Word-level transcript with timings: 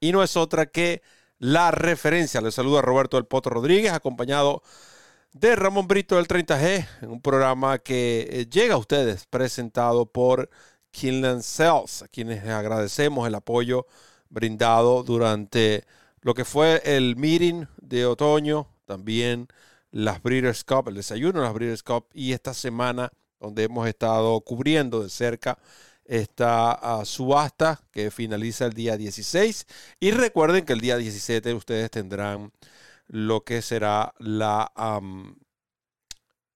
Y 0.00 0.12
no 0.12 0.22
es 0.22 0.36
otra 0.36 0.66
que 0.66 1.02
la 1.38 1.70
referencia. 1.70 2.40
Les 2.40 2.54
saluda 2.54 2.82
Roberto 2.82 3.16
del 3.18 3.26
Potro 3.26 3.52
Rodríguez, 3.54 3.92
acompañado 3.92 4.62
de 5.32 5.54
Ramón 5.56 5.88
Brito 5.88 6.16
del 6.16 6.26
30G, 6.26 6.88
en 7.02 7.10
un 7.10 7.20
programa 7.20 7.78
que 7.78 8.26
eh, 8.30 8.46
llega 8.50 8.74
a 8.74 8.78
ustedes 8.78 9.26
presentado 9.26 10.06
por 10.06 10.50
Kinland 10.90 11.42
Cells, 11.42 12.02
a 12.02 12.08
quienes 12.08 12.44
agradecemos 12.48 13.28
el 13.28 13.34
apoyo 13.34 13.86
brindado 14.30 15.02
durante 15.02 15.84
lo 16.22 16.34
que 16.34 16.44
fue 16.44 16.82
el 16.84 17.16
meeting 17.16 17.66
de 17.76 18.06
otoño, 18.06 18.68
también 18.86 19.48
las 19.90 20.22
Breeders' 20.22 20.64
Cup, 20.64 20.88
el 20.88 20.94
desayuno 20.94 21.40
de 21.40 21.46
las 21.46 21.54
Breeders' 21.54 21.82
Cup 21.82 22.06
y 22.14 22.32
esta 22.32 22.54
semana 22.54 23.12
donde 23.38 23.64
hemos 23.64 23.86
estado 23.88 24.40
cubriendo 24.40 25.02
de 25.02 25.10
cerca 25.10 25.58
esta 26.10 27.04
subasta 27.04 27.80
que 27.92 28.10
finaliza 28.10 28.66
el 28.66 28.72
día 28.72 28.96
16. 28.96 29.66
Y 30.00 30.10
recuerden 30.10 30.64
que 30.64 30.72
el 30.72 30.80
día 30.80 30.96
17 30.96 31.54
ustedes 31.54 31.88
tendrán 31.88 32.52
lo 33.06 33.44
que 33.44 33.62
será 33.62 34.12
la, 34.18 34.72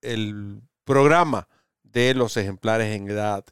el 0.03 0.61
programa 0.83 1.49
de 1.85 2.15
los 2.15 2.37
ejemplares 2.37 2.97
en 2.97 3.09
edad 3.09 3.45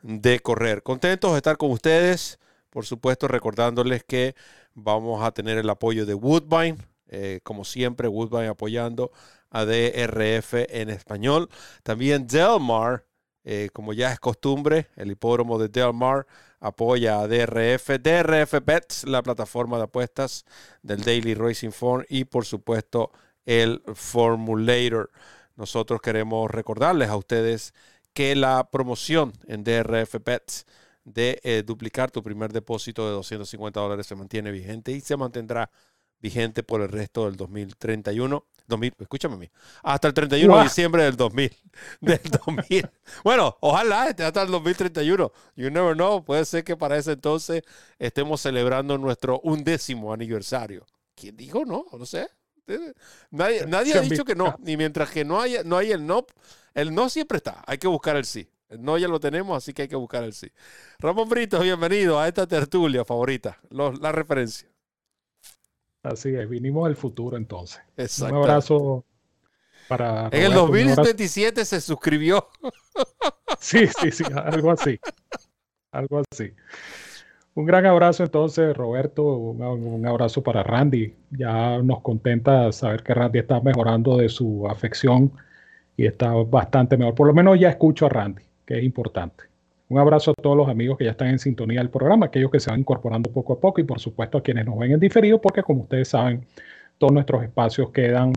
de 0.00 0.40
correr. 0.40 0.82
Contentos 0.82 1.32
de 1.32 1.36
estar 1.36 1.58
con 1.58 1.70
ustedes. 1.70 2.38
Por 2.70 2.86
supuesto, 2.86 3.28
recordándoles 3.28 4.04
que 4.04 4.34
vamos 4.72 5.22
a 5.22 5.32
tener 5.32 5.58
el 5.58 5.68
apoyo 5.68 6.06
de 6.06 6.14
Woodbine. 6.14 6.78
Eh, 7.08 7.40
como 7.42 7.66
siempre, 7.66 8.08
Woodbine 8.08 8.48
apoyando 8.48 9.12
a 9.50 9.66
DRF 9.66 10.54
en 10.70 10.88
español. 10.88 11.50
También 11.82 12.26
Delmar, 12.26 13.04
eh, 13.44 13.70
como 13.72 13.92
ya 13.92 14.12
es 14.12 14.20
costumbre, 14.20 14.88
el 14.96 15.10
hipódromo 15.10 15.58
de 15.58 15.68
Delmar 15.68 16.26
apoya 16.60 17.20
a 17.20 17.28
DRF. 17.28 17.98
DRF 18.00 18.64
Bets, 18.64 19.04
la 19.04 19.22
plataforma 19.22 19.78
de 19.78 19.84
apuestas 19.84 20.44
del 20.82 21.02
Daily 21.02 21.34
Racing 21.34 21.70
Form 21.70 22.04
y 22.08 22.24
por 22.24 22.44
supuesto 22.44 23.10
el 23.44 23.82
Formulator. 23.94 25.10
Nosotros 25.56 26.00
queremos 26.00 26.50
recordarles 26.50 27.08
a 27.08 27.16
ustedes 27.16 27.74
que 28.12 28.36
la 28.36 28.70
promoción 28.70 29.32
en 29.46 29.64
DRF 29.64 30.16
Bets 30.24 30.66
de 31.04 31.40
eh, 31.42 31.62
duplicar 31.66 32.10
tu 32.10 32.22
primer 32.22 32.52
depósito 32.52 33.06
de 33.06 33.12
250 33.12 33.80
dólares 33.80 34.06
se 34.06 34.14
mantiene 34.14 34.50
vigente 34.50 34.92
y 34.92 35.00
se 35.00 35.16
mantendrá 35.16 35.70
vigente 36.20 36.62
por 36.62 36.80
el 36.80 36.88
resto 36.88 37.24
del 37.24 37.36
2031. 37.36 38.46
2000, 38.66 38.94
escúchame 39.00 39.34
a 39.34 39.38
mí, 39.38 39.50
hasta 39.82 40.08
el 40.08 40.14
31 40.14 40.56
de 40.56 40.62
diciembre 40.64 41.04
del 41.04 41.16
2000, 41.16 41.56
del 42.00 42.20
2000. 42.46 42.90
bueno, 43.24 43.56
ojalá 43.60 44.08
esté 44.08 44.24
hasta 44.24 44.42
el 44.42 44.50
2031. 44.50 45.32
You 45.56 45.70
never 45.70 45.94
know. 45.94 46.24
Puede 46.24 46.44
ser 46.44 46.64
que 46.64 46.76
para 46.76 46.96
ese 46.96 47.12
entonces 47.12 47.62
estemos 47.98 48.40
celebrando 48.40 48.98
nuestro 48.98 49.40
undécimo 49.40 50.12
aniversario. 50.12 50.86
¿Quién 51.14 51.36
dijo 51.36 51.64
no? 51.64 51.86
No 51.92 52.06
sé. 52.06 52.28
Nadie, 53.30 53.66
nadie 53.66 53.94
ha 53.94 54.00
dicho 54.00 54.24
que 54.24 54.34
no. 54.34 54.56
Ni 54.60 54.76
mientras 54.76 55.10
que 55.10 55.24
no 55.24 55.40
haya, 55.40 55.62
no 55.64 55.76
hay 55.76 55.92
el 55.92 56.06
no, 56.06 56.26
el 56.74 56.94
no 56.94 57.08
siempre 57.08 57.38
está. 57.38 57.62
Hay 57.66 57.78
que 57.78 57.88
buscar 57.88 58.16
el 58.16 58.24
sí. 58.24 58.48
El 58.68 58.82
no 58.82 58.96
ya 58.96 59.06
lo 59.06 59.20
tenemos, 59.20 59.56
así 59.56 59.74
que 59.74 59.82
hay 59.82 59.88
que 59.88 59.96
buscar 59.96 60.24
el 60.24 60.32
sí. 60.32 60.50
Ramón 60.98 61.28
Brito, 61.28 61.60
bienvenido 61.60 62.18
a 62.18 62.26
esta 62.26 62.46
tertulia 62.46 63.04
favorita, 63.04 63.58
la 63.70 64.12
referencia. 64.12 64.71
Así 66.02 66.34
es, 66.34 66.48
vinimos 66.48 66.88
del 66.88 66.96
futuro 66.96 67.36
entonces. 67.36 67.80
Exacto. 67.96 68.34
Un 68.34 68.42
abrazo 68.42 69.04
para... 69.88 70.28
En 70.32 70.42
el 70.44 70.54
2027 70.54 71.64
se 71.64 71.80
suscribió. 71.80 72.48
Sí, 73.58 73.86
sí, 73.86 74.10
sí, 74.10 74.24
algo 74.34 74.72
así. 74.72 74.98
Algo 75.92 76.22
así. 76.30 76.52
Un 77.54 77.66
gran 77.66 77.86
abrazo 77.86 78.24
entonces, 78.24 78.76
Roberto. 78.76 79.22
Un, 79.22 80.06
abrazo 80.06 80.42
para 80.42 80.62
Randy. 80.62 81.14
Ya 81.30 81.78
nos 81.78 82.00
contenta 82.00 82.72
saber 82.72 83.02
que 83.02 83.14
Randy 83.14 83.38
está 83.40 83.60
mejorando 83.60 84.16
de 84.16 84.28
su 84.28 84.66
afección 84.68 85.32
y 85.96 86.06
está 86.06 86.32
bastante 86.32 86.96
mejor. 86.96 87.14
Por 87.14 87.26
lo 87.28 87.34
menos 87.34 87.60
ya 87.60 87.68
escucho 87.68 88.06
a 88.06 88.08
Randy, 88.08 88.42
que 88.66 88.78
es 88.78 88.84
importante. 88.84 89.44
Un 89.92 89.98
abrazo 89.98 90.30
a 90.30 90.34
todos 90.42 90.56
los 90.56 90.70
amigos 90.70 90.96
que 90.96 91.04
ya 91.04 91.10
están 91.10 91.28
en 91.28 91.38
sintonía 91.38 91.80
del 91.80 91.90
programa, 91.90 92.24
aquellos 92.24 92.50
que 92.50 92.60
se 92.60 92.70
van 92.70 92.80
incorporando 92.80 93.30
poco 93.30 93.52
a 93.52 93.60
poco 93.60 93.78
y 93.78 93.84
por 93.84 94.00
supuesto 94.00 94.38
a 94.38 94.42
quienes 94.42 94.64
nos 94.64 94.78
ven 94.78 94.92
en 94.92 94.98
diferido, 94.98 95.38
porque 95.38 95.62
como 95.62 95.82
ustedes 95.82 96.08
saben, 96.08 96.46
todos 96.96 97.12
nuestros 97.12 97.42
espacios 97.42 97.90
quedan 97.90 98.32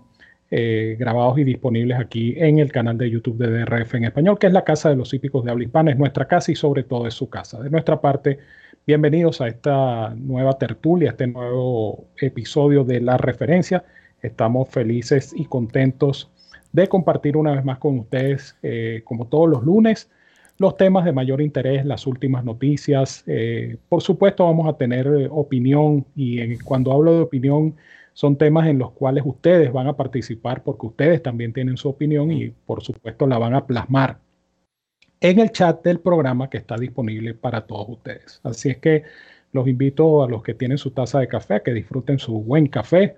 eh, 0.52 0.98
grabados 1.00 1.40
y 1.40 1.46
disponibles 1.46 1.98
aquí 1.98 2.34
en 2.36 2.60
el 2.60 2.74
canal 2.74 2.98
de 2.98 3.10
YouTube 3.10 3.38
de 3.38 3.48
DRF 3.48 3.96
en 3.96 4.04
español, 4.04 4.38
que 4.38 4.48
es 4.48 4.52
la 4.52 4.66
casa 4.66 4.90
de 4.90 4.98
los 4.98 5.14
hípicos 5.14 5.46
de 5.46 5.52
habla 5.52 5.64
hispana, 5.64 5.92
es 5.92 5.98
nuestra 5.98 6.28
casa 6.28 6.52
y 6.52 6.56
sobre 6.56 6.84
todo 6.84 7.08
es 7.08 7.14
su 7.14 7.30
casa. 7.30 7.64
De 7.64 7.70
nuestra 7.70 8.02
parte, 8.02 8.38
bienvenidos 8.86 9.40
a 9.40 9.48
esta 9.48 10.14
nueva 10.14 10.58
tertulia, 10.58 11.12
este 11.12 11.28
nuevo 11.28 12.10
episodio 12.20 12.84
de 12.84 13.00
La 13.00 13.16
Referencia. 13.16 13.86
Estamos 14.22 14.68
felices 14.68 15.32
y 15.34 15.46
contentos 15.46 16.30
de 16.74 16.90
compartir 16.90 17.38
una 17.38 17.56
vez 17.56 17.64
más 17.64 17.78
con 17.78 17.98
ustedes, 17.98 18.58
eh, 18.62 19.04
como 19.06 19.28
todos 19.28 19.50
los 19.50 19.64
lunes, 19.64 20.10
los 20.58 20.78
temas 20.78 21.06
de 21.06 21.12
mayor 21.12 21.42
interés, 21.42 21.86
las 21.86 22.08
últimas 22.08 22.44
noticias. 22.44 23.24
Eh, 23.28 23.78
por 23.90 24.02
supuesto 24.02 24.46
vamos 24.46 24.68
a 24.68 24.78
tener 24.78 25.08
eh, 25.08 25.28
opinión 25.30 26.06
y 26.16 26.58
cuando 26.60 26.92
hablo 26.92 27.14
de 27.14 27.22
opinión 27.22 27.76
son 28.14 28.38
temas 28.38 28.68
en 28.68 28.80
los 28.80 28.92
cuales 28.92 29.24
ustedes 29.26 29.72
van 29.74 29.88
a 29.88 29.98
participar 29.98 30.64
porque 30.64 30.88
ustedes 30.88 31.22
también 31.22 31.52
tienen 31.52 31.76
su 31.76 31.90
opinión 31.90 32.32
y 32.32 32.50
por 32.50 32.82
supuesto 32.82 33.28
la 33.28 33.38
van 33.38 33.54
a 33.54 33.68
plasmar 33.68 34.20
en 35.20 35.40
el 35.40 35.52
chat 35.52 35.84
del 35.84 36.00
programa 36.00 36.50
que 36.50 36.58
está 36.58 36.78
disponible 36.78 37.34
para 37.34 37.66
todos 37.66 37.90
ustedes. 37.90 38.40
Así 38.44 38.70
es 38.70 38.78
que 38.78 39.04
los 39.52 39.68
invito 39.68 40.24
a 40.24 40.30
los 40.30 40.44
que 40.44 40.54
tienen 40.54 40.78
su 40.78 40.92
taza 40.92 41.20
de 41.20 41.28
café 41.28 41.56
a 41.56 41.60
que 41.62 41.74
disfruten 41.74 42.20
su 42.20 42.42
buen 42.42 42.68
café, 42.68 43.18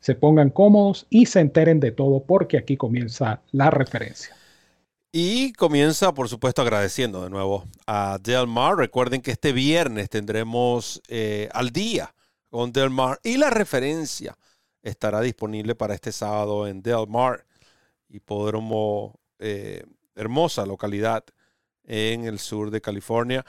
se 0.00 0.14
pongan 0.16 0.50
cómodos 0.50 1.06
y 1.10 1.26
se 1.26 1.40
enteren 1.40 1.78
de 1.78 1.92
todo 1.92 2.24
porque 2.24 2.58
aquí 2.58 2.76
comienza 2.76 3.42
la 3.52 3.70
referencia. 3.70 4.34
Y 5.14 5.52
comienza, 5.52 6.14
por 6.14 6.30
supuesto, 6.30 6.62
agradeciendo 6.62 7.22
de 7.22 7.28
nuevo 7.28 7.66
a 7.86 8.18
Delmar. 8.18 8.76
Recuerden 8.76 9.20
que 9.20 9.32
este 9.32 9.52
viernes 9.52 10.08
tendremos 10.08 11.02
eh, 11.06 11.50
al 11.52 11.68
día 11.68 12.14
con 12.48 12.72
Delmar 12.72 13.20
y 13.22 13.36
la 13.36 13.50
referencia 13.50 14.38
estará 14.82 15.20
disponible 15.20 15.74
para 15.74 15.94
este 15.94 16.12
sábado 16.12 16.66
en 16.66 16.80
Delmar, 16.80 17.44
hipódromo, 18.08 19.20
eh, 19.38 19.84
hermosa 20.14 20.64
localidad 20.64 21.24
en 21.84 22.24
el 22.24 22.38
sur 22.38 22.70
de 22.70 22.80
California. 22.80 23.44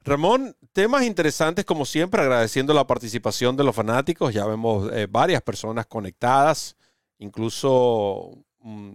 Ramón, 0.00 0.56
temas 0.72 1.04
interesantes 1.04 1.66
como 1.66 1.84
siempre, 1.84 2.22
agradeciendo 2.22 2.72
la 2.72 2.86
participación 2.86 3.54
de 3.54 3.64
los 3.64 3.76
fanáticos. 3.76 4.32
Ya 4.32 4.46
vemos 4.46 4.90
eh, 4.90 5.06
varias 5.10 5.42
personas 5.42 5.84
conectadas, 5.84 6.74
incluso 7.18 8.30
mm, 8.60 8.94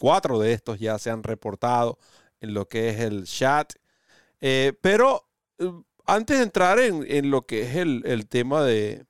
Cuatro 0.00 0.38
de 0.38 0.54
estos 0.54 0.78
ya 0.78 0.98
se 0.98 1.10
han 1.10 1.22
reportado 1.22 1.98
en 2.40 2.54
lo 2.54 2.66
que 2.66 2.88
es 2.88 3.00
el 3.00 3.24
chat. 3.24 3.74
Eh, 4.40 4.72
pero 4.80 5.28
eh, 5.58 5.70
antes 6.06 6.38
de 6.38 6.42
entrar 6.42 6.78
en, 6.78 7.30
lo 7.30 7.44
que 7.44 7.60
es 7.64 7.76
el, 7.76 8.26
tema 8.26 8.64
de, 8.64 9.04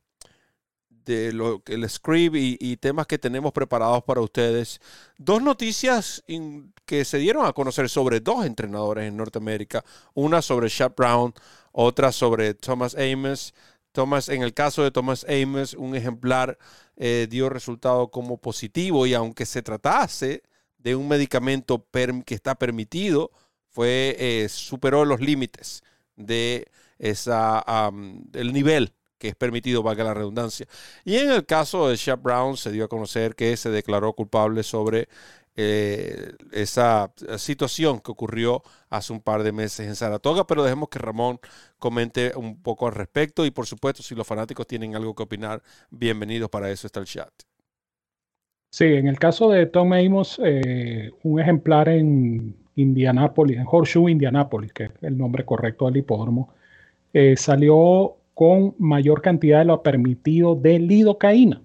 de 0.89 1.33
lo, 1.33 1.63
el 1.67 1.89
script 1.89 2.35
y, 2.35 2.77
temas 2.79 3.07
que 3.07 3.19
tenemos 3.19 3.53
preparados 3.53 4.03
para 4.03 4.21
ustedes, 4.21 4.81
dos 5.17 5.41
noticias 5.41 6.25
que 6.85 7.05
se 7.05 7.19
dieron 7.19 7.47
a 7.47 7.53
conocer 7.53 7.89
sobre 7.89 8.19
dos 8.19 8.45
entrenadores 8.45 9.07
en 9.07 9.17
Norteamérica, 9.17 9.85
una 10.15 10.43
sobre 10.43 10.69
Shep 10.69 10.97
Brown, 10.97 11.33
otra 11.71 12.11
sobre 12.11 12.55
Thomas 12.55 12.97
Amos. 12.97 13.55
Thomas, 13.93 14.29
en 14.29 14.43
el 14.43 14.55
caso 14.55 14.83
de 14.83 14.91
Thomas 14.91 15.25
Amos, 15.29 15.75
un 15.75 15.95
ejemplar 15.95 16.59
eh, 16.97 17.29
dio 17.31 17.49
resultado 17.49 18.11
como 18.11 18.39
positivo 18.39 19.07
y 19.07 19.15
aunque 19.15 19.47
se 19.47 19.63
tratase 19.63 20.43
de 20.83 20.97
un 20.97 21.09
medicamento 21.09 21.87
que 22.25 22.35
está 22.35 22.55
permitido 22.55 23.31
fue 23.69 24.17
eh, 24.19 24.49
superó 24.49 25.05
los 25.05 25.21
límites 25.21 25.83
de 26.17 26.67
esa 26.99 27.65
el 28.33 28.53
nivel 28.53 28.93
que 29.19 29.29
es 29.29 29.37
permitido, 29.37 29.83
valga 29.83 30.03
la 30.03 30.15
redundancia. 30.15 30.67
Y 31.05 31.17
en 31.17 31.31
el 31.31 31.45
caso 31.45 31.89
de 31.89 31.97
Shep 31.97 32.23
Brown 32.23 32.57
se 32.57 32.73
dio 32.73 32.87
a 32.87 32.89
conocer 32.89 33.35
que 33.35 33.55
se 33.59 33.69
declaró 33.69 34.15
culpable 34.15 34.63
sobre 34.63 35.11
eh, 35.57 36.33
esa 36.53 37.13
situación 37.37 38.01
que 38.01 38.13
ocurrió 38.13 38.63
hace 38.89 39.13
un 39.13 39.21
par 39.21 39.43
de 39.43 39.53
meses 39.53 39.87
en 39.87 39.95
Saratoga, 39.95 40.47
pero 40.47 40.65
dejemos 40.65 40.89
que 40.89 40.99
Ramón 40.99 41.39
comente 41.79 42.33
un 42.35 42.63
poco 42.63 42.87
al 42.87 42.95
respecto 42.95 43.45
y 43.45 43.51
por 43.51 43.67
supuesto 43.67 44.03
si 44.03 44.15
los 44.15 44.27
fanáticos 44.27 44.67
tienen 44.67 44.97
algo 44.97 45.15
que 45.15 45.23
opinar, 45.23 45.63
bienvenidos 45.91 46.49
para 46.49 46.71
eso 46.71 46.87
está 46.87 47.01
el 47.01 47.07
chat. 47.07 47.50
Sí, 48.73 48.85
en 48.85 49.09
el 49.09 49.19
caso 49.19 49.51
de 49.51 49.67
Tom 49.67 49.93
Amos, 49.93 50.41
eh, 50.45 51.11
un 51.25 51.41
ejemplar 51.41 51.89
en 51.89 52.55
Indianápolis, 52.77 53.59
en 53.59 53.67
Horseshoe, 53.69 54.11
Indianápolis, 54.11 54.73
que 54.73 54.85
es 54.85 54.91
el 55.03 55.19
nombre 55.19 55.45
correcto 55.45 55.87
del 55.87 55.99
hipódromo, 55.99 56.51
eh, 57.13 57.37
salió 57.37 58.17
con 58.35 58.75
mayor 58.79 59.23
cantidad 59.23 59.59
de 59.59 59.65
lo 59.67 59.83
permitido 59.83 60.55
de 60.55 60.79
lidocaína. 60.79 61.63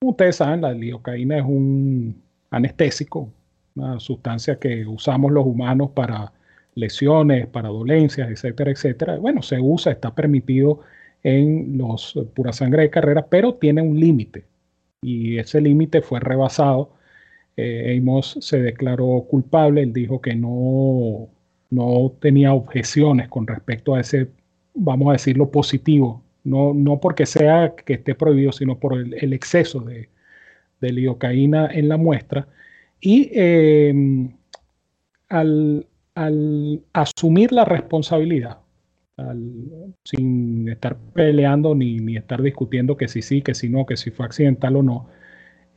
Como 0.00 0.12
ustedes 0.12 0.36
saben, 0.36 0.60
la 0.62 0.72
lidocaína 0.72 1.38
es 1.38 1.44
un 1.44 2.22
anestésico, 2.50 3.30
una 3.74 3.98
sustancia 4.00 4.58
que 4.58 4.86
usamos 4.86 5.32
los 5.32 5.44
humanos 5.44 5.90
para 5.94 6.32
lesiones, 6.76 7.48
para 7.48 7.68
dolencias, 7.68 8.30
etcétera, 8.30 8.70
etcétera. 8.70 9.16
Bueno, 9.18 9.42
se 9.42 9.58
usa, 9.60 9.92
está 9.92 10.14
permitido 10.14 10.80
en 11.24 11.76
los 11.78 12.14
pura 12.34 12.52
sangre 12.52 12.82
de 12.82 12.90
carrera, 12.90 13.26
pero 13.26 13.54
tiene 13.54 13.82
un 13.82 13.98
límite 13.98 14.44
y 15.02 15.38
ese 15.38 15.60
límite 15.60 16.02
fue 16.02 16.20
rebasado. 16.20 16.94
Eh, 17.56 17.98
Amos 18.00 18.38
se 18.40 18.60
declaró 18.60 19.26
culpable, 19.28 19.82
él 19.82 19.92
dijo 19.92 20.20
que 20.20 20.34
no, 20.34 21.28
no 21.70 22.12
tenía 22.20 22.54
objeciones 22.54 23.28
con 23.28 23.46
respecto 23.46 23.94
a 23.94 24.00
ese, 24.00 24.28
vamos 24.74 25.08
a 25.10 25.12
decirlo, 25.12 25.50
positivo, 25.50 26.22
no, 26.44 26.72
no 26.74 27.00
porque 27.00 27.26
sea 27.26 27.74
que 27.74 27.94
esté 27.94 28.14
prohibido, 28.14 28.52
sino 28.52 28.78
por 28.78 28.94
el 28.98 29.32
exceso 29.32 29.80
de, 29.80 30.08
de 30.80 30.88
en 31.72 31.88
la 31.88 31.96
muestra 31.96 32.48
y 33.00 33.30
em, 33.32 34.32
al, 35.28 35.86
asumir 36.92 37.52
la 37.52 37.64
responsabilidad, 37.64 38.58
sin 40.04 40.68
estar 40.68 40.96
peleando 41.12 41.74
ni, 41.74 42.16
estar 42.16 42.42
discutiendo 42.42 42.96
que 42.96 43.08
si 43.08 43.22
sí, 43.22 43.42
que 43.42 43.54
si 43.54 43.68
no, 43.68 43.86
que 43.86 43.96
si 43.96 44.10
fue 44.10 44.26
accidental 44.26 44.76
o 44.76 44.82
no, 44.82 45.08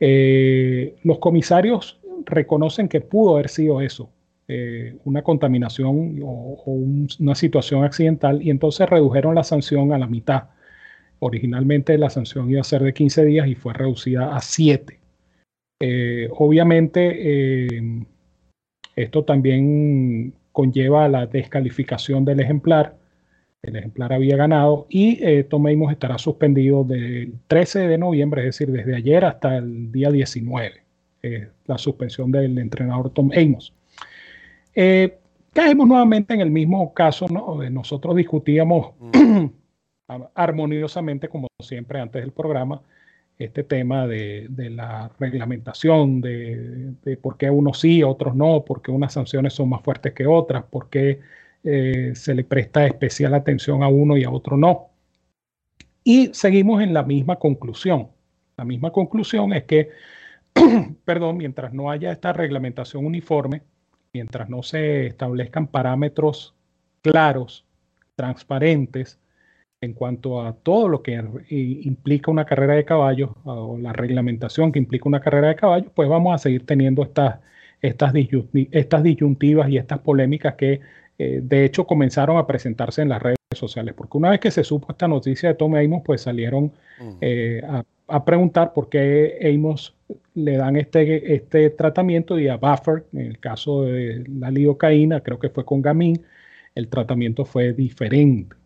eh, 0.00 0.96
los 1.04 1.18
comisarios 1.18 2.00
reconocen 2.24 2.88
que 2.88 3.00
pudo 3.00 3.34
haber 3.34 3.48
sido 3.48 3.80
eso, 3.80 4.10
eh, 4.48 4.96
una 5.04 5.22
contaminación 5.22 6.18
o, 6.22 6.62
una 7.18 7.34
situación 7.34 7.84
accidental 7.84 8.42
y 8.42 8.50
entonces 8.50 8.88
redujeron 8.88 9.34
la 9.34 9.44
sanción 9.44 9.92
a 9.92 9.98
la 9.98 10.06
mitad. 10.06 10.50
Originalmente 11.20 11.96
la 11.98 12.10
sanción 12.10 12.50
iba 12.50 12.60
a 12.60 12.64
ser 12.64 12.82
de 12.82 12.92
15 12.92 13.24
días 13.24 13.46
y 13.48 13.54
fue 13.54 13.74
reducida 13.74 14.34
a 14.36 14.40
7. 14.40 14.98
Eh, 15.80 16.28
obviamente, 16.36 17.76
esto 18.94 19.24
también 19.24 20.34
conlleva 20.52 21.08
la 21.08 21.26
descalificación 21.26 22.24
del 22.24 22.40
ejemplar. 22.40 23.01
El 23.62 23.76
ejemplar 23.76 24.12
había 24.12 24.36
ganado 24.36 24.86
y 24.88 25.24
eh, 25.24 25.44
Tom 25.44 25.66
Amos 25.66 25.92
estará 25.92 26.18
suspendido 26.18 26.82
del 26.84 27.34
13 27.46 27.86
de 27.86 27.98
noviembre, 27.98 28.42
es 28.42 28.46
decir, 28.58 28.72
desde 28.72 28.96
ayer 28.96 29.24
hasta 29.24 29.56
el 29.56 29.92
día 29.92 30.10
19, 30.10 30.82
la 31.66 31.78
suspensión 31.78 32.32
del 32.32 32.58
entrenador 32.58 33.10
Tom 33.10 33.30
Amos. 33.36 33.72
caemos 34.74 35.86
nuevamente 35.86 36.34
en 36.34 36.40
el 36.40 36.50
mismo 36.50 36.92
caso, 36.92 37.28
¿no? 37.28 37.62
Nosotros 37.70 38.16
discutíamos 38.16 38.94
mm. 38.98 39.46
armoniosamente, 40.34 41.28
como 41.28 41.48
siempre, 41.60 42.00
antes 42.00 42.22
del 42.22 42.32
programa, 42.32 42.82
este 43.38 43.64
tema 43.64 44.06
de, 44.06 44.48
la 44.70 45.10
reglamentación, 45.18 46.20
de, 46.20 47.18
por 47.20 47.36
qué 47.36 47.50
unos 47.50 47.80
sí, 47.80 48.02
otros 48.02 48.34
no, 48.34 48.64
por 48.64 48.82
qué 48.82 48.90
unas 48.90 49.12
sanciones 49.12 49.54
son 49.54 49.68
más 49.68 49.82
fuertes 49.82 50.12
que 50.12 50.26
otras, 50.26 50.64
por 50.64 50.88
qué 50.88 51.20
eh, 51.64 52.12
se 52.14 52.34
le 52.34 52.44
presta 52.44 52.86
especial 52.86 53.34
atención 53.34 53.82
a 53.82 53.88
uno 53.88 54.16
y 54.16 54.24
a 54.24 54.30
otro 54.30 54.56
no. 54.56 54.90
Y 56.04 56.30
seguimos 56.34 56.82
en 56.82 56.94
la 56.94 57.02
misma 57.02 57.36
conclusión. 57.36 58.08
La 58.56 58.64
misma 58.64 58.90
conclusión 58.90 59.52
es 59.52 59.64
que, 59.64 59.90
perdón, 61.04 61.36
mientras 61.38 61.72
no 61.72 61.90
haya 61.90 62.12
esta 62.12 62.32
reglamentación 62.32 63.06
uniforme, 63.06 63.62
mientras 64.12 64.48
no 64.48 64.62
se 64.62 65.06
establezcan 65.06 65.68
parámetros 65.68 66.54
claros, 67.02 67.64
transparentes, 68.16 69.18
en 69.82 69.94
cuanto 69.94 70.40
a 70.40 70.54
todo 70.54 70.88
lo 70.88 71.02
que 71.02 71.20
implica 71.50 72.30
una 72.30 72.44
carrera 72.44 72.74
de 72.74 72.84
caballos 72.84 73.30
o 73.44 73.76
la 73.78 73.92
reglamentación 73.92 74.70
que 74.70 74.78
implica 74.78 75.08
una 75.08 75.20
carrera 75.20 75.48
de 75.48 75.56
caballos, 75.56 75.90
pues 75.94 76.08
vamos 76.08 76.34
a 76.34 76.38
seguir 76.38 76.64
teniendo 76.64 77.02
estas, 77.02 77.40
estas, 77.80 78.12
disyuntivas 78.12 79.68
y 79.68 79.78
estas 79.78 79.98
polémicas 79.98 80.54
que 80.54 80.80
eh, 81.22 81.40
de 81.42 81.64
hecho 81.64 81.86
comenzaron 81.86 82.36
a 82.36 82.46
presentarse 82.46 83.02
en 83.02 83.08
las 83.08 83.22
redes 83.22 83.38
sociales, 83.54 83.94
porque 83.96 84.18
una 84.18 84.30
vez 84.30 84.40
que 84.40 84.50
se 84.50 84.64
supo 84.64 84.88
esta 84.90 85.06
noticia 85.06 85.50
de 85.50 85.54
Tom 85.54 85.74
Amos, 85.76 86.02
pues 86.04 86.22
salieron 86.22 86.72
eh, 87.20 87.62
a, 88.08 88.24
preguntar 88.24 88.72
por 88.72 88.88
qué 88.88 89.38
Amos 89.54 89.94
le 90.34 90.56
dan 90.56 90.76
este, 90.76 91.34
este 91.34 91.70
tratamiento 91.70 92.38
y 92.38 92.48
a 92.48 92.56
Buffer, 92.56 93.04
en 93.12 93.20
el 93.20 93.38
caso 93.38 93.82
de 93.84 94.24
la 94.28 94.50
lidocaína, 94.50 95.20
creo 95.20 95.38
que 95.38 95.48
fue 95.48 95.64
con 95.64 95.80
Gamin, 95.80 96.20
el 96.74 96.88
tratamiento 96.88 97.44
fue 97.44 97.72
diferente. 97.72 98.56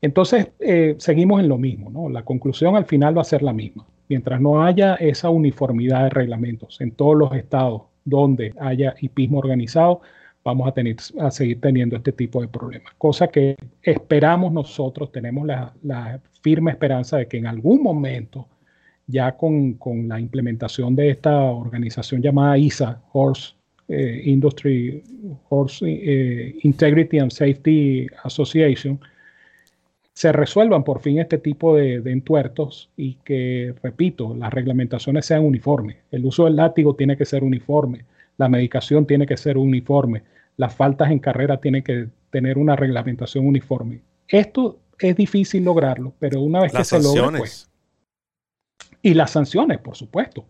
Entonces, 0.00 0.48
eh, 0.60 0.94
seguimos 0.98 1.40
en 1.40 1.48
lo 1.48 1.58
mismo, 1.58 1.90
¿no? 1.90 2.08
La 2.08 2.24
conclusión 2.24 2.76
al 2.76 2.86
final 2.86 3.16
va 3.16 3.22
a 3.22 3.24
ser 3.24 3.42
la 3.42 3.52
misma. 3.52 3.86
Mientras 4.08 4.40
no 4.40 4.62
haya 4.62 4.94
esa 4.94 5.28
uniformidad 5.28 6.04
de 6.04 6.10
reglamentos 6.10 6.80
en 6.80 6.92
todos 6.92 7.16
los 7.16 7.34
estados 7.34 7.82
donde 8.04 8.54
haya 8.60 8.94
hipismo 9.00 9.38
organizado, 9.38 10.00
vamos 10.44 10.68
a, 10.68 10.72
tener, 10.72 10.96
a 11.20 11.30
seguir 11.30 11.60
teniendo 11.60 11.96
este 11.96 12.12
tipo 12.12 12.40
de 12.40 12.48
problemas. 12.48 12.92
Cosa 12.98 13.28
que 13.28 13.56
esperamos 13.82 14.52
nosotros, 14.52 15.12
tenemos 15.12 15.46
la, 15.46 16.20
firme 16.42 16.70
esperanza 16.70 17.18
de 17.18 17.26
que 17.26 17.36
en 17.36 17.46
algún 17.46 17.82
momento, 17.82 18.48
ya 19.06 19.36
con, 19.36 19.78
la 20.08 20.18
implementación 20.18 20.96
de 20.96 21.10
esta 21.10 21.38
organización 21.38 22.22
llamada 22.22 22.56
ISA, 22.56 23.02
Horse 23.12 23.54
eh, 23.88 24.22
Industry, 24.24 25.02
Horse 25.48 25.84
eh, 25.86 26.56
Integrity 26.62 27.18
and 27.18 27.30
Safety 27.30 28.06
Association, 28.24 28.98
se 30.20 30.32
resuelvan 30.32 30.84
por 30.84 31.00
fin 31.00 31.18
este 31.18 31.38
tipo 31.38 31.76
de, 31.76 31.96
entuertos 32.04 32.90
y 32.94 33.14
que, 33.24 33.74
repito, 33.82 34.34
las 34.34 34.52
reglamentaciones 34.52 35.24
sean 35.24 35.44
uniformes. 35.44 35.96
El 36.10 36.26
uso 36.26 36.44
del 36.44 36.56
látigo 36.56 36.94
tiene 36.94 37.16
que 37.16 37.24
ser 37.24 37.42
uniforme, 37.42 38.04
la 38.40 38.48
medicación 38.48 39.04
tiene 39.04 39.26
que 39.26 39.36
ser 39.36 39.58
uniforme, 39.58 40.22
las 40.56 40.74
faltas 40.74 41.10
en 41.10 41.18
carrera 41.18 41.60
tienen 41.60 41.82
que 41.82 42.08
tener 42.30 42.56
una 42.56 42.74
reglamentación 42.74 43.46
uniforme. 43.46 44.00
Esto 44.26 44.78
es 44.98 45.14
difícil 45.14 45.62
lograrlo, 45.62 46.14
pero 46.18 46.40
una 46.40 46.62
vez 46.62 46.72
que 46.72 46.84
se 46.84 47.02
logra, 47.02 47.36
pues, 47.36 47.68
y 49.02 49.12
las 49.12 49.32
sanciones, 49.32 49.76
por 49.78 49.94
supuesto, 49.94 50.46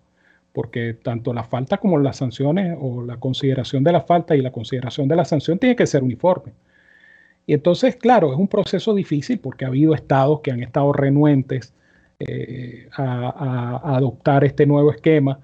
porque 0.52 0.94
tanto 0.94 1.35
la 1.35 1.42
falta 1.42 1.78
como 1.78 1.99
las 1.99 2.18
sanciones 2.18 2.78
o 2.80 3.02
la 3.02 3.16
consideración 3.16 3.82
de 3.82 3.90
la 3.90 4.02
falta 4.02 4.37
y 4.37 4.40
la 4.40 4.52
consideración 4.52 5.09
de 5.09 5.16
la 5.16 5.25
sanción 5.25 5.59
tiene 5.59 5.75
que 5.75 5.88
ser 5.88 6.04
uniforme. 6.04 6.52
Y 7.44 7.54
entonces, 7.54 7.97
claro, 7.97 8.32
es 8.32 8.38
un 8.38 8.47
proceso 8.47 8.94
difícil 8.94 9.40
porque 9.40 9.64
ha 9.64 9.68
habido 9.68 9.94
estados 9.94 10.42
que 10.42 10.52
han 10.52 10.62
estado 10.62 10.92
renuentes 10.92 11.75
eh, 12.20 12.88
a, 12.92 13.97
adoptar 13.97 14.44
este 14.44 14.64
nuevo 14.64 14.92
esquema. 14.92 15.40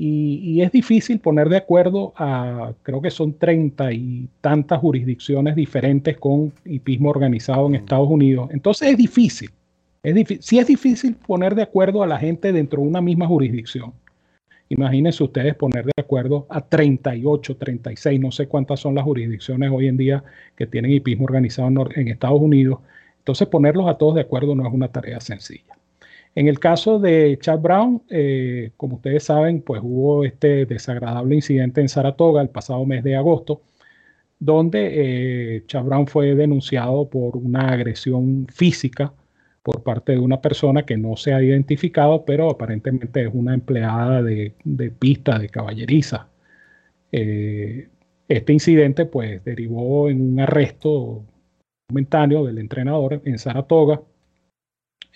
Y, 0.00 0.62
es 0.62 0.70
difícil 0.70 1.18
poner 1.18 1.48
de 1.48 1.56
acuerdo 1.56 2.12
a, 2.16 2.72
creo 2.84 3.02
que 3.02 3.10
son 3.10 3.32
treinta 3.32 3.92
y 3.92 4.28
tantas 4.40 4.78
jurisdicciones 4.80 5.56
diferentes 5.56 6.16
con 6.18 6.52
hipismo 6.64 7.10
organizado 7.10 7.66
en 7.66 7.74
Estados 7.74 8.08
Unidos. 8.08 8.48
Entonces 8.52 8.90
es 8.90 8.96
difícil. 8.96 9.50
Es 10.04 10.14
difícil. 10.14 10.42
Sí 10.42 10.58
es 10.60 10.68
difícil 10.68 11.16
poner 11.16 11.56
de 11.56 11.62
acuerdo 11.62 12.04
a 12.04 12.06
la 12.06 12.16
gente 12.16 12.52
dentro 12.52 12.80
de 12.80 12.86
una 12.86 13.00
misma 13.00 13.26
jurisdicción. 13.26 13.92
Imagínense 14.68 15.24
ustedes 15.24 15.56
poner 15.56 15.86
de 15.86 15.92
acuerdo 15.96 16.46
a 16.48 16.60
38, 16.60 17.56
36, 17.56 18.20
no 18.20 18.30
sé 18.30 18.46
cuántas 18.46 18.78
son 18.78 18.94
las 18.94 19.04
jurisdicciones 19.04 19.70
hoy 19.72 19.88
en 19.88 19.96
día 19.96 20.22
que 20.54 20.68
tienen 20.68 20.92
hipismo 20.92 21.24
organizado 21.24 21.90
en 21.96 22.06
Estados 22.06 22.40
Unidos. 22.40 22.78
Entonces 23.18 23.48
ponerlos 23.48 23.88
a 23.88 23.94
todos 23.94 24.14
de 24.14 24.20
acuerdo 24.20 24.54
no 24.54 24.64
es 24.64 24.72
una 24.72 24.88
tarea 24.88 25.20
sencilla. 25.20 25.77
En 26.34 26.48
el 26.48 26.58
caso 26.60 26.98
de 26.98 27.38
Chad 27.40 27.60
Brown, 27.60 28.02
eh, 28.10 28.72
como 28.76 28.96
ustedes 28.96 29.24
saben, 29.24 29.62
pues 29.62 29.80
hubo 29.84 30.24
este 30.24 30.66
desagradable 30.66 31.34
incidente 31.34 31.80
en 31.80 31.88
Saratoga 31.88 32.42
el 32.42 32.48
pasado 32.50 32.84
mes 32.84 33.02
de 33.04 33.16
agosto, 33.16 33.62
donde 34.38 35.56
eh, 35.56 35.64
Chad 35.66 35.84
Brown 35.84 36.06
fue 36.06 36.34
denunciado 36.34 37.08
por 37.08 37.36
una 37.36 37.70
agresión 37.72 38.46
física 38.52 39.12
por 39.62 39.82
parte 39.82 40.12
de 40.12 40.18
una 40.18 40.40
persona 40.40 40.84
que 40.84 40.96
no 40.96 41.16
se 41.16 41.34
ha 41.34 41.42
identificado, 41.42 42.24
pero 42.24 42.50
aparentemente 42.50 43.22
es 43.22 43.30
una 43.32 43.54
empleada 43.54 44.22
de, 44.22 44.54
pista 44.98 45.38
de 45.38 45.48
caballeriza. 45.50 46.28
Eh, 47.12 47.88
este 48.28 48.52
incidente 48.52 49.06
pues 49.06 49.44
derivó 49.44 50.08
en 50.08 50.20
un 50.22 50.40
arresto 50.40 51.24
momentáneo 51.90 52.44
del 52.46 52.58
entrenador 52.58 53.20
en 53.24 53.38
Saratoga. 53.38 54.00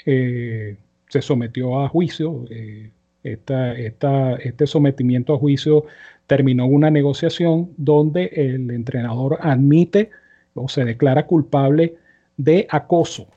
Eh, 0.05 0.77
se 1.13 1.21
sometió 1.21 1.79
a 1.83 1.89
juicio, 1.91 2.47
eh, 2.49 2.91
Esta, 3.23 3.75
este 3.75 4.67
sometimiento 4.67 5.35
a 5.35 5.39
juicio 5.39 5.85
terminó 6.27 6.67
una 6.67 6.91
negociación 6.91 7.71
donde 7.77 8.31
el 8.33 8.71
entrenador 8.71 9.39
admite 9.43 10.11
o 10.55 10.69
se 10.69 10.85
declara 10.85 11.27
culpable 11.27 11.97
de 12.39 12.67
acoso, 12.71 13.29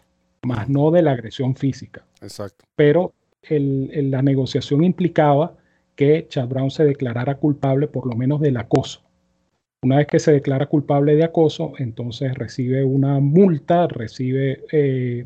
más 0.44 0.70
no 0.70 0.89
de 0.89 1.01
la 1.01 1.12
agresión 1.12 1.55
física. 1.55 2.05
Exacto. 2.22 2.63
Pero 2.77 3.13
la 3.50 4.22
negociación 4.22 4.84
implicaba 4.84 5.58
que 5.96 6.27
Chad 6.29 6.48
Brown 6.48 6.72
se 6.72 6.86
declarara 6.86 7.36
culpable 7.36 7.88
por 7.88 8.08
lo 8.08 8.15
menos 8.15 8.39
del 8.39 8.58
acoso. 8.58 9.01
Una 9.84 9.98
vez 9.98 10.08
que 10.08 10.20
se 10.20 10.32
declara 10.32 10.65
culpable 10.65 11.15
de 11.15 11.25
acoso, 11.25 11.74
entonces 11.77 12.34
recibe 12.36 12.86
una 12.86 13.20
multa, 13.20 13.88
recibe 13.88 14.63
eh, 14.72 15.25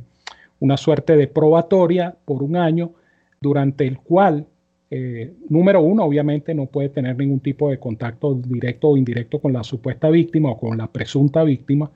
una 0.60 0.78
suerte 0.78 1.16
de 1.16 1.28
probatoria 1.28 2.16
por 2.26 2.44
un 2.44 2.56
año, 2.56 2.94
durante 3.42 3.88
el 3.88 4.00
cual, 4.00 4.48
eh, 4.92 5.34
número 5.50 5.82
uno, 5.82 6.04
obviamente 6.04 6.54
no 6.54 6.66
puede 6.66 6.90
tener 6.90 7.18
ningún 7.18 7.40
tipo 7.40 7.70
de 7.70 7.80
contacto 7.80 8.34
directo 8.36 8.90
o 8.90 8.98
indirecto 8.98 9.40
con 9.40 9.54
la 9.54 9.64
supuesta 9.64 10.10
víctima 10.10 10.52
o 10.52 10.60
con 10.60 10.78
la 10.78 10.92
presunta 10.92 11.44
víctima. 11.44 11.92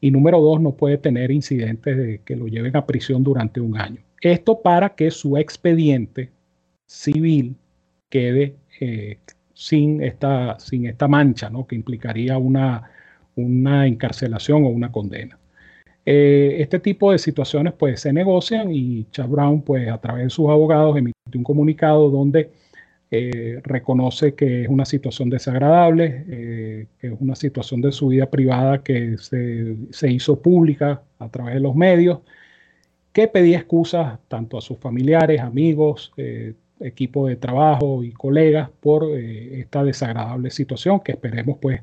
Y 0.00 0.10
número 0.10 0.40
dos, 0.40 0.60
no 0.60 0.72
puede 0.72 0.98
tener 0.98 1.30
incidentes 1.30 1.96
de 1.96 2.20
que 2.24 2.36
lo 2.36 2.46
lleven 2.46 2.76
a 2.76 2.86
prisión 2.86 3.24
durante 3.24 3.60
un 3.60 3.76
año. 3.76 4.00
Esto 4.20 4.60
para 4.62 4.90
que 4.90 5.10
su 5.10 5.36
expediente 5.36 6.30
civil 6.86 7.56
quede 8.08 8.56
eh, 8.80 9.18
sin, 9.54 10.02
esta, 10.02 10.58
sin 10.58 10.86
esta 10.86 11.08
mancha, 11.08 11.50
¿no? 11.50 11.66
que 11.66 11.76
implicaría 11.76 12.38
una, 12.38 12.90
una 13.36 13.86
encarcelación 13.86 14.64
o 14.64 14.68
una 14.68 14.92
condena. 14.92 15.37
Eh, 16.10 16.62
este 16.62 16.78
tipo 16.80 17.12
de 17.12 17.18
situaciones 17.18 17.74
pues 17.74 18.00
se 18.00 18.12
negocian 18.12 18.72
y 18.72 19.04
Chad 19.10 19.28
Brown 19.28 19.62
pues 19.62 19.88
a 19.90 19.98
través 20.00 20.24
de 20.24 20.30
sus 20.30 20.48
abogados 20.48 20.96
emite 20.96 21.18
un 21.34 21.44
comunicado 21.44 22.08
donde 22.10 22.50
eh, 23.10 23.60
reconoce 23.64 24.34
que 24.34 24.62
es 24.62 24.68
una 24.68 24.84
situación 24.84 25.28
desagradable, 25.30 26.86
que 26.98 27.06
es 27.08 27.12
una 27.20 27.34
situación 27.34 27.80
de 27.82 27.92
su 27.92 28.08
vida 28.08 28.30
privada 28.30 28.82
que 28.82 29.18
se, 29.18 29.76
se, 29.90 30.10
hizo 30.10 30.40
pública 30.40 31.02
a 31.18 31.28
través 31.30 31.54
de 31.54 31.60
los 31.60 31.74
medios, 31.74 32.20
que 33.12 33.28
pedía 33.28 33.58
excusas 33.58 34.18
tanto 34.28 34.58
a 34.58 34.60
sus 34.62 34.78
familiares, 34.78 35.40
amigos, 35.40 36.12
equipo 36.80 37.26
de 37.26 37.36
trabajo 37.36 38.02
y 38.04 38.12
colegas 38.12 38.70
por 38.80 39.04
eh, 39.04 39.60
esta 39.60 39.84
desagradable 39.84 40.50
situación 40.50 41.00
que 41.00 41.12
esperemos 41.12 41.58
pues 41.60 41.80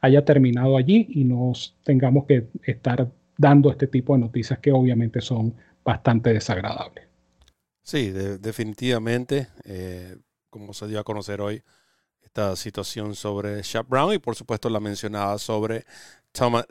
haya 0.00 0.24
terminado 0.24 0.76
allí 0.76 1.06
y 1.10 1.24
nos 1.24 1.76
tengamos 1.82 2.26
que 2.26 2.46
estar 2.64 3.08
dando 3.36 3.70
este 3.70 3.86
tipo 3.86 4.14
de 4.14 4.20
noticias 4.20 4.58
que 4.58 4.72
obviamente 4.72 5.20
son 5.20 5.54
bastante 5.84 6.32
desagradables. 6.32 7.06
Sí, 7.82 8.10
definitivamente, 8.10 9.48
eh, 9.64 10.16
como 10.50 10.72
se 10.72 10.86
dio 10.86 10.98
a 11.00 11.04
conocer 11.04 11.40
hoy, 11.40 11.62
esta 12.22 12.56
situación 12.56 13.14
sobre 13.14 13.62
Shaq 13.62 13.88
Brown 13.88 14.14
y 14.14 14.18
por 14.18 14.34
supuesto 14.34 14.68
la 14.68 14.80
mencionada 14.80 15.38
sobre 15.38 15.84
Thomas 16.32 16.66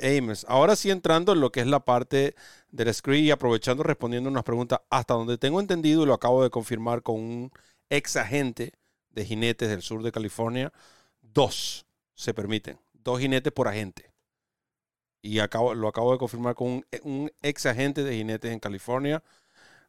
Ames. 0.00 0.44
Ahora 0.46 0.76
sí 0.76 0.90
entrando 0.90 1.32
en 1.32 1.40
lo 1.40 1.50
que 1.50 1.60
es 1.60 1.66
la 1.66 1.80
parte 1.80 2.34
del 2.70 2.92
screen 2.92 3.24
y 3.24 3.30
aprovechando 3.30 3.82
respondiendo 3.82 4.28
unas 4.28 4.44
preguntas, 4.44 4.80
hasta 4.90 5.14
donde 5.14 5.38
tengo 5.38 5.60
entendido 5.60 6.02
y 6.02 6.06
lo 6.06 6.14
acabo 6.14 6.42
de 6.42 6.50
confirmar 6.50 7.02
con 7.02 7.16
un 7.16 7.52
ex 7.88 8.16
agente 8.16 8.74
de 9.10 9.24
jinetes 9.24 9.68
del 9.70 9.82
sur 9.82 10.02
de 10.02 10.12
California, 10.12 10.72
dos 11.22 11.86
se 12.14 12.34
permiten, 12.34 12.78
dos 12.92 13.20
jinetes 13.20 13.52
por 13.52 13.68
agente. 13.68 14.09
Y 15.22 15.40
acabo, 15.40 15.74
lo 15.74 15.88
acabo 15.88 16.12
de 16.12 16.18
confirmar 16.18 16.54
con 16.54 16.68
un, 16.68 16.86
un 17.02 17.32
ex 17.42 17.66
agente 17.66 18.04
de 18.04 18.16
jinetes 18.16 18.52
en 18.52 18.60
California. 18.60 19.22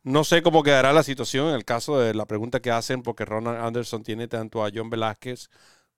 No 0.03 0.23
sé 0.23 0.41
cómo 0.41 0.63
quedará 0.63 0.93
la 0.93 1.03
situación 1.03 1.49
en 1.49 1.55
el 1.55 1.65
caso 1.65 1.99
de 1.99 2.13
la 2.13 2.25
pregunta 2.25 2.59
que 2.61 2.71
hacen, 2.71 3.03
porque 3.03 3.25
Ronald 3.25 3.59
Anderson 3.59 4.03
tiene 4.03 4.27
tanto 4.27 4.65
a 4.65 4.69
John 4.73 4.89
Velázquez 4.89 5.49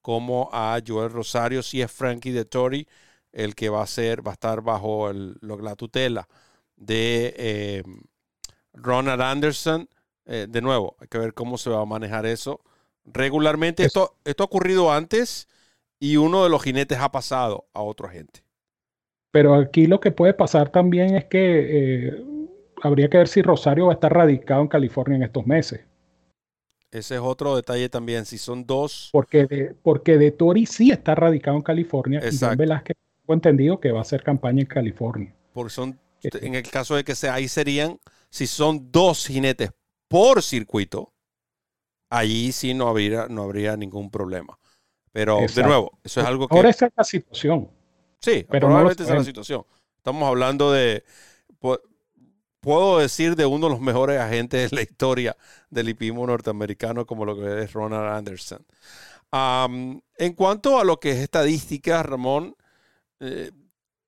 como 0.02 0.50
a 0.52 0.80
Joel 0.86 1.12
Rosario, 1.12 1.63
si 1.63 1.82
es 1.82 1.92
Frankie 1.92 2.32
de 2.32 2.46
Tory 2.46 2.88
el 3.34 3.56
que 3.56 3.70
va 3.70 3.82
a 3.84 3.88
ser, 3.88 4.25
va 4.25 4.32
a 4.32 4.34
estar 4.36 4.62
bajo 4.62 5.12
la 5.12 5.75
tutela 5.75 6.30
de 6.75 7.34
eh, 7.38 7.84
Ronald 8.74 9.22
Anderson. 9.22 9.90
Eh, 10.25 10.48
de 10.48 10.62
nuevo, 10.62 10.96
hay 11.00 11.08
que 11.08 11.18
ver 11.18 11.34
cómo 11.34 11.58
se 11.58 11.70
va 11.70 11.82
a 11.82 11.86
manejar 11.86 12.25
eso. 12.25 12.62
Regularmente, 13.06 13.84
esto, 13.84 14.16
esto 14.24 14.44
ha 14.44 14.46
ocurrido 14.46 14.94
antes 14.94 15.50
y 16.00 16.16
uno 16.18 16.44
de 16.44 16.50
los 16.50 16.63
jinetes 16.63 17.00
ha 17.00 17.12
pasado 17.12 17.66
a 17.74 17.82
otro 17.82 18.08
agente. 18.08 18.46
Pero 19.34 19.56
aquí 19.56 19.88
lo 19.88 20.00
que 20.00 20.12
puede 20.12 20.36
pasar 20.36 20.70
también 20.70 21.16
es 21.16 21.25
que 21.25 21.40
eh, 22.08 22.24
habría 22.84 23.10
que 23.10 23.18
ver 23.18 23.28
si 23.28 23.42
Rosario 23.42 23.88
va 23.88 23.94
a 23.94 23.96
estar 23.96 24.13
radicado 24.13 24.62
en 24.62 24.68
California 24.68 25.16
en 25.16 25.24
estos 25.24 25.48
meses. 25.48 25.82
Ese 26.92 27.16
es 27.16 27.22
otro 27.22 27.56
detalle 27.56 27.90
también. 27.90 28.25
Si 28.25 28.38
son 28.38 28.63
dos. 28.63 29.10
Porque 29.12 29.48
de, 29.48 29.75
porque 29.82 30.20
de 30.20 30.30
Tori 30.30 30.68
sí 30.68 30.92
está 30.92 31.16
radicado 31.16 31.58
en 31.58 31.63
California. 31.63 32.20
Exacto. 32.20 32.54
Y 32.54 32.58
Velázquez 32.58 32.96
tengo 33.22 33.34
entendido 33.34 33.80
que 33.80 33.92
va 33.92 33.98
a 33.98 34.02
hacer 34.04 34.22
campaña 34.22 34.62
en 34.62 34.68
California. 34.68 35.34
Porque 35.52 35.74
son, 35.74 36.00
este 36.22 36.46
en 36.46 36.54
el 36.54 36.70
caso 36.70 36.96
de 36.96 37.04
que 37.04 37.16
sea, 37.16 37.34
ahí 37.34 37.48
serían, 37.48 37.98
si 38.30 38.46
son 38.46 38.92
dos 38.92 39.25
jinetes 39.25 39.72
por 40.08 40.44
circuito, 40.44 41.12
allí 42.12 42.52
sí 42.52 42.75
no 42.75 42.88
habría, 42.88 43.25
no 43.30 43.42
habría 43.42 43.75
ningún 43.78 44.12
problema. 44.12 44.60
Pero 45.12 45.40
de 45.40 45.63
nuevo, 45.63 45.98
eso 46.04 46.22
es 46.22 46.28
algo 46.28 46.48
que. 46.48 46.56
Ahora 46.56 46.70
esa 46.70 46.86
es 46.86 46.94
la 46.96 47.04
situación. 47.04 47.68
Sí, 48.24 48.46
pero 48.50 48.68
probablemente 48.68 49.03
esa 49.03 49.13
es 49.13 49.20
la 49.20 49.25
situación. 49.25 49.65
Estamos 49.98 50.27
hablando 50.27 50.72
de 50.72 51.03
puedo 52.63 53.00
decir 53.00 53.36
de 53.36 53.46
uno 53.46 53.68
de 53.68 53.74
los 53.74 53.82
mejores 53.82 54.20
agentes 54.20 54.72
de 54.72 54.75
la 54.75 54.82
historia 54.82 55.36
del 55.70 55.89
hipismo 55.89 56.25
norteamericano 56.25 57.06
como 57.06 57.25
lo 57.25 57.36
que 57.36 57.63
es 57.63 57.74
Ronald 57.74 58.15
Anderson. 58.15 58.65
en 60.18 60.34
cuanto 60.34 60.80
a 60.80 60.86
lo 60.86 61.00
que 61.00 61.12
es 61.12 61.18
estadística, 61.18 62.01
Ramón, 62.01 62.56
eh, 63.20 63.51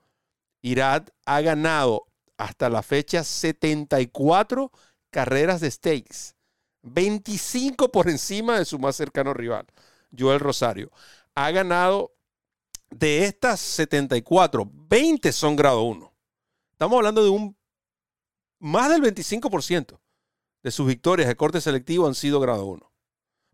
Irad 0.61 1.09
ha 1.25 1.41
ganado 1.41 2.07
hasta 2.37 2.69
la 2.69 2.83
fecha 2.83 3.25
74 3.25 4.71
carreras 5.11 5.61
de 5.61 5.71
stakes, 5.71 6.35
25 6.83 7.91
por 7.91 8.11
encima 8.11 8.59
de 8.59 8.65
su 8.65 8.79
más 8.79 8.97
cercano 8.97 9.33
rival, 9.33 9.67
Joel 10.17 10.41
Rosario. 10.41 10.91
Ha 11.35 11.51
ganado 11.53 12.13
de 12.91 13.25
estas 13.25 13.61
74, 13.61 14.69
20 14.73 15.33
son 15.33 15.55
grado 15.55 15.83
1. 15.83 16.13
Estamos 16.73 16.97
hablando 16.97 17.23
de 17.23 17.31
un 17.31 17.57
más 18.59 18.91
del 18.91 19.03
25% 19.03 19.99
de 20.63 20.71
sus 20.71 20.87
victorias 20.87 21.29
de 21.29 21.37
corte 21.37 21.61
selectivo 21.61 22.07
han 22.07 22.15
sido 22.15 22.41
grado 22.41 22.67
1. 22.67 22.91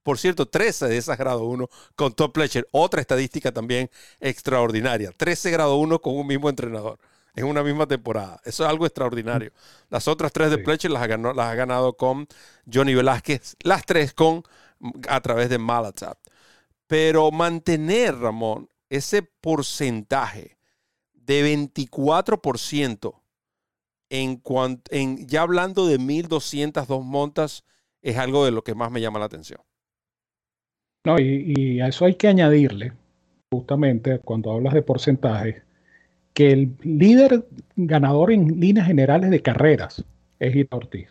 Por 0.02 0.18
cierto, 0.18 0.46
13 0.46 0.86
de 0.86 0.98
esas 0.98 1.16
grado 1.16 1.44
1 1.44 1.68
con 1.96 2.12
Top 2.12 2.32
Pletcher. 2.34 2.68
Otra 2.72 3.00
estadística 3.00 3.52
también 3.52 3.90
extraordinaria. 4.20 5.12
13 5.16 5.50
grado 5.50 5.76
1 5.76 5.98
con 6.00 6.16
un 6.16 6.26
mismo 6.26 6.48
entrenador. 6.50 6.98
en 7.36 7.46
una 7.46 7.64
misma 7.64 7.88
temporada. 7.88 8.40
Eso 8.44 8.62
es 8.62 8.70
algo 8.70 8.86
extraordinario. 8.86 9.50
Las 9.90 10.06
otras 10.06 10.32
tres 10.32 10.50
de 10.50 10.58
Pletcher 10.58 10.90
las 10.92 11.02
ha, 11.02 11.08
ganado, 11.08 11.34
las 11.34 11.48
ha 11.48 11.54
ganado 11.56 11.94
con 11.94 12.28
Johnny 12.72 12.94
Velázquez, 12.94 13.56
las 13.64 13.84
tres 13.84 14.14
con 14.14 14.44
a 15.08 15.20
través 15.20 15.48
de 15.48 15.58
Malatab. 15.58 16.16
Pero 16.86 17.32
mantener, 17.32 18.16
Ramón, 18.16 18.68
ese 18.88 19.22
porcentaje 19.22 20.58
de 21.14 21.56
24% 21.56 23.23
en, 24.22 24.42
en 24.90 25.26
ya 25.26 25.42
hablando 25.42 25.86
de 25.86 25.98
1.202 25.98 27.02
montas 27.02 27.64
es 28.02 28.16
algo 28.16 28.44
de 28.44 28.52
lo 28.52 28.62
que 28.62 28.74
más 28.74 28.90
me 28.90 29.00
llama 29.00 29.18
la 29.18 29.24
atención. 29.24 29.60
No, 31.04 31.18
y, 31.18 31.80
a 31.80 31.88
eso 31.88 32.06
hay 32.06 32.14
que 32.14 32.28
añadirle, 32.28 32.92
justamente 33.52 34.20
cuando 34.20 34.52
hablas 34.52 34.72
de 34.72 34.82
porcentaje, 34.82 35.62
que 36.32 36.50
el 36.50 36.76
líder 36.82 37.44
ganador 37.76 38.32
en 38.32 38.58
líneas 38.58 38.86
generales 38.86 39.30
de 39.30 39.42
carreras 39.42 40.04
es 40.38 40.52
Gita 40.52 40.76
Ortiz. 40.76 41.08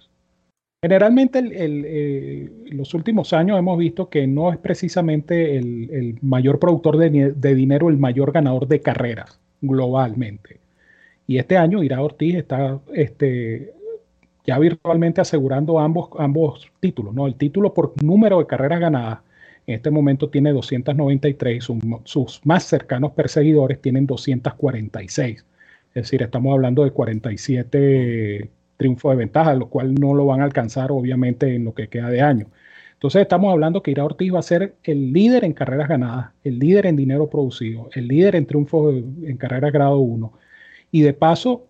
Generalmente 0.81 1.39
en 1.39 1.51
eh, 1.55 2.49
los 2.71 2.93
últimos 2.93 3.31
años 3.31 3.57
hemos 3.57 3.77
visto 3.77 4.09
que 4.09 4.27
no 4.27 4.51
es 4.51 4.57
precisamente 4.57 5.57
el, 5.57 6.17
mayor 6.21 6.59
productor 6.59 6.97
de, 6.97 7.55
dinero, 7.55 7.89
el 7.89 7.97
mayor 7.97 8.33
ganador 8.33 8.67
de 8.67 8.81
carreras 8.81 9.39
globalmente. 9.61 10.62
Y 11.33 11.39
este 11.39 11.57
año 11.57 11.81
Ira 11.81 11.99
Ortiz 11.99 12.35
está 12.35 12.79
este, 12.93 13.73
ya 14.45 14.59
virtualmente 14.59 15.19
asegurando 15.19 15.79
ambos, 15.79 16.09
ambos 16.19 16.71
títulos, 16.79 17.11
¿no? 17.11 17.25
El 17.25 17.33
título 17.33 17.73
por 17.73 17.95
número 18.03 18.37
de 18.37 18.45
carreras 18.45 18.79
ganadas 18.79 19.21
en 19.65 19.73
este 19.73 19.89
momento 19.89 20.29
tiene 20.29 20.51
293, 20.51 21.67
sus, 22.03 22.41
más 22.43 22.65
cercanos 22.65 23.13
perseguidores 23.13 23.81
tienen 23.81 24.05
246. 24.05 25.43
Es 25.95 26.03
decir, 26.03 26.21
estamos 26.21 26.53
hablando 26.53 26.83
de 26.83 26.91
47 26.91 28.51
triunfos 28.77 29.13
de 29.13 29.17
ventaja, 29.17 29.55
lo 29.55 29.69
cual 29.69 29.95
no 29.95 30.13
lo 30.13 30.27
van 30.27 30.41
a 30.41 30.43
alcanzar 30.43 30.91
obviamente 30.91 31.55
en 31.55 31.65
lo 31.65 31.73
que 31.73 31.87
queda 31.87 32.11
de 32.11 32.21
año. 32.21 32.45
Entonces 32.93 33.23
estamos 33.23 33.51
hablando 33.51 33.81
que 33.81 33.89
Ira 33.89 34.05
Ortiz 34.05 34.31
va 34.31 34.37
a 34.37 34.43
ser 34.43 34.75
el 34.83 35.11
líder 35.11 35.45
en 35.45 35.53
carreras 35.53 35.89
ganadas, 35.89 36.27
el 36.43 36.59
líder 36.59 36.85
en 36.85 36.95
dinero 36.95 37.27
producido, 37.27 37.89
el 37.95 38.07
líder 38.07 38.35
en 38.35 38.45
triunfos 38.45 38.93
en 39.23 39.37
carreras 39.37 39.73
grado 39.73 39.97
1. 39.97 40.42
Y 40.93 41.01
de 41.01 41.13
paso, 41.13 41.65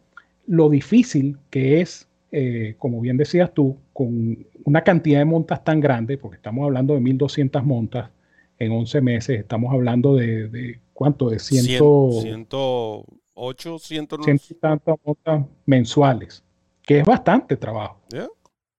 lo 0.45 0.69
difícil 0.69 1.39
que 1.49 1.81
es 1.81 2.07
eh, 2.35 2.73
como 2.79 2.99
bien 2.99 3.15
decías 3.15 3.53
tú, 3.53 3.77
con 3.93 4.43
una 4.65 4.83
cantidad 4.83 5.19
de 5.19 5.25
montas 5.25 5.63
tan 5.63 5.79
grande, 5.79 6.17
porque 6.17 6.37
estamos 6.37 6.63
hablando 6.63 6.95
de 6.95 6.99
1.200 6.99 7.61
montas 7.61 8.09
en 8.57 8.71
11 8.71 9.01
meses, 9.01 9.39
estamos 9.39 9.71
hablando 9.71 10.15
de, 10.15 10.79
¿cuánto? 10.93 11.29
De 11.29 11.37
100, 11.37 11.63
108, 11.63 13.77
109. 13.77 14.41
y 14.49 14.53
tantas 14.55 14.95
montas 15.05 15.45
mensuales, 15.67 16.43
que 16.81 17.01
es 17.01 17.05
bastante 17.05 17.55
trabajo. 17.55 18.01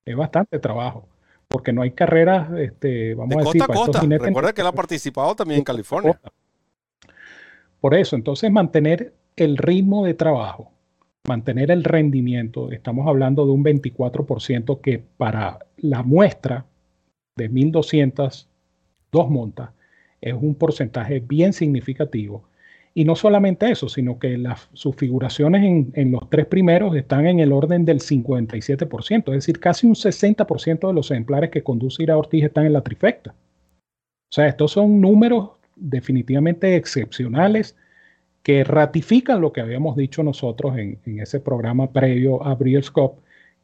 Es 0.04 0.16
bastante 0.16 0.58
trabajo. 0.58 1.06
Porque 1.46 1.72
no 1.72 1.82
hay 1.82 1.92
carreras, 1.92 2.50
este, 2.58 3.14
vamos 3.14 3.36
a 3.36 3.38
decir, 3.38 3.64
costa 3.64 3.72
a 3.72 3.76
costa. 3.76 4.00
Recuerda 4.18 4.52
que 4.52 4.62
él 4.62 4.66
ha 4.66 4.72
participado 4.72 5.36
también 5.36 5.58
en 5.58 5.64
California. 5.64 6.20
Por 7.80 7.94
eso, 7.94 8.16
entonces 8.16 8.50
mantener 8.50 9.14
el 9.36 9.56
ritmo 9.56 10.04
de 10.04 10.14
trabajo 10.14 10.70
mantener 11.26 11.70
el 11.70 11.84
rendimiento, 11.84 12.70
estamos 12.70 13.06
hablando 13.08 13.46
de 13.46 13.52
un 13.52 13.64
24% 13.64 14.80
que 14.80 15.02
para 15.16 15.58
la 15.78 16.02
muestra 16.02 16.66
de 17.36 17.48
1200 17.48 18.48
dos 19.10 19.30
montas 19.30 19.70
es 20.20 20.34
un 20.34 20.54
porcentaje 20.54 21.20
bien 21.20 21.52
significativo. 21.52 22.44
Y 22.96 23.04
no 23.04 23.16
solamente 23.16 23.70
eso, 23.70 23.88
sino 23.88 24.18
que 24.18 24.38
las, 24.38 24.68
sus 24.72 24.94
figuraciones 24.94 25.64
en, 25.64 25.92
en, 25.94 26.12
los 26.12 26.30
tres 26.30 26.46
primeros 26.46 26.94
están 26.94 27.26
en 27.26 27.40
el 27.40 27.52
orden 27.52 27.84
del 27.84 28.00
57%, 28.00 29.28
es 29.28 29.34
decir, 29.34 29.58
casi 29.58 29.86
un 29.86 29.94
60% 29.94 30.86
de 30.86 30.94
los 30.94 31.10
ejemplares 31.10 31.50
que 31.50 31.64
conduce 31.64 32.02
Ira 32.02 32.16
Ortiz 32.16 32.44
están 32.44 32.66
en 32.66 32.72
la 32.72 32.82
trifecta. 32.82 33.30
O 33.32 34.34
sea, 34.34 34.46
estos 34.46 34.72
son 34.72 35.00
números 35.00 35.50
definitivamente 35.74 36.76
excepcionales 36.76 37.76
que 38.44 38.62
ratifican 38.62 39.40
lo 39.40 39.52
que 39.52 39.62
habíamos 39.62 39.96
dicho 39.96 40.22
nosotros 40.22 40.76
en, 40.76 41.00
ese 41.18 41.40
programa 41.40 41.90
previo 41.90 42.44
a 42.46 42.54
Breeders' 42.54 42.90
Cup, 42.90 43.14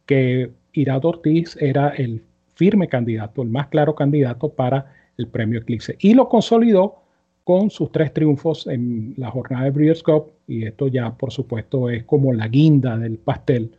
que 0.07 0.51
Irado 0.73 1.11
Ortiz 1.11 1.57
era 1.61 1.91
el 1.91 2.25
firme 2.55 2.89
candidato, 2.89 3.43
el 3.43 3.51
más 3.51 3.69
claro 3.69 3.95
candidato 3.95 4.49
para 4.49 4.87
el 5.19 5.29
premio 5.29 5.61
Eclipse. 5.61 5.97
Y 6.01 6.15
lo 6.15 6.31
consolidó 6.31 7.03
con 7.45 7.69
sus 7.69 7.93
tres 7.93 8.15
triunfos 8.15 8.67
en 8.67 9.13
la 9.19 9.31
jornada 9.31 9.65
de 9.65 9.71
Breeders' 9.71 10.03
Cup, 10.03 10.33
y 10.47 10.65
esto 10.65 10.89
ya 10.89 11.15
por 11.15 11.31
supuesto 11.31 11.91
es 11.91 12.05
como 12.05 12.33
la 12.33 12.49
guinda 12.49 12.97
del 12.97 13.19
pastel 13.19 13.77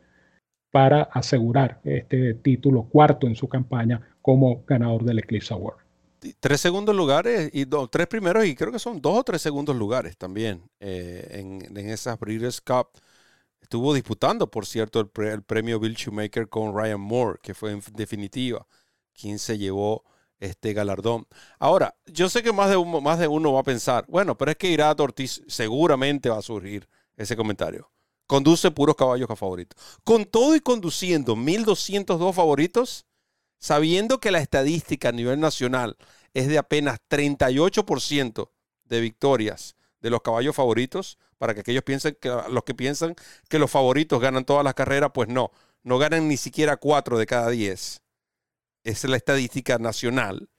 para 0.70 1.02
asegurar 1.02 1.80
este 1.84 2.36
título 2.36 2.84
cuarto 2.84 3.26
en 3.26 3.36
su 3.36 3.50
campaña 3.50 4.02
como 4.22 4.64
ganador 4.68 5.04
del 5.04 5.20
Eclipse 5.20 5.52
Award 5.52 5.91
tres 6.40 6.62
segundos 6.62 6.96
lugares 6.96 7.50
y 7.54 7.66
dos, 7.66 7.90
tres 7.90 8.08
primeros 8.08 8.46
y 8.46 8.56
creo 8.56 8.72
que 8.72 8.80
son 8.80 9.02
dos 9.02 9.20
o 9.20 9.24
tres 9.24 9.42
segundos 9.42 9.76
lugares 9.76 10.18
también 10.18 10.70
eh, 10.80 11.28
en, 11.32 11.78
en, 11.78 11.90
esas 11.90 12.20
Breeders' 12.20 12.62
Cup. 12.62 12.90
Estuvo 13.62 13.94
disputando, 13.94 14.50
por 14.50 14.66
cierto, 14.66 15.00
el, 15.00 15.44
premio 15.44 15.80
Bill 15.80 15.96
Shoemaker 15.96 16.50
con 16.50 16.76
Ryan 16.76 17.00
Moore, 17.00 17.40
que 17.42 17.54
fue 17.54 17.72
en 17.72 17.82
definitiva 17.94 18.68
quien 19.14 19.40
se 19.40 19.58
llevó 19.58 20.04
este 20.40 20.74
galardón. 20.74 21.28
Ahora, 21.60 21.96
yo 22.06 22.28
sé 22.30 22.44
que 22.44 22.52
más 22.52 22.70
de, 22.70 22.78
uno, 22.78 23.02
más 23.02 23.20
de 23.20 23.28
uno 23.28 23.54
va 23.54 23.62
a 23.62 23.64
pensar, 23.64 24.06
bueno, 24.08 24.38
pero 24.38 24.52
es 24.52 24.58
que 24.58 24.72
Irat 24.72 25.00
Ortiz 25.00 25.42
seguramente 25.48 26.30
va 26.30 26.40
a 26.40 26.42
surgir 26.42 26.90
ese 27.16 27.36
comentario. 27.36 27.92
Conduce 28.28 28.72
puros 28.72 28.96
caballos 28.96 29.30
a 29.30 29.36
favoritos. 29.36 29.80
Con 30.04 30.26
todo 30.26 30.56
y 30.56 30.60
conduciendo 30.60 31.36
1202 31.36 32.36
favoritos, 32.36 33.06
sabiendo 33.62 34.20
que 34.20 34.32
la 34.32 34.40
estadística 34.40 35.10
a 35.10 35.12
nivel 35.14 35.40
nacional 35.40 35.96
es 36.34 36.48
de 36.48 36.58
apenas 36.58 37.00
38% 37.10 38.50
de 38.86 39.00
victorias 39.00 39.76
de 40.02 40.10
los 40.10 40.22
caballos 40.22 40.56
favoritos, 40.56 41.20
para 41.38 41.54
que 41.54 41.62
aquellos 41.62 41.84
piensen 41.84 42.18
que 42.20 42.30
los 42.50 42.64
que 42.64 42.74
piensan 42.74 43.16
que 43.48 43.60
los 43.60 43.70
favoritos 43.70 44.20
ganan 44.20 44.46
todas 44.46 44.64
las 44.64 44.74
carreras, 44.74 45.12
pues 45.14 45.30
no, 45.30 45.52
no 45.84 46.00
ganan 46.00 46.28
ni 46.28 46.38
siquiera 46.38 46.78
4 46.78 47.20
de 47.20 47.26
cada 47.28 47.50
10. 47.50 48.02
Esa 48.84 49.08
es 49.08 49.10
la 49.10 49.18
estadística 49.18 49.78
nacional. 49.78 50.50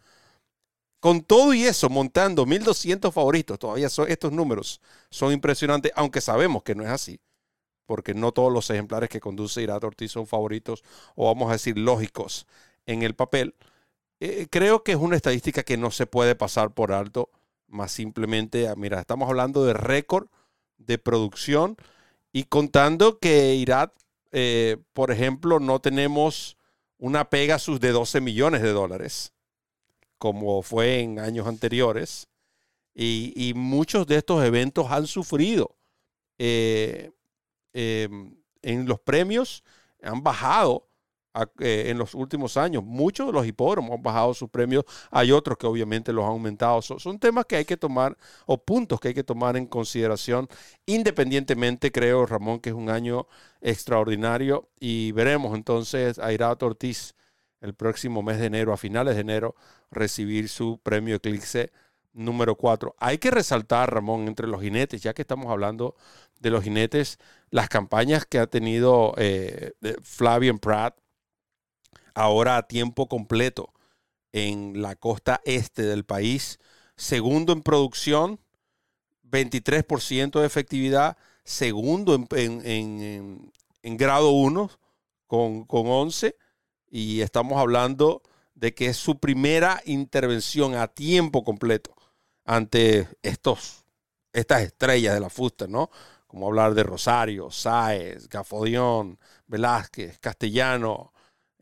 Con 1.00 1.22
todo 1.22 1.52
y 1.54 1.64
eso, 1.64 1.88
montando 1.88 2.46
1200 2.46 3.12
favoritos, 3.12 3.58
todavía 3.58 3.88
son, 3.88 4.08
estos 4.08 4.30
números 4.30 4.80
son 5.10 5.32
impresionantes, 5.32 5.90
aunque 5.96 6.20
sabemos 6.20 6.62
que 6.62 6.76
no 6.76 6.84
es 6.84 6.90
así, 6.90 7.20
porque 7.86 8.14
no 8.14 8.30
todos 8.30 8.52
los 8.52 8.70
ejemplares 8.70 9.08
que 9.08 9.18
conduce 9.18 9.60
Irat 9.60 9.82
Ortiz 9.82 10.12
son 10.12 10.28
favoritos, 10.28 10.84
o 11.16 11.26
vamos 11.26 11.50
a 11.50 11.54
decir 11.54 11.76
lógicos 11.76 12.46
en 12.86 13.02
el 13.02 13.14
papel. 13.14 13.54
Eh, 14.20 14.46
creo 14.50 14.84
que 14.84 14.92
es 14.92 14.98
una 14.98 15.16
estadística 15.16 15.62
que 15.62 15.76
no 15.76 15.90
se 15.90 16.06
puede 16.06 16.34
pasar 16.34 16.74
por 16.74 16.92
alto, 16.92 17.30
más 17.66 17.90
simplemente, 17.90 18.68
ah, 18.68 18.76
mira, 18.76 19.00
estamos 19.00 19.28
hablando 19.28 19.64
de 19.64 19.72
récord 19.72 20.28
de 20.78 20.98
producción 20.98 21.76
y 22.32 22.44
contando 22.44 23.18
que 23.18 23.54
Irat, 23.54 23.92
eh, 24.30 24.76
por 24.92 25.10
ejemplo, 25.10 25.58
no 25.58 25.80
tenemos 25.80 26.56
una 26.98 27.30
Pegasus 27.30 27.80
de 27.80 27.90
12 27.90 28.20
millones 28.20 28.62
de 28.62 28.70
dólares, 28.70 29.32
como 30.18 30.62
fue 30.62 31.00
en 31.00 31.18
años 31.18 31.46
anteriores, 31.48 32.28
y, 32.94 33.52
muchos 33.56 34.06
de 34.06 34.16
estos 34.16 34.44
eventos 34.44 34.90
han 34.90 35.06
sufrido 35.06 35.76
eh, 36.38 37.10
em, 37.72 38.36
en 38.60 38.86
los 38.86 39.00
premios, 39.00 39.64
han 40.02 40.22
bajado 40.22 40.88
eh, 41.60 41.84
en 41.88 41.98
los 41.98 42.14
últimos 42.14 42.56
años. 42.56 42.84
Muchos 42.84 43.26
de 43.26 43.32
los 43.32 43.46
hipódromos 43.46 43.92
han 43.92 44.02
bajado 44.02 44.34
sus 44.34 44.50
premios, 44.50 44.84
hay 45.10 45.32
otros 45.32 45.56
que 45.56 45.66
obviamente 45.66 46.12
los 46.12 46.24
han 46.24 46.32
aumentado. 46.32 46.82
son 46.82 47.18
temas 47.18 47.46
que 47.46 47.56
hay 47.56 47.64
que 47.64 47.76
tomar 47.76 48.16
o 48.46 48.58
puntos 48.58 49.00
que 49.00 49.08
hay 49.08 49.14
que 49.14 49.24
tomar 49.24 49.56
en 49.56 49.66
consideración. 49.66 50.48
Independientemente, 50.86 51.90
creo, 51.90 52.26
Ramón, 52.26 52.60
que 52.60 52.70
es 52.70 52.74
un 52.74 52.90
año 52.90 53.26
extraordinario 53.60 54.68
y 54.78 55.12
veremos 55.12 55.54
entonces 55.56 56.18
a 56.18 56.32
Irato 56.32 56.66
Ortiz 56.66 57.14
el 57.60 57.74
próximo 57.74 58.22
mes 58.22 58.38
de 58.38 58.46
enero, 58.46 58.72
a 58.72 58.76
finales 58.76 59.14
de 59.14 59.20
enero, 59.22 59.54
recibir 59.90 60.48
su 60.48 60.80
premio 60.82 61.16
Eclipse 61.16 61.70
número 62.12 62.56
4. 62.56 62.94
Hay 62.98 63.18
que 63.18 63.30
resaltar, 63.30 63.92
Ramón, 63.92 64.28
entre 64.28 64.46
los 64.46 64.60
jinetes, 64.60 65.02
ya 65.02 65.14
que 65.14 65.22
estamos 65.22 65.50
hablando 65.50 65.94
de 66.40 66.50
los 66.50 66.64
jinetes, 66.64 67.18
las 67.50 67.68
campañas 67.68 68.26
que 68.26 68.38
ha 68.38 68.46
tenido 68.46 69.14
eh, 69.16 69.72
Flavian 70.02 70.58
Pratt 70.58 71.01
ahora 72.14 72.56
a 72.56 72.66
tiempo 72.66 73.08
completo 73.08 73.72
en 74.32 74.82
la 74.82 74.96
costa 74.96 75.40
este 75.44 75.82
del 75.82 76.04
país. 76.04 76.58
Segundo 76.96 77.52
en 77.52 77.62
producción, 77.62 78.40
23% 79.30 80.40
de 80.40 80.46
efectividad. 80.46 81.16
Segundo 81.44 82.14
en, 82.14 83.52
grado 83.82 84.30
1 84.30 84.70
con, 85.26 85.64
con 85.64 85.86
11. 85.86 86.36
Y 86.90 87.20
estamos 87.20 87.58
hablando 87.58 88.22
de 88.54 88.74
que 88.74 88.86
es 88.86 88.96
su 88.96 89.18
primera 89.18 89.80
intervención 89.86 90.74
a 90.74 90.88
tiempo 90.88 91.42
completo 91.42 91.94
ante 92.44 93.08
estos, 93.22 93.84
estas 94.32 94.62
estrellas 94.62 95.14
de 95.14 95.20
la 95.20 95.30
fusta, 95.30 95.66
¿no? 95.66 95.90
como 96.32 96.46
hablar 96.46 96.72
de 96.72 96.82
Rosario, 96.82 97.50
Sáez, 97.50 98.26
Gafodión, 98.26 99.18
Velázquez, 99.46 100.18
Castellano, 100.18 101.11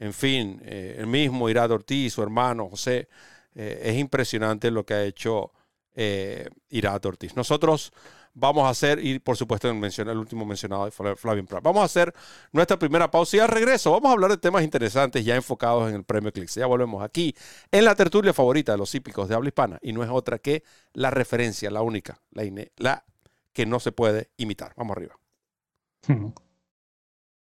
en 0.01 0.15
fin, 0.15 0.61
eh, 0.65 0.97
el 0.99 1.07
mismo 1.07 1.51
Irad 1.51 1.71
Ortiz, 1.71 2.15
su 2.15 2.23
hermano 2.23 2.71
José. 2.71 3.09
Eh, 3.55 3.83
es 3.85 3.99
impresionante 3.99 4.71
lo 4.71 4.85
que 4.87 4.95
ha 4.95 5.05
hecho 5.05 5.53
eh, 5.95 6.49
Irad 6.71 7.05
Ortiz. 7.05 7.37
Nosotros 7.37 7.93
vamos 8.33 8.65
a 8.65 8.71
hacer, 8.71 9.05
y 9.05 9.19
por 9.19 9.37
supuesto 9.37 9.69
el, 9.69 9.77
el 9.85 10.19
último 10.19 10.47
mencionado 10.47 10.87
de 10.87 10.91
Flavio 10.91 11.45
Prat, 11.45 11.63
vamos 11.63 11.83
a 11.83 11.85
hacer 11.85 12.15
nuestra 12.51 12.79
primera 12.79 13.11
pausa 13.11 13.37
y 13.37 13.41
al 13.41 13.49
regreso 13.49 13.91
vamos 13.91 14.09
a 14.09 14.13
hablar 14.13 14.31
de 14.31 14.39
temas 14.39 14.63
interesantes 14.63 15.23
ya 15.23 15.37
enfocados 15.37 15.91
en 15.91 15.97
el 15.97 16.05
premio 16.05 16.33
Clicks. 16.33 16.55
Ya 16.55 16.65
volvemos 16.65 17.05
aquí 17.05 17.35
en 17.71 17.85
la 17.85 17.95
tertulia 17.95 18.33
favorita 18.33 18.73
de 18.73 18.79
los 18.79 18.95
hípicos 18.95 19.29
de 19.29 19.35
habla 19.35 19.49
hispana 19.49 19.79
y 19.83 19.93
no 19.93 20.03
es 20.03 20.09
otra 20.09 20.39
que 20.39 20.65
la 20.95 21.11
referencia, 21.11 21.71
la 21.71 21.83
única, 21.83 22.23
la, 22.31 22.45
la 22.79 23.05
que 23.53 23.67
no 23.67 23.81
se 23.81 23.93
puede 23.93 24.31
imitar. 24.39 24.73
Vamos 24.77 24.97
arriba. 24.97 25.19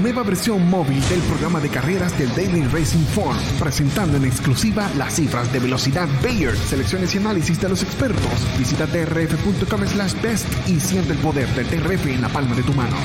nueva 0.00 0.22
versión 0.22 0.68
móvil 0.68 1.00
del 1.08 1.20
programa 1.20 1.60
de 1.60 1.68
carreras 1.68 2.16
del 2.18 2.28
Daily 2.34 2.62
Racing 2.68 3.04
Form, 3.06 3.36
presentando 3.58 4.16
en 4.16 4.24
exclusiva 4.24 4.90
las 4.96 5.14
cifras 5.14 5.52
de 5.52 5.58
velocidad 5.58 6.08
Bayer, 6.22 6.56
selecciones 6.56 7.14
y 7.14 7.18
análisis 7.18 7.60
de 7.60 7.68
los 7.68 7.82
expertos. 7.82 8.58
Visita 8.58 8.86
drf.com 8.86 9.86
slash 9.86 10.20
best 10.22 10.68
y 10.68 10.80
siente 10.80 11.12
el 11.12 11.18
poder 11.18 11.48
del 11.54 11.68
DRF 11.68 12.06
en 12.06 12.22
la 12.22 12.28
palma 12.28 12.54
de 12.54 12.62
tu 12.62 12.72
mano. 12.72 12.96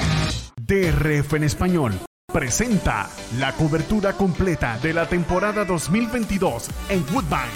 DRF 0.58 1.34
en 1.34 1.44
español 1.44 1.94
presenta 2.32 3.10
la 3.38 3.54
cobertura 3.54 4.14
completa 4.14 4.78
de 4.80 4.94
la 4.94 5.08
temporada 5.08 5.64
2022 5.64 6.70
en 6.90 7.06
Woodbine, 7.14 7.52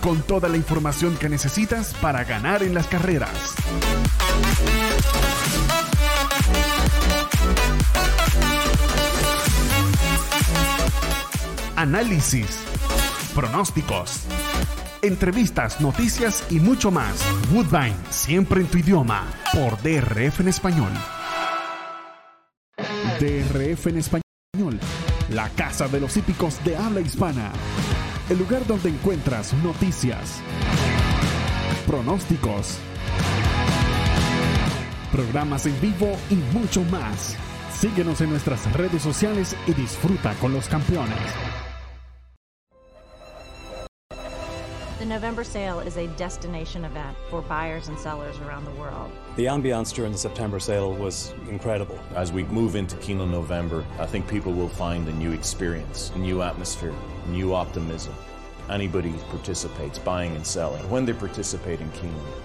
con 0.00 0.22
toda 0.22 0.48
la 0.48 0.56
información 0.56 1.16
que 1.16 1.28
necesitas 1.28 1.94
para 2.00 2.24
ganar 2.24 2.62
en 2.62 2.74
las 2.74 2.86
carreras. 2.86 3.54
Análisis, 11.78 12.58
pronósticos, 13.36 14.24
entrevistas, 15.00 15.80
noticias 15.80 16.44
y 16.50 16.58
mucho 16.58 16.90
más. 16.90 17.24
Woodbine, 17.52 17.94
siempre 18.10 18.62
en 18.62 18.66
tu 18.66 18.78
idioma, 18.78 19.24
por 19.52 19.80
DRF 19.80 20.40
en 20.40 20.48
español. 20.48 20.90
DRF 23.20 23.86
en 23.86 23.98
español, 23.98 24.80
la 25.30 25.48
casa 25.50 25.86
de 25.86 26.00
los 26.00 26.16
hípicos 26.16 26.58
de 26.64 26.76
habla 26.76 27.00
hispana. 27.00 27.52
El 28.28 28.38
lugar 28.38 28.66
donde 28.66 28.88
encuentras 28.88 29.54
noticias, 29.62 30.40
pronósticos, 31.86 32.76
programas 35.12 35.64
en 35.66 35.80
vivo 35.80 36.10
y 36.28 36.34
mucho 36.58 36.82
más. 36.86 37.36
Síguenos 37.72 38.20
en 38.20 38.30
nuestras 38.30 38.72
redes 38.72 39.00
sociales 39.00 39.54
y 39.68 39.74
disfruta 39.74 40.34
con 40.40 40.52
los 40.52 40.66
campeones. 40.66 41.16
November 45.18 45.42
sale 45.42 45.80
is 45.80 45.96
a 45.96 46.06
destination 46.14 46.84
event 46.84 47.16
for 47.28 47.42
buyers 47.42 47.88
and 47.88 47.98
sellers 47.98 48.38
around 48.38 48.64
the 48.64 48.70
world. 48.80 49.10
The 49.34 49.46
ambiance 49.46 49.92
during 49.92 50.12
the 50.12 50.18
September 50.18 50.60
sale 50.60 50.92
was 50.92 51.34
incredible. 51.48 51.98
As 52.14 52.30
we 52.30 52.44
move 52.44 52.76
into 52.76 52.94
Keeneland 52.98 53.32
November, 53.32 53.84
I 53.98 54.06
think 54.06 54.28
people 54.28 54.52
will 54.52 54.68
find 54.68 55.08
a 55.08 55.12
new 55.12 55.32
experience, 55.32 56.12
a 56.14 56.18
new 56.18 56.40
atmosphere, 56.40 56.94
new 57.26 57.52
optimism. 57.52 58.14
Anybody 58.70 59.10
who 59.10 59.18
participates, 59.22 59.98
buying 59.98 60.36
and 60.36 60.46
selling, 60.46 60.88
when 60.88 61.04
they 61.04 61.14
participate 61.14 61.80
in 61.80 61.90
Keeneland, 61.90 62.40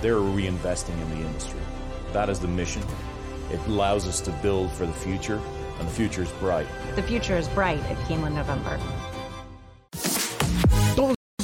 they're 0.00 0.14
reinvesting 0.14 0.98
in 1.02 1.10
the 1.10 1.26
industry. 1.26 1.60
That 2.14 2.30
is 2.30 2.40
the 2.40 2.48
mission. 2.48 2.82
It 3.50 3.60
allows 3.66 4.08
us 4.08 4.22
to 4.22 4.30
build 4.40 4.72
for 4.72 4.86
the 4.86 4.92
future, 4.94 5.38
and 5.78 5.86
the 5.86 5.92
future 5.92 6.22
is 6.22 6.32
bright. 6.40 6.66
The 6.94 7.02
future 7.02 7.36
is 7.36 7.46
bright 7.48 7.80
at 7.80 7.98
Keeneland 8.08 8.36
November. 8.36 8.80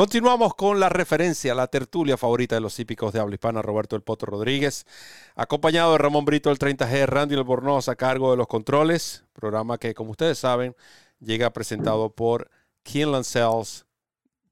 Continuamos 0.00 0.54
con 0.54 0.80
la 0.80 0.88
referencia, 0.88 1.54
la 1.54 1.66
tertulia 1.66 2.16
favorita 2.16 2.54
de 2.54 2.62
los 2.62 2.80
hípicos 2.80 3.12
de 3.12 3.20
habla 3.20 3.34
hispana, 3.34 3.60
Roberto 3.60 3.96
El 3.96 4.02
Poto 4.02 4.24
Rodríguez, 4.24 4.86
acompañado 5.34 5.92
de 5.92 5.98
Ramón 5.98 6.24
Brito, 6.24 6.50
el 6.50 6.58
30G, 6.58 7.04
Randy 7.04 7.34
Albornoz 7.34 7.90
a 7.90 7.96
cargo 7.96 8.30
de 8.30 8.38
los 8.38 8.46
controles, 8.46 9.26
programa 9.34 9.76
que, 9.76 9.92
como 9.92 10.12
ustedes 10.12 10.38
saben, 10.38 10.74
llega 11.18 11.52
presentado 11.52 12.08
por 12.08 12.50
Keeneland 12.82 13.26
Cells, 13.26 13.84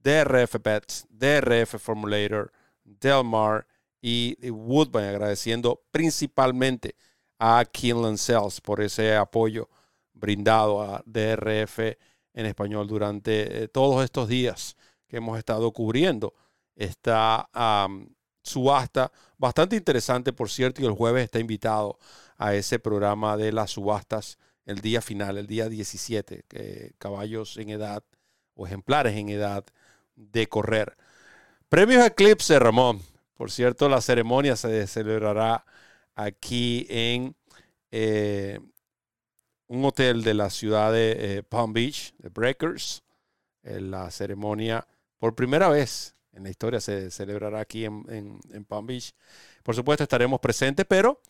DRF 0.03 0.57
Pets, 0.63 1.07
DRF 1.09 1.81
Formulator, 1.81 2.53
Delmar 2.85 3.67
y 4.03 4.37
Woodbine, 4.51 5.09
agradeciendo 5.09 5.83
principalmente 5.91 6.95
a 7.39 7.65
Keeneland 7.65 8.19
Cells 8.19 8.61
por 8.61 8.83
ese 8.83 9.17
apoyo 9.17 9.71
brindado 10.13 10.83
a 10.83 11.03
DRF 11.07 11.79
en 12.35 12.45
español 12.45 12.87
durante 12.87 13.63
eh, 13.63 13.69
todos 13.69 14.05
estos 14.05 14.29
días 14.29 14.77
que 15.09 15.17
hemos 15.17 15.39
estado 15.39 15.73
cubriendo 15.73 16.35
esta 16.77 17.49
subasta 18.43 19.11
bastante 19.37 19.77
interesante, 19.77 20.33
por 20.33 20.51
cierto, 20.51 20.83
y 20.83 20.87
el 20.87 20.93
jueves 20.93 21.25
está 21.25 21.41
invitado 21.41 21.99
a 22.37 22.55
ese 22.55 22.79
programa 22.79 23.37
de 23.37 23.53
las 23.53 23.73
subastas 23.73 24.39
el 24.65 24.81
día 24.81 25.01
final, 25.01 25.39
el 25.39 25.47
día 25.47 25.69
17, 25.69 26.45
que 26.47 26.93
caballos 26.99 27.57
en 27.57 27.71
edad 27.71 28.05
o 28.55 28.67
ejemplares 28.67 29.17
en 29.17 29.29
edad 29.31 29.65
de 30.15 30.47
correr. 30.47 30.97
Premios 31.69 32.05
Eclipse, 32.05 32.59
Ramón. 32.59 33.01
Por 33.35 33.51
cierto, 33.51 33.89
la 33.89 34.01
ceremonia 34.01 34.57
se 34.57 34.87
celebrará 34.87 35.65
aquí 36.15 36.87
en 36.89 37.37
eh, 37.91 38.61
un 39.69 39.85
hotel 39.85 40.23
de 40.23 40.35
la 40.35 40.51
ciudad 40.51 40.93
de 40.93 41.17
eh, 41.19 41.43
Palm 41.43 41.73
Beach, 41.73 42.15
de 42.19 42.29
Breakers. 42.29 43.03
la 43.63 44.11
ceremonia 44.11 44.87
por 45.19 45.35
primera 45.35 45.69
vez 45.69 46.17
en 46.33 46.45
la 46.45 46.51
historia 46.51 46.81
se 46.81 47.11
celebrará 47.11 47.61
aquí 47.61 47.85
en, 47.85 48.41
Palm 48.69 48.87
Beach. 48.87 49.15
Por 49.63 49.75
supuesto 49.75 50.05
estaremos 50.05 50.41
presentes, 50.41 50.87
pero 50.89 51.21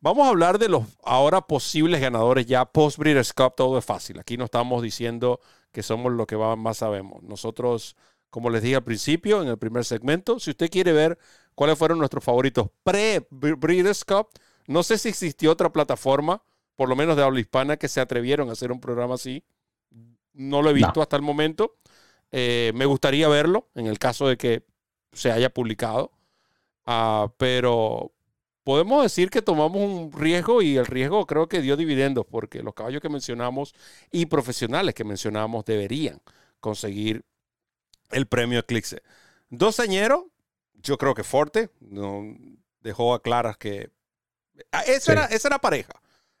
vamos 0.00 0.26
a 0.26 0.30
hablar 0.30 0.58
de 0.58 0.68
los 0.68 0.84
ahora 1.02 1.40
posibles 1.40 2.00
ganadores 2.00 2.46
ya 2.46 2.64
post 2.64 2.98
Breeders' 2.98 3.32
Cup. 3.32 3.54
Todo 3.56 3.78
es 3.78 3.84
fácil. 3.84 4.18
Aquí 4.20 4.36
no 4.36 4.44
estamos 4.44 4.82
diciendo 4.82 5.40
que 5.72 5.82
somos 5.82 6.12
lo 6.12 6.26
que 6.26 6.36
más 6.36 6.78
sabemos. 6.78 7.22
Nosotros, 7.22 7.96
como 8.30 8.48
les 8.48 8.62
dije 8.62 8.76
al 8.76 8.84
principio, 8.84 9.42
en 9.42 9.48
el 9.48 9.58
primer 9.58 9.84
segmento, 9.84 10.38
si 10.38 10.50
usted 10.50 10.70
quiere 10.70 10.92
ver 10.92 11.18
cuáles 11.54 11.76
fueron 11.76 11.98
nuestros 11.98 12.22
favoritos 12.22 12.68
pre-Breeders' 12.84 14.04
Cup, 14.04 14.28
no 14.66 14.82
sé 14.82 14.98
si 14.98 15.08
existió 15.08 15.50
otra 15.50 15.72
plataforma, 15.72 16.42
por 16.76 16.88
lo 16.88 16.96
menos 16.96 17.16
de 17.16 17.24
habla 17.24 17.40
hispana, 17.40 17.76
que 17.76 17.88
se 17.88 18.00
atrevieron 18.00 18.48
a 18.48 18.52
hacer 18.52 18.72
un 18.72 18.80
programa 18.80 19.14
así. 19.14 19.44
No 20.32 20.62
lo 20.62 20.70
he 20.70 20.74
visto 20.74 21.02
hasta 21.02 21.16
el 21.16 21.22
momento. 21.22 21.76
Eh, 22.36 22.72
me 22.74 22.84
gustaría 22.84 23.28
verlo 23.28 23.68
en 23.76 23.86
el 23.86 24.00
caso 24.00 24.26
de 24.26 24.36
que 24.36 24.64
se 25.12 25.30
haya 25.30 25.50
publicado. 25.50 26.10
Ah, 26.84 27.32
pero 27.38 28.10
podemos 28.64 29.04
decir 29.04 29.30
que 29.30 29.40
tomamos 29.40 29.80
un 29.80 30.10
riesgo 30.12 30.60
y 30.60 30.76
el 30.76 30.84
riesgo 30.84 31.26
creo 31.26 31.46
que 31.46 31.60
dio 31.60 31.76
dividendos 31.76 32.26
porque 32.28 32.64
los 32.64 32.74
caballos 32.74 33.00
que 33.00 33.08
mencionamos 33.08 33.72
y 34.10 34.26
profesionales 34.26 34.96
que 34.96 35.04
mencionamos 35.04 35.64
deberían 35.64 36.20
conseguir 36.58 37.24
el 38.10 38.26
premio 38.26 38.58
Eclipse. 38.58 39.04
Dos 39.48 39.78
añeros, 39.78 40.24
yo 40.72 40.98
creo 40.98 41.14
que 41.14 41.22
Forte 41.22 41.70
no, 41.78 42.36
dejó 42.80 43.14
a 43.14 43.22
claras 43.22 43.58
que 43.58 43.90
ah, 44.72 44.82
esa, 44.88 45.12
era, 45.12 45.24
esa 45.26 45.46
era 45.46 45.60
pareja. 45.60 45.92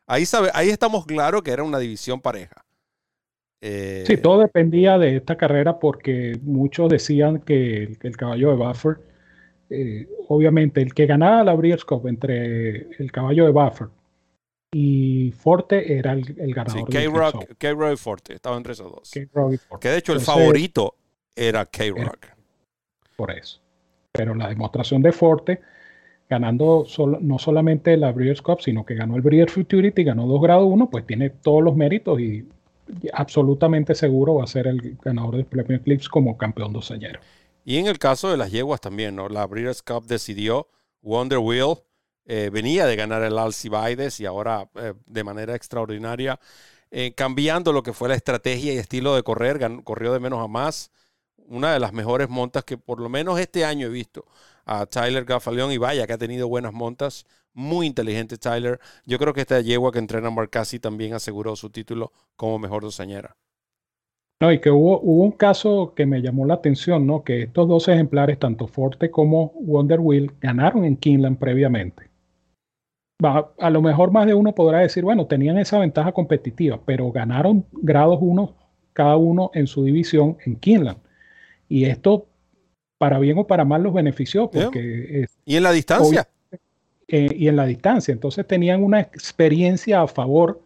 Ahí, 0.08 0.26
sabe, 0.26 0.50
ahí 0.54 0.70
estamos 0.70 1.06
claros 1.06 1.44
que 1.44 1.52
era 1.52 1.62
una 1.62 1.78
división 1.78 2.20
pareja. 2.20 2.63
Eh, 3.66 4.04
Sí, 4.06 4.18
todo 4.18 4.40
dependía 4.40 4.98
de 4.98 5.16
esta 5.16 5.36
carrera 5.36 5.78
porque 5.78 6.38
muchos 6.42 6.90
decían 6.90 7.40
que 7.40 7.84
el, 7.84 7.98
que 7.98 8.08
el 8.08 8.16
caballo 8.18 8.50
de 8.50 8.56
Buffer, 8.56 8.96
eh, 9.70 10.06
obviamente 10.28 10.82
el 10.82 10.92
que 10.92 11.06
ganaba 11.06 11.42
la 11.44 11.54
Breeders' 11.54 11.84
Cup 11.86 12.06
entre 12.06 12.88
el 12.98 13.10
caballo 13.10 13.46
de 13.46 13.52
Buffer 13.52 13.88
y 14.74 15.32
Forte 15.32 15.96
era 15.96 16.12
el, 16.12 16.18
el 16.38 16.48
sí, 16.48 16.52
ganador. 16.52 16.88
del 16.90 17.04
K-Rock, 17.10 17.54
K-Rock 17.56 17.92
y 17.92 17.96
Forte, 17.96 18.34
estaban 18.34 18.58
entre 18.58 18.72
esos 18.74 18.92
dos. 18.92 19.10
K-Rock 19.10 19.52
y 19.54 19.56
Forte, 19.56 19.82
Que 19.88 19.92
de 19.92 19.98
hecho 19.98 20.12
el 20.12 20.20
favorito 20.20 20.94
era 21.34 21.64
K-Rock. 21.64 22.26
por 23.16 23.30
eso. 23.30 23.60
Pero 24.12 24.34
la 24.34 24.48
demostración 24.48 25.00
de 25.00 25.12
Forte, 25.12 25.60
ganando 26.28 26.84
solo- 26.84 27.18
no 27.20 27.38
solamente 27.38 27.96
la 27.96 28.12
Breeders' 28.12 28.42
Cup, 28.42 28.60
sino 28.60 28.84
que 28.84 28.94
ganó 28.94 29.16
el 29.16 29.22
Breeders' 29.22 29.52
Futurity, 29.52 30.04
ganó 30.04 30.26
2 30.26 30.42
grado 30.42 30.66
1, 30.66 30.90
pues 30.90 31.06
tiene 31.06 31.30
todos 31.30 31.62
los 31.62 31.74
méritos 31.76 32.20
y 32.20 32.44
absolutamente 33.12 33.94
seguro 33.94 34.36
va 34.36 34.44
a 34.44 34.48
ser 34.48 34.66
el 34.66 34.96
ganador 35.02 35.36
del 35.36 35.46
premio 35.46 35.76
Eclipse 35.76 36.08
como 36.08 36.36
campeón 36.36 36.72
doceñero. 36.72 37.20
Y 37.64 37.78
en 37.78 37.86
el 37.86 37.98
caso 37.98 38.30
de 38.30 38.36
las 38.36 38.50
yeguas 38.50 38.80
también, 38.80 39.16
¿no? 39.16 39.28
La 39.28 39.46
Breeders' 39.46 39.82
Cup 39.82 40.06
decidió, 40.06 40.68
Wonder 41.00 41.38
Wheel 41.38 41.76
eh, 42.26 42.50
venía 42.52 42.86
de 42.86 42.96
ganar 42.96 43.22
el 43.22 43.38
Alcibiades 43.38 44.18
y 44.20 44.26
ahora 44.26 44.68
eh, 44.76 44.94
de 45.06 45.24
manera 45.24 45.54
extraordinaria, 45.54 46.40
eh, 46.90 47.12
cambiando 47.14 47.72
lo 47.72 47.82
que 47.82 47.92
fue 47.92 48.08
la 48.08 48.14
estrategia 48.14 48.72
y 48.72 48.78
estilo 48.78 49.14
de 49.14 49.22
correr, 49.22 49.60
corrió 49.82 50.12
de 50.12 50.20
menos 50.20 50.42
a 50.42 50.48
más. 50.48 50.90
Una 51.46 51.74
de 51.74 51.80
las 51.80 51.92
mejores 51.92 52.30
montas 52.30 52.64
que 52.64 52.78
por 52.78 53.00
lo 53.00 53.08
menos 53.10 53.38
este 53.38 53.64
año 53.64 53.88
he 53.88 53.90
visto 53.90 54.24
a 54.64 54.86
Tyler 54.86 55.24
Gaffalion 55.24 55.72
y 55.72 55.76
vaya 55.76 56.06
que 56.06 56.14
ha 56.14 56.18
tenido 56.18 56.48
buenas 56.48 56.72
montas. 56.72 57.26
Muy 57.54 57.86
inteligente 57.86 58.36
Tyler. 58.36 58.80
Yo 59.06 59.18
creo 59.18 59.32
que 59.32 59.40
esta 59.40 59.60
yegua 59.60 59.92
que 59.92 60.00
entrena 60.00 60.30
Marcasi 60.30 60.78
también 60.78 61.14
aseguró 61.14 61.56
su 61.56 61.70
título 61.70 62.12
como 62.36 62.58
mejor 62.58 62.82
dosañera. 62.82 63.36
No, 64.42 64.52
y 64.52 64.60
que 64.60 64.70
hubo, 64.70 65.00
hubo 65.00 65.24
un 65.24 65.32
caso 65.32 65.94
que 65.94 66.06
me 66.06 66.20
llamó 66.20 66.44
la 66.44 66.54
atención, 66.54 67.06
¿no? 67.06 67.22
Que 67.22 67.42
estos 67.42 67.68
dos 67.68 67.88
ejemplares, 67.88 68.38
tanto 68.38 68.66
Forte 68.66 69.10
como 69.10 69.52
Wonder 69.60 70.00
Wheel, 70.00 70.32
ganaron 70.40 70.84
en 70.84 70.96
Keeneland 70.96 71.38
previamente. 71.38 72.10
Va, 73.24 73.54
a 73.58 73.70
lo 73.70 73.80
mejor 73.80 74.10
más 74.10 74.26
de 74.26 74.34
uno 74.34 74.54
podrá 74.54 74.80
decir, 74.80 75.04
bueno, 75.04 75.26
tenían 75.26 75.56
esa 75.56 75.78
ventaja 75.78 76.12
competitiva, 76.12 76.80
pero 76.84 77.12
ganaron 77.12 77.64
grados 77.72 78.18
uno 78.20 78.56
cada 78.92 79.16
uno 79.16 79.50
en 79.54 79.66
su 79.66 79.84
división 79.84 80.38
en 80.44 80.56
Keeneland. 80.56 80.98
Y 81.68 81.84
esto, 81.84 82.26
para 82.98 83.18
bien 83.18 83.38
o 83.38 83.46
para 83.46 83.64
mal, 83.64 83.82
los 83.82 83.94
benefició 83.94 84.50
Yeah. 84.50 84.64
porque 84.64 85.26
Y 85.44 85.56
en 85.56 85.62
la 85.62 85.72
distancia. 85.72 86.28
Eh, 87.16 87.28
y 87.36 87.46
en 87.46 87.54
la 87.54 87.64
distancia. 87.64 88.10
Entonces 88.10 88.44
tenían 88.44 88.82
una 88.82 88.98
experiencia 89.00 90.02
a 90.02 90.08
favor 90.08 90.60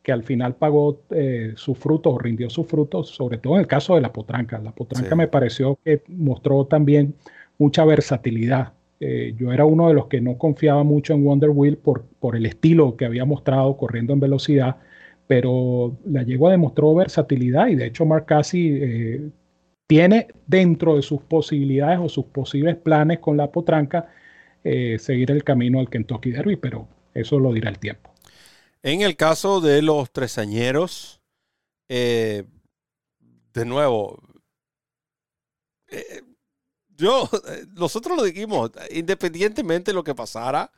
que 0.00 0.12
al 0.12 0.22
final 0.22 0.54
pagó 0.54 1.00
eh, 1.10 1.54
sus 1.56 1.76
frutos 1.76 2.14
o 2.14 2.18
rindió 2.20 2.48
sus 2.50 2.68
frutos, 2.68 3.08
sobre 3.08 3.38
todo 3.38 3.54
en 3.54 3.60
el 3.62 3.66
caso 3.66 3.96
de 3.96 4.00
la 4.00 4.12
potranca. 4.12 4.58
La 4.58 4.70
potranca 4.70 5.10
Sí. 5.10 5.16
me 5.16 5.26
pareció 5.26 5.76
que 5.84 6.02
mostró 6.06 6.66
también 6.66 7.14
mucha 7.58 7.84
versatilidad. 7.84 8.74
Eh, 9.00 9.34
yo 9.36 9.52
era 9.52 9.64
uno 9.64 9.88
de 9.88 9.94
los 9.94 10.06
que 10.06 10.20
no 10.20 10.38
confiaba 10.38 10.84
mucho 10.84 11.14
en 11.14 11.24
Wonder 11.24 11.50
Wheel 11.50 11.78
por, 11.78 12.04
por 12.20 12.36
el 12.36 12.46
estilo 12.46 12.96
que 12.96 13.04
había 13.04 13.24
mostrado 13.24 13.76
corriendo 13.76 14.12
en 14.12 14.20
velocidad, 14.20 14.76
pero 15.26 15.96
la 16.04 16.22
yegua 16.22 16.52
demostró 16.52 16.94
versatilidad 16.94 17.66
y 17.66 17.74
de 17.74 17.86
hecho 17.86 18.06
Mark 18.06 18.26
eh, 18.52 19.30
tiene 19.88 20.28
dentro 20.46 20.94
de 20.94 21.02
sus 21.02 21.20
posibilidades 21.22 21.98
o 21.98 22.08
sus 22.08 22.26
posibles 22.26 22.76
planes 22.76 23.18
con 23.18 23.36
la 23.36 23.50
potranca 23.50 24.06
eh, 24.64 24.98
seguir 24.98 25.30
el 25.30 25.44
camino 25.44 25.80
al 25.80 25.90
Kentucky 25.90 26.30
Derby, 26.32 26.56
pero 26.56 26.88
eso 27.14 27.38
lo 27.38 27.52
dirá 27.52 27.70
el 27.70 27.78
tiempo. 27.78 28.10
En 28.82 29.02
el 29.02 29.16
caso 29.16 29.60
de 29.60 29.82
los 29.82 30.10
tresañeros, 30.12 31.20
eh, 31.88 32.44
de 33.54 33.64
nuevo, 33.64 34.18
eh, 35.88 36.22
yo, 36.96 37.28
nosotros 37.76 38.16
lo 38.18 38.24
dijimos, 38.24 38.72
independientemente 38.92 39.90
de 39.92 39.94
lo 39.96 40.04
que 40.04 40.16
pasara 40.16 40.72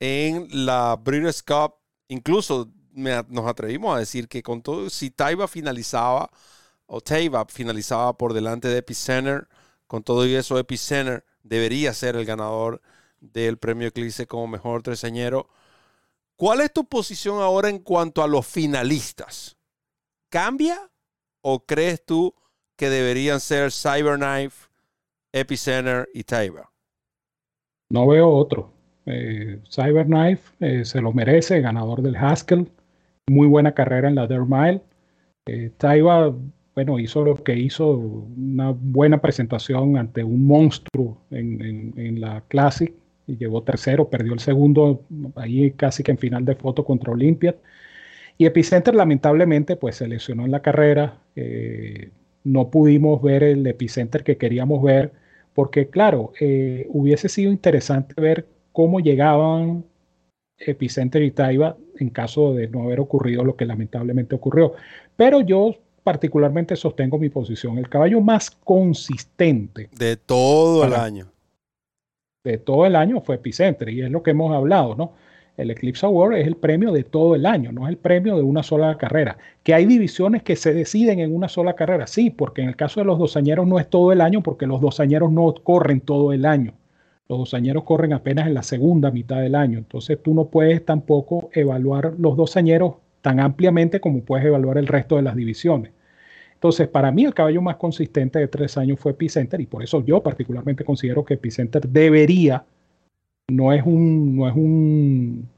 en 0.00 0.48
la 0.66 0.96
Breeders' 0.96 1.42
Cup, 1.42 1.74
incluso 2.08 2.70
me- 2.92 3.24
nos 3.28 3.46
atrevimos 3.48 3.96
a 3.96 4.00
decir 4.00 4.28
que 4.28 4.42
con 4.42 4.62
todo, 4.62 4.90
si 4.90 5.10
Taiba 5.10 5.48
finalizaba, 5.48 6.30
o 6.86 7.00
Taiba 7.00 7.46
finalizaba 7.48 8.16
por 8.18 8.34
delante 8.34 8.68
de 8.68 8.78
Epicenter, 8.78 9.48
con 9.88 10.02
todo 10.04 10.26
y 10.26 10.34
eso 10.36 10.58
Epicenter 10.58 11.24
debería 11.44 11.94
ser 11.94 12.16
el 12.16 12.26
ganador 12.26 12.82
del 13.20 13.58
premio 13.58 13.88
Eclipse 13.88 14.26
como 14.26 14.46
mejor 14.46 14.82
tresañero. 14.82 15.48
¿Cuál 16.36 16.60
es 16.60 16.72
tu 16.72 16.84
posición 16.84 17.40
ahora 17.42 17.68
en 17.68 17.80
cuanto 17.80 18.22
a 18.22 18.28
los 18.28 18.46
finalistas? 18.46 19.56
¿Cambia 20.30 20.76
o 21.42 21.64
crees 21.66 22.04
tú 22.04 22.34
que 22.76 22.90
deberían 22.90 23.40
ser 23.40 23.72
Cyberknife, 23.72 24.68
Epicenter 25.32 26.08
y 26.14 26.22
Taiba? 26.24 26.70
No 27.90 28.06
veo 28.06 28.28
otro. 28.28 28.72
Eh, 29.06 29.60
Cyberknife 29.70 30.52
eh, 30.60 30.84
se 30.84 31.00
lo 31.00 31.12
merece, 31.12 31.60
ganador 31.60 32.02
del 32.02 32.16
Haskell. 32.16 32.70
Muy 33.28 33.48
buena 33.48 33.72
carrera 33.74 34.08
en 34.08 34.14
la 34.14 34.26
Dirt 34.26 34.46
Mile. 34.46 34.82
Eh, 35.46 35.72
Taiba, 35.76 36.32
bueno, 36.74 36.98
hizo 36.98 37.24
lo 37.24 37.42
que 37.42 37.56
hizo, 37.56 37.88
una 37.88 38.70
buena 38.70 39.20
presentación 39.20 39.96
ante 39.96 40.22
un 40.22 40.46
monstruo 40.46 41.22
en, 41.30 41.60
en- 41.64 41.94
en 41.96 42.20
la 42.20 42.42
Classic 42.48 42.94
y 43.28 43.36
llegó 43.36 43.62
tercero, 43.62 44.08
perdió 44.08 44.32
el 44.32 44.40
segundo 44.40 45.04
ahí 45.36 45.70
casi 45.72 46.02
que 46.02 46.10
en 46.10 46.18
final 46.18 46.44
de 46.44 46.56
foto 46.56 46.84
contra 46.84 47.12
Olympiad. 47.12 47.54
Y 48.38 48.46
Epicenter 48.46 48.94
lamentablemente 48.94 49.76
pues 49.76 49.96
se 49.96 50.08
lesionó 50.08 50.44
en 50.44 50.50
la 50.50 50.62
carrera. 50.62 51.18
eh, 51.36 52.10
no 52.44 52.70
pudimos 52.70 53.20
ver 53.22 53.42
el 53.42 53.66
Epicenter 53.66 54.24
que 54.24 54.38
queríamos 54.38 54.82
ver 54.82 55.12
porque 55.54 55.88
claro, 55.88 56.32
eh, 56.40 56.86
hubiese 56.90 57.28
sido 57.28 57.50
interesante 57.50 58.14
ver 58.20 58.46
cómo 58.72 59.00
llegaban 59.00 59.84
Epicenter 60.56 61.22
y 61.22 61.32
Taiba 61.32 61.76
en 61.98 62.10
caso 62.10 62.54
de 62.54 62.68
no 62.68 62.84
haber 62.84 63.00
ocurrido 63.00 63.44
lo 63.44 63.56
que 63.56 63.66
lamentablemente 63.66 64.36
ocurrió. 64.36 64.74
Pero 65.16 65.40
yo 65.40 65.74
particularmente 66.04 66.76
sostengo 66.76 67.18
mi 67.18 67.28
posición. 67.28 67.76
El 67.76 67.88
caballo 67.88 68.20
más 68.20 68.50
consistente 68.50 69.90
De 69.98 70.16
todo 70.16 70.84
el 70.84 70.94
año. 70.94 71.32
De 72.44 72.58
todo 72.58 72.86
el 72.86 72.96
año 72.96 73.20
fue 73.20 73.36
Epicenter 73.36 73.88
y 73.88 74.02
es 74.02 74.10
lo 74.10 74.22
que 74.22 74.30
hemos 74.30 74.54
hablado, 74.54 74.94
¿no? 74.94 75.12
El 75.56 75.72
Eclipse 75.72 76.06
Award 76.06 76.34
es 76.36 76.46
el 76.46 76.56
premio 76.56 76.92
de 76.92 77.02
todo 77.02 77.34
el 77.34 77.44
año, 77.44 77.72
no 77.72 77.86
es 77.86 77.90
el 77.90 77.96
premio 77.96 78.36
de 78.36 78.42
una 78.42 78.62
sola 78.62 78.96
carrera. 78.96 79.38
Que 79.64 79.74
hay 79.74 79.86
divisiones 79.86 80.44
que 80.44 80.54
se 80.54 80.72
deciden 80.72 81.18
en 81.18 81.34
una 81.34 81.48
sola 81.48 81.74
carrera, 81.74 82.06
sí, 82.06 82.30
porque 82.30 82.62
en 82.62 82.68
el 82.68 82.76
caso 82.76 83.00
de 83.00 83.06
los 83.06 83.18
dosañeros 83.18 83.66
no 83.66 83.80
es 83.80 83.90
todo 83.90 84.12
el 84.12 84.20
año, 84.20 84.40
porque 84.40 84.68
los 84.68 84.80
dosañeros 84.80 85.32
no 85.32 85.52
corren 85.64 86.00
todo 86.00 86.32
el 86.32 86.46
año. 86.46 86.74
Los 87.28 87.40
dosañeros 87.40 87.82
corren 87.82 88.12
apenas 88.12 88.46
en 88.46 88.54
la 88.54 88.62
segunda 88.62 89.10
mitad 89.10 89.40
del 89.40 89.56
año. 89.56 89.78
Entonces 89.78 90.22
tú 90.22 90.32
no 90.32 90.44
puedes 90.46 90.84
tampoco 90.84 91.50
evaluar 91.52 92.14
los 92.18 92.36
dosañeros 92.36 92.94
tan 93.20 93.40
ampliamente 93.40 94.00
como 94.00 94.22
puedes 94.22 94.46
evaluar 94.46 94.78
el 94.78 94.86
resto 94.86 95.16
de 95.16 95.22
las 95.22 95.34
divisiones. 95.34 95.90
Entonces, 96.58 96.88
para 96.88 97.12
mí 97.12 97.24
el 97.24 97.34
caballo 97.34 97.62
más 97.62 97.76
consistente 97.76 98.40
de 98.40 98.48
tres 98.48 98.76
años 98.76 98.98
fue 98.98 99.12
Epicenter 99.12 99.60
y 99.60 99.66
por 99.66 99.82
eso 99.84 100.04
yo 100.04 100.20
particularmente 100.20 100.84
considero 100.84 101.24
que 101.24 101.34
Epicenter 101.34 101.88
debería, 101.88 102.64
no 103.48 103.72
es 103.72 103.82
un, 103.86 104.34
no 104.36 104.48
es 104.48 104.54
un, 104.56 105.48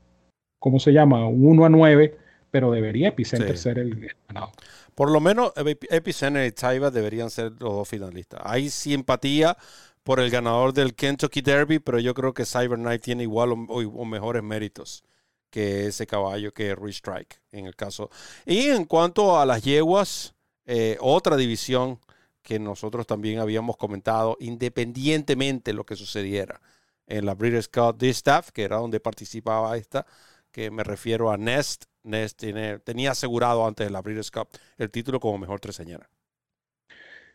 ¿cómo 0.58 0.78
se 0.78 0.92
llama? 0.92 1.26
Un 1.26 1.46
1 1.46 1.64
a 1.64 1.68
9, 1.70 2.18
pero 2.50 2.70
debería 2.70 3.08
Epicenter 3.08 3.56
Sí. 3.56 3.62
ser 3.62 3.78
el, 3.78 4.10
ganador. 4.28 4.50
Por 4.94 5.10
lo 5.10 5.20
menos 5.20 5.54
Epi- 5.54 5.86
Epicenter 5.90 6.46
y 6.46 6.52
Taiba 6.52 6.90
deberían 6.90 7.30
ser 7.30 7.52
los 7.52 7.72
dos 7.72 7.88
finalistas. 7.88 8.40
Hay 8.44 8.68
simpatía 8.68 9.56
por 10.02 10.20
el 10.20 10.28
ganador 10.30 10.74
del 10.74 10.94
Kentucky 10.94 11.40
Derby, 11.40 11.78
pero 11.78 11.98
yo 11.98 12.12
creo 12.12 12.34
que 12.34 12.44
Cyberknife 12.44 12.98
tiene 12.98 13.22
igual 13.22 13.52
o, 13.52 13.54
o- 13.54 13.88
o 14.02 14.04
mejores 14.04 14.42
méritos 14.42 15.02
que 15.50 15.86
ese 15.86 16.06
caballo 16.06 16.52
que 16.52 16.74
Rich 16.74 16.96
Strike 16.98 17.40
en 17.52 17.64
el 17.66 17.74
caso. 17.74 18.10
Y 18.44 18.66
en 18.68 18.84
cuanto 18.84 19.38
a 19.40 19.46
las 19.46 19.62
yeguas, 19.62 20.34
eh, 20.70 20.96
otra 21.00 21.36
división 21.36 21.98
que 22.42 22.58
nosotros 22.58 23.06
también 23.06 23.38
habíamos 23.40 23.76
comentado, 23.76 24.36
independientemente 24.40 25.70
de 25.72 25.74
lo 25.76 25.84
que 25.84 25.96
sucediera 25.96 26.60
en 27.06 27.26
la 27.26 27.34
Breeders' 27.34 27.68
Cup 27.68 27.98
Distaff, 27.98 28.50
que 28.52 28.62
era 28.64 28.76
donde 28.78 29.00
participaba 29.00 29.76
esta, 29.76 30.06
que 30.52 30.70
me 30.70 30.84
refiero 30.84 31.30
a 31.30 31.36
Nest. 31.36 31.84
Nest 32.02 32.38
tiene- 32.38 32.78
tenía 32.78 33.10
asegurado 33.12 33.66
antes 33.66 33.86
de 33.86 33.90
la 33.92 34.00
Breeders' 34.02 34.30
Cup 34.30 34.48
el 34.78 34.90
título 34.90 35.20
como 35.20 35.38
mejor 35.38 35.60
treseñera. 35.60 36.08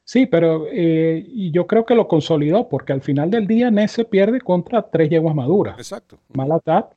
Sí, 0.03 0.27
pero 0.27 0.67
eh, 0.71 1.25
yo 1.51 1.65
creo 1.65 1.85
que 1.85 1.95
lo 1.95 2.07
consolidó 2.07 2.69
porque 2.69 2.93
al 2.93 3.01
final 3.01 3.31
del 3.31 3.47
día 3.47 3.71
Ness 3.71 3.91
se 3.91 4.05
pierde 4.05 4.39
contra 4.39 4.83
tres 4.89 5.09
yeguas 5.09 5.35
maduras. 5.35 5.77
Exacto. 5.77 6.19
Malatat, 6.29 6.93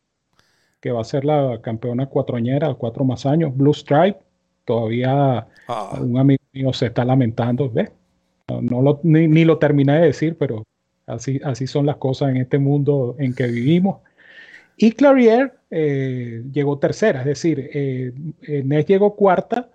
que 0.81 0.93
va 0.93 1.01
a 1.01 1.05
ser 1.05 1.25
la 1.25 1.61
campeona 1.63 2.07
cuatroñera, 2.07 2.75
cuatro 2.75 3.05
más 3.05 3.27
años. 3.27 3.57
Blue 3.57 3.75
Stripe, 3.75 4.21
todavía 4.69 5.49
Ah, 5.69 5.99
un 6.01 6.17
amigo 6.19 6.43
mío 6.53 6.73
se 6.73 6.87
está 6.87 7.05
lamentando, 7.05 7.71
¿ves? 7.71 7.91
No, 8.49 8.63
no 8.63 8.83
lo, 8.83 9.01
ni, 9.03 9.29
ni 9.29 9.45
lo 9.45 9.59
terminé 9.59 10.01
de 10.01 10.07
decir, 10.07 10.37
pero 10.39 10.65
así, 11.07 11.41
así 11.45 11.67
son 11.67 11.85
las 11.85 11.97
cosas 11.97 12.31
en 12.31 12.39
este 12.39 12.59
mundo 12.59 13.15
en 13.19 13.35
que 13.35 13.47
vivimos. 13.47 14.01
Y 14.79 14.93
Clarier 14.93 15.59
eh, 15.71 16.43
llegó 16.51 16.79
tercera, 16.79 17.21
es 17.21 17.27
decir, 17.27 17.71
eh, 17.75 18.13
eh, 18.43 18.63
Ness 18.65 18.87
llegó 18.87 19.15
cuarta 19.15 19.71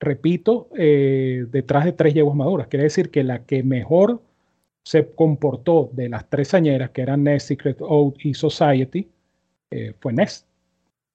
repito, 0.00 0.68
eh, 0.76 1.46
detrás 1.50 1.84
de 1.84 1.92
tres 1.92 2.14
yeguas 2.14 2.36
maduras. 2.36 2.68
Quiere 2.68 2.84
decir 2.84 3.10
que 3.10 3.24
la 3.24 3.44
que 3.44 3.62
mejor 3.64 4.22
se 4.84 5.10
comportó 5.10 5.90
de 5.92 6.08
las 6.08 6.28
tres 6.30 6.54
añeras, 6.54 6.90
que 6.90 7.02
eran 7.02 7.24
Nest, 7.24 7.48
Secret 7.48 7.80
Oath 7.80 8.14
y 8.24 8.34
Society, 8.34 9.08
fue 10.00 10.12
Nest. 10.12 10.46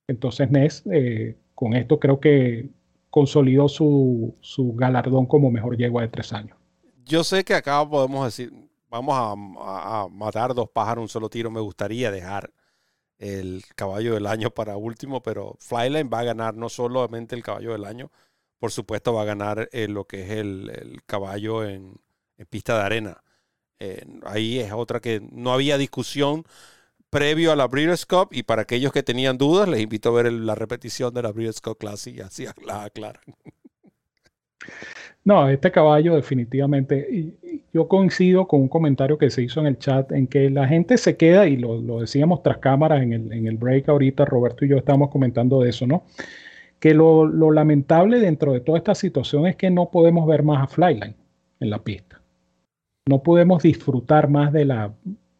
Entonces 0.07 0.51
Nest, 0.51 0.85
eh, 0.91 1.35
con 1.55 1.73
esto 1.73 1.99
creo 1.99 2.19
que 2.19 2.67
consolidó 3.13 3.69
su, 3.69 4.35
su, 4.41 4.73
galardón 4.73 5.27
como 5.27 5.51
mejor 5.51 5.77
yegua 5.77 6.01
de 6.01 6.07
tres 6.07 6.33
años. 6.33 6.57
Yo 7.05 7.23
sé 7.23 7.43
que 7.43 7.53
acá 7.53 7.87
podemos 7.87 8.25
decir, 8.25 8.51
vamos 8.89 9.15
a, 9.15 10.07
matar 10.09 10.55
dos 10.55 10.67
pájaros 10.67 11.03
un 11.03 11.09
solo 11.09 11.29
tiro. 11.29 11.51
Me 11.51 11.59
gustaría 11.59 12.09
dejar 12.09 12.51
el 13.19 13.61
caballo 13.75 14.15
del 14.15 14.25
año 14.25 14.49
para 14.49 14.77
último, 14.77 15.21
pero 15.21 15.55
Flyline 15.59 16.09
va 16.11 16.21
a 16.21 16.23
ganar 16.23 16.55
no 16.55 16.69
solamente 16.69 17.35
el 17.35 17.43
caballo 17.43 17.73
del 17.73 17.85
año, 17.85 18.11
por 18.57 18.71
supuesto 18.71 19.13
va 19.13 19.21
a 19.21 19.25
ganar 19.25 19.69
eh, 19.71 19.87
lo 19.87 20.05
que 20.05 20.23
es 20.23 20.31
el, 20.31 21.03
caballo 21.05 21.63
en, 21.63 21.93
pista 22.49 22.75
de 22.79 22.81
arena. 22.81 23.23
ahí 24.25 24.57
es 24.57 24.71
otra 24.71 24.99
que 24.99 25.21
no 25.31 25.53
había 25.53 25.77
discusión 25.77 26.45
previo 27.13 27.51
a 27.51 27.55
la 27.55 27.67
Breeders' 27.67 28.05
Cup 28.05 28.29
y 28.31 28.43
para 28.43 28.63
aquellos 28.63 28.91
que 28.91 29.03
tenían 29.03 29.37
dudas 29.37 29.69
les 29.69 29.81
invito 29.81 30.09
a 30.09 30.23
ver 30.23 30.33
la 30.33 30.55
repetición 30.55 31.13
de 31.13 31.21
la 31.21 31.31
Breeders' 31.31 31.61
Cup 31.61 31.77
Classic 31.77 32.15
y 32.15 32.21
así 32.21 32.45
la 32.65 32.83
aclaran. 32.83 33.21
No, 35.23 35.47
este 35.47 35.71
caballo 35.71 36.15
definitivamente, 36.15 37.33
yo 37.73 37.87
coincido 37.87 38.47
con 38.47 38.61
un 38.61 38.67
comentario 38.67 39.17
que 39.17 39.29
se 39.29 39.43
hizo 39.43 39.61
en 39.61 39.67
el 39.67 39.77
chat 39.77 40.11
en 40.11 40.27
que 40.27 40.49
la 40.49 40.67
gente 40.67 40.97
se 40.97 41.15
queda, 41.15 41.47
y 41.47 41.55
lo, 41.55 41.99
decíamos 42.01 42.43
tras 42.43 42.57
cámaras 42.57 43.01
en 43.01 43.13
el, 43.13 43.31
en 43.31 43.47
el 43.47 43.55
break 43.55 43.87
ahorita, 43.87 44.25
Roberto 44.25 44.65
y 44.65 44.69
yo 44.69 44.77
estábamos 44.77 45.09
comentando 45.09 45.61
de 45.61 45.69
eso, 45.69 45.87
¿no? 45.87 46.03
que 46.83 46.93
lo, 46.93 47.25
lamentable 47.53 48.19
dentro 48.19 48.51
de 48.51 48.59
toda 48.59 48.77
esta 48.77 48.93
situación 48.93 49.47
es 49.47 49.55
que 49.55 49.69
no 49.69 49.89
podemos 49.89 50.27
ver 50.27 50.43
más 50.43 50.61
a 50.61 50.67
Flyline 50.67 51.15
en 51.61 51.69
la 51.69 51.81
pista. 51.81 52.21
No 53.07 53.23
podemos 53.23 53.63
disfrutar 53.63 54.27
más 54.27 54.51
de 54.51 54.65
la 54.65 54.93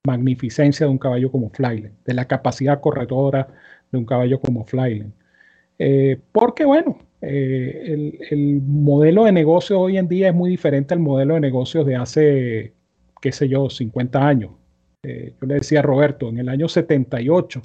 magnificencia 0.06 0.86
de 0.86 0.92
un 0.92 0.98
caballo 0.98 1.32
como 1.32 1.50
Flyline, 1.50 1.94
de 2.06 2.13
la 2.13 2.26
capacidad 2.26 2.82
corredora 2.82 3.48
de 3.92 3.98
un 3.98 4.06
caballo 4.06 4.39
como 4.42 4.66
Flyline. 4.66 5.13
Eh, 5.80 6.20
porque 6.32 6.66
bueno, 6.66 6.98
eh, 7.22 8.20
el, 8.30 8.62
modelo 8.62 9.24
de 9.24 9.32
negocio 9.32 9.80
hoy 9.80 9.98
en 9.98 10.10
día 10.10 10.30
es 10.30 10.36
muy 10.36 10.50
diferente 10.50 10.94
al 10.94 11.00
modelo 11.00 11.36
de 11.36 11.39
negocios 11.39 11.86
de 11.86 11.96
hace, 11.96 12.74
qué 13.22 13.32
sé 13.32 13.48
yo, 13.48 13.70
50 13.70 14.28
años. 14.28 14.52
Eh, 15.04 15.36
yo 15.39 15.48
le 15.48 15.56
decía 15.56 15.80
a 15.80 15.84
Roberto, 15.84 16.28
en 16.30 16.39
el 16.39 16.50
año 16.50 16.68
78 16.68 17.62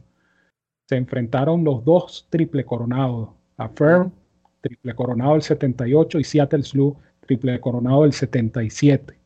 se 0.89 0.97
enfrentaron 0.97 1.65
los 1.65 1.85
dos 1.85 2.29
triple 2.31 2.65
coronados 2.65 3.31
Affirm, 3.57 4.13
triple 4.61 4.95
coronado 4.95 5.33
del 5.33 5.43
78 5.43 6.21
y 6.21 6.25
Seattle 6.25 6.63
Slew, 6.63 6.97
triple 7.27 7.61
coronado 7.61 8.03
del 8.03 8.13
77. 8.13 9.19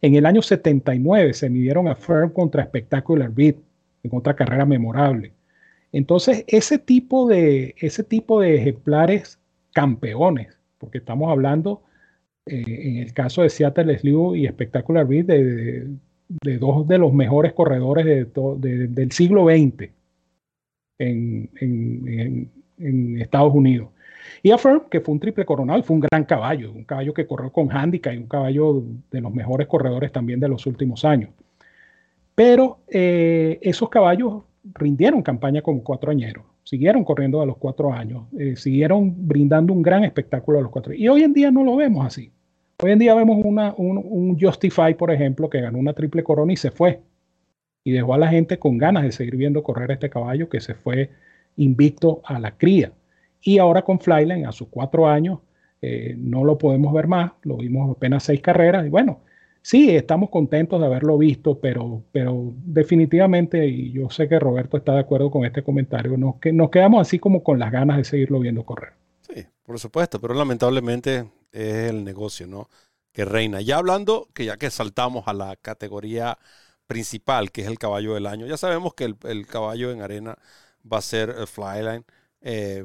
En 0.00 0.14
el 0.14 0.26
año 0.26 0.42
79 0.42 1.34
se 1.34 1.50
midieron 1.50 1.88
Affirm 1.88 2.30
contra 2.32 2.64
Spectacular 2.64 3.30
Beat, 3.32 3.56
en 4.02 4.10
otra 4.14 4.36
carrera 4.36 4.64
memorable. 4.64 5.32
Entonces, 5.92 6.44
ese 6.46 6.78
tipo 6.78 7.26
de, 7.26 7.74
ese 7.78 8.04
tipo 8.04 8.40
de 8.40 8.56
ejemplares 8.56 9.40
campeones, 9.72 10.56
porque 10.78 10.98
estamos 10.98 11.30
hablando 11.30 11.82
eh, 12.46 12.64
en 12.66 12.96
el 12.98 13.12
caso 13.12 13.42
de 13.42 13.50
Seattle 13.50 13.98
Slew 13.98 14.36
y 14.36 14.46
Spectacular 14.46 15.06
Beat 15.06 15.26
de, 15.26 15.88
dos 16.58 16.86
de 16.86 16.98
los 16.98 17.12
mejores 17.12 17.52
corredores 17.54 18.04
del 18.04 19.12
siglo 19.12 19.46
XX 19.46 19.90
en 20.98 22.50
Estados 23.20 23.54
Unidos. 23.54 23.88
Y 24.42 24.50
Affirm, 24.50 24.82
que 24.90 25.00
fue 25.00 25.14
un 25.14 25.20
triple 25.20 25.44
coronal, 25.44 25.82
fue 25.84 25.94
un 25.96 26.00
gran 26.00 26.24
caballo, 26.24 26.72
un 26.72 26.84
caballo 26.84 27.14
que 27.14 27.26
corrió 27.26 27.50
con 27.50 27.70
handicap 27.70 28.14
y 28.14 28.18
un 28.18 28.26
caballo 28.26 28.82
de 29.10 29.20
los 29.20 29.32
mejores 29.32 29.66
corredores 29.66 30.12
también 30.12 30.40
de 30.40 30.48
los 30.48 30.66
últimos 30.66 31.04
años. 31.04 31.30
Pero 32.34 32.78
eh, 32.88 33.58
esos 33.62 33.88
caballos 33.88 34.44
rindieron 34.74 35.22
campaña 35.22 35.62
como 35.62 35.82
cuatro 35.82 36.10
añeros, 36.10 36.44
siguieron 36.62 37.04
corriendo 37.04 37.40
a 37.40 37.46
los 37.46 37.56
cuatro 37.56 37.92
años, 37.92 38.24
eh, 38.38 38.54
siguieron 38.56 39.12
brindando 39.26 39.72
un 39.72 39.82
gran 39.82 40.04
espectáculo 40.04 40.58
a 40.58 40.62
los 40.62 40.70
cuatro. 40.70 40.92
Y 40.92 41.08
hoy 41.08 41.22
en 41.22 41.32
día 41.32 41.50
no 41.50 41.64
lo 41.64 41.76
vemos 41.76 42.06
así. 42.06 42.30
Hoy 42.80 42.92
en 42.92 43.00
día 43.00 43.14
vemos 43.14 43.38
un, 43.44 43.58
un 43.76 44.38
Justify, 44.40 44.94
por 44.94 45.10
ejemplo, 45.10 45.50
que 45.50 45.60
ganó 45.60 45.78
una 45.78 45.94
triple 45.94 46.22
corona 46.22 46.52
y 46.52 46.56
se 46.56 46.70
fue. 46.70 47.00
Y 47.82 47.90
dejó 47.90 48.14
a 48.14 48.18
la 48.18 48.28
gente 48.28 48.58
con 48.58 48.78
ganas 48.78 49.02
de 49.02 49.10
seguir 49.10 49.34
viendo 49.34 49.64
correr 49.64 49.90
este 49.90 50.08
caballo 50.08 50.48
que 50.48 50.60
se 50.60 50.74
fue 50.74 51.10
invicto 51.56 52.20
a 52.24 52.38
la 52.38 52.52
cría. 52.56 52.92
Y 53.42 53.58
ahora 53.58 53.82
con 53.82 54.00
Flyline, 54.00 54.46
a 54.46 54.52
sus 54.52 54.68
cuatro 54.68 55.08
años, 55.08 55.40
eh, 55.80 56.14
no 56.18 56.44
lo 56.44 56.58
podemos 56.58 56.92
ver 56.92 57.06
más, 57.06 57.32
lo 57.42 57.58
vimos 57.58 57.96
apenas 57.96 58.24
seis 58.24 58.40
carreras 58.40 58.84
y 58.84 58.88
bueno, 58.88 59.20
sí, 59.62 59.94
estamos 59.94 60.30
contentos 60.30 60.80
de 60.80 60.86
haberlo 60.86 61.16
visto, 61.18 61.60
pero, 61.60 62.02
pero 62.10 62.52
definitivamente, 62.64 63.66
y 63.66 63.92
yo 63.92 64.10
sé 64.10 64.28
que 64.28 64.38
Roberto 64.38 64.76
está 64.76 64.92
de 64.94 65.00
acuerdo 65.00 65.30
con 65.30 65.44
este 65.44 65.62
comentario, 65.62 66.16
nos, 66.16 66.36
que, 66.36 66.52
nos 66.52 66.70
quedamos 66.70 67.00
así 67.00 67.18
como 67.18 67.42
con 67.44 67.58
las 67.58 67.70
ganas 67.70 67.96
de 67.98 68.04
seguirlo 68.04 68.40
viendo 68.40 68.64
correr. 68.64 68.94
Sí, 69.20 69.46
por 69.62 69.78
supuesto, 69.78 70.20
pero 70.20 70.34
lamentablemente 70.34 71.28
es 71.52 71.90
el 71.90 72.04
negocio, 72.04 72.46
¿no? 72.46 72.68
Que 73.12 73.24
reina. 73.24 73.60
Ya 73.60 73.76
hablando, 73.76 74.28
que 74.34 74.46
ya 74.46 74.56
que 74.56 74.70
saltamos 74.70 75.28
a 75.28 75.32
la 75.32 75.56
categoría 75.56 76.38
principal, 76.86 77.52
que 77.52 77.62
es 77.62 77.68
el 77.68 77.78
caballo 77.78 78.14
del 78.14 78.26
año, 78.26 78.46
ya 78.46 78.56
sabemos 78.56 78.94
que 78.94 79.04
el, 79.04 79.16
el 79.24 79.46
caballo 79.46 79.92
en 79.92 80.02
arena 80.02 80.38
va 80.90 80.98
a 80.98 81.02
ser 81.02 81.30
el 81.38 81.46
Flyline 81.46 82.04
eh, 82.40 82.84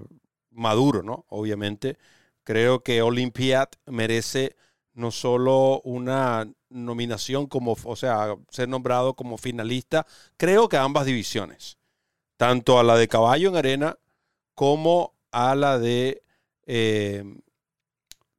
maduro, 0.53 1.03
¿no? 1.03 1.25
Obviamente. 1.29 1.97
Creo 2.43 2.83
que 2.83 3.01
Olympiad 3.01 3.69
merece 3.85 4.55
no 4.93 5.11
solo 5.11 5.81
una 5.83 6.47
nominación 6.69 7.47
como, 7.47 7.77
o 7.83 7.95
sea, 7.95 8.35
ser 8.49 8.69
nombrado 8.69 9.15
como 9.15 9.37
finalista, 9.37 10.05
creo 10.37 10.67
que 10.69 10.77
ambas 10.77 11.05
divisiones, 11.05 11.77
tanto 12.37 12.79
a 12.79 12.83
la 12.83 12.97
de 12.97 13.07
caballo 13.07 13.49
en 13.49 13.55
arena 13.55 13.97
como 14.55 15.13
a 15.31 15.55
la 15.55 15.79
de 15.79 16.23
eh, 16.65 17.23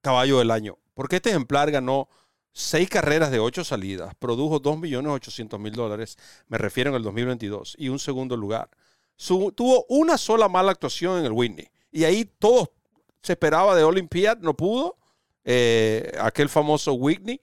caballo 0.01 0.39
del 0.39 0.51
año. 0.51 0.79
Porque 0.95 1.17
este 1.17 1.31
ejemplar 1.31 1.71
ganó 1.71 2.09
seis 2.53 2.89
carreras 2.89 3.31
de 3.31 3.41
ocho 3.41 3.65
salidas, 3.65 4.15
produjo 4.17 4.61
2.800.000 4.61 5.73
dólares, 5.73 6.19
me 6.49 6.59
refiero 6.59 6.91
en 6.91 6.97
el 6.97 7.03
2022, 7.03 7.75
y 7.79 7.89
un 7.89 7.99
segundo 7.99 8.37
lugar 8.37 8.71
tuvo 9.17 9.85
una 9.89 10.19
sola 10.19 10.49
mala 10.49 10.73
actuación 10.73 11.19
en 11.19 11.27
el 11.27 11.33
Whitney. 11.33 11.69
Y 11.95 12.03
ahí 12.03 12.25
todo 12.25 12.73
se 13.23 13.35
esperaba 13.35 13.77
de 13.77 13.85
Olympiad, 13.85 14.39
no 14.39 14.55
pudo. 14.57 14.97
Eh, 15.45 16.11
aquel 16.21 16.49
famoso 16.49 16.95
Whitney. 16.95 17.41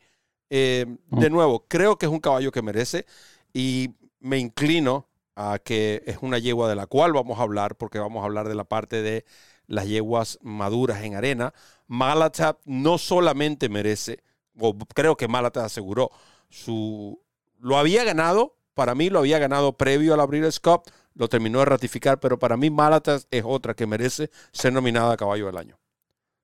Eh, 0.49 0.85
de 1.07 1.29
mm. 1.29 1.33
nuevo, 1.33 1.65
creo 1.69 1.97
que 1.97 2.05
es 2.05 2.11
un 2.11 2.19
caballo 2.19 2.51
que 2.51 2.61
merece 2.61 3.05
y 3.53 3.91
me 4.19 4.37
inclino 4.37 5.07
a 5.37 5.57
que 5.63 6.03
es 6.05 6.17
una 6.19 6.37
yegua 6.37 6.67
de 6.67 6.75
la 6.75 6.85
cual 6.85 7.13
vamos 7.13 7.39
a 7.39 7.43
hablar, 7.43 7.77
porque 7.77 7.99
vamos 7.99 8.21
a 8.21 8.25
hablar 8.25 8.49
de 8.49 8.55
la 8.55 8.65
parte 8.65 9.01
de 9.01 9.23
las 9.67 9.87
yeguas 9.87 10.37
maduras 10.41 11.01
en 11.03 11.15
arena. 11.15 11.53
Malatab 11.87 12.57
no 12.65 12.97
solamente 12.97 13.69
merece, 13.69 14.21
o 14.59 14.77
creo 14.77 15.15
que 15.15 15.29
Malatab 15.29 15.63
aseguró, 15.63 16.11
su, 16.49 17.21
lo 17.57 17.77
había 17.77 18.03
ganado, 18.03 18.57
para 18.73 18.95
mí 18.95 19.09
lo 19.09 19.19
había 19.19 19.39
ganado 19.39 19.77
previo 19.77 20.13
al 20.13 20.27
Breeders' 20.27 20.59
Cup, 20.59 20.83
lo 21.15 21.27
terminó 21.27 21.59
de 21.59 21.65
ratificar, 21.65 22.19
pero 22.19 22.39
para 22.39 22.57
mí 22.57 22.69
Malatas 22.69 23.27
es 23.31 23.43
otra 23.45 23.73
que 23.73 23.87
merece 23.87 24.29
ser 24.51 24.73
nominada 24.73 25.13
a 25.13 25.17
Caballo 25.17 25.47
del 25.47 25.57
Año. 25.57 25.77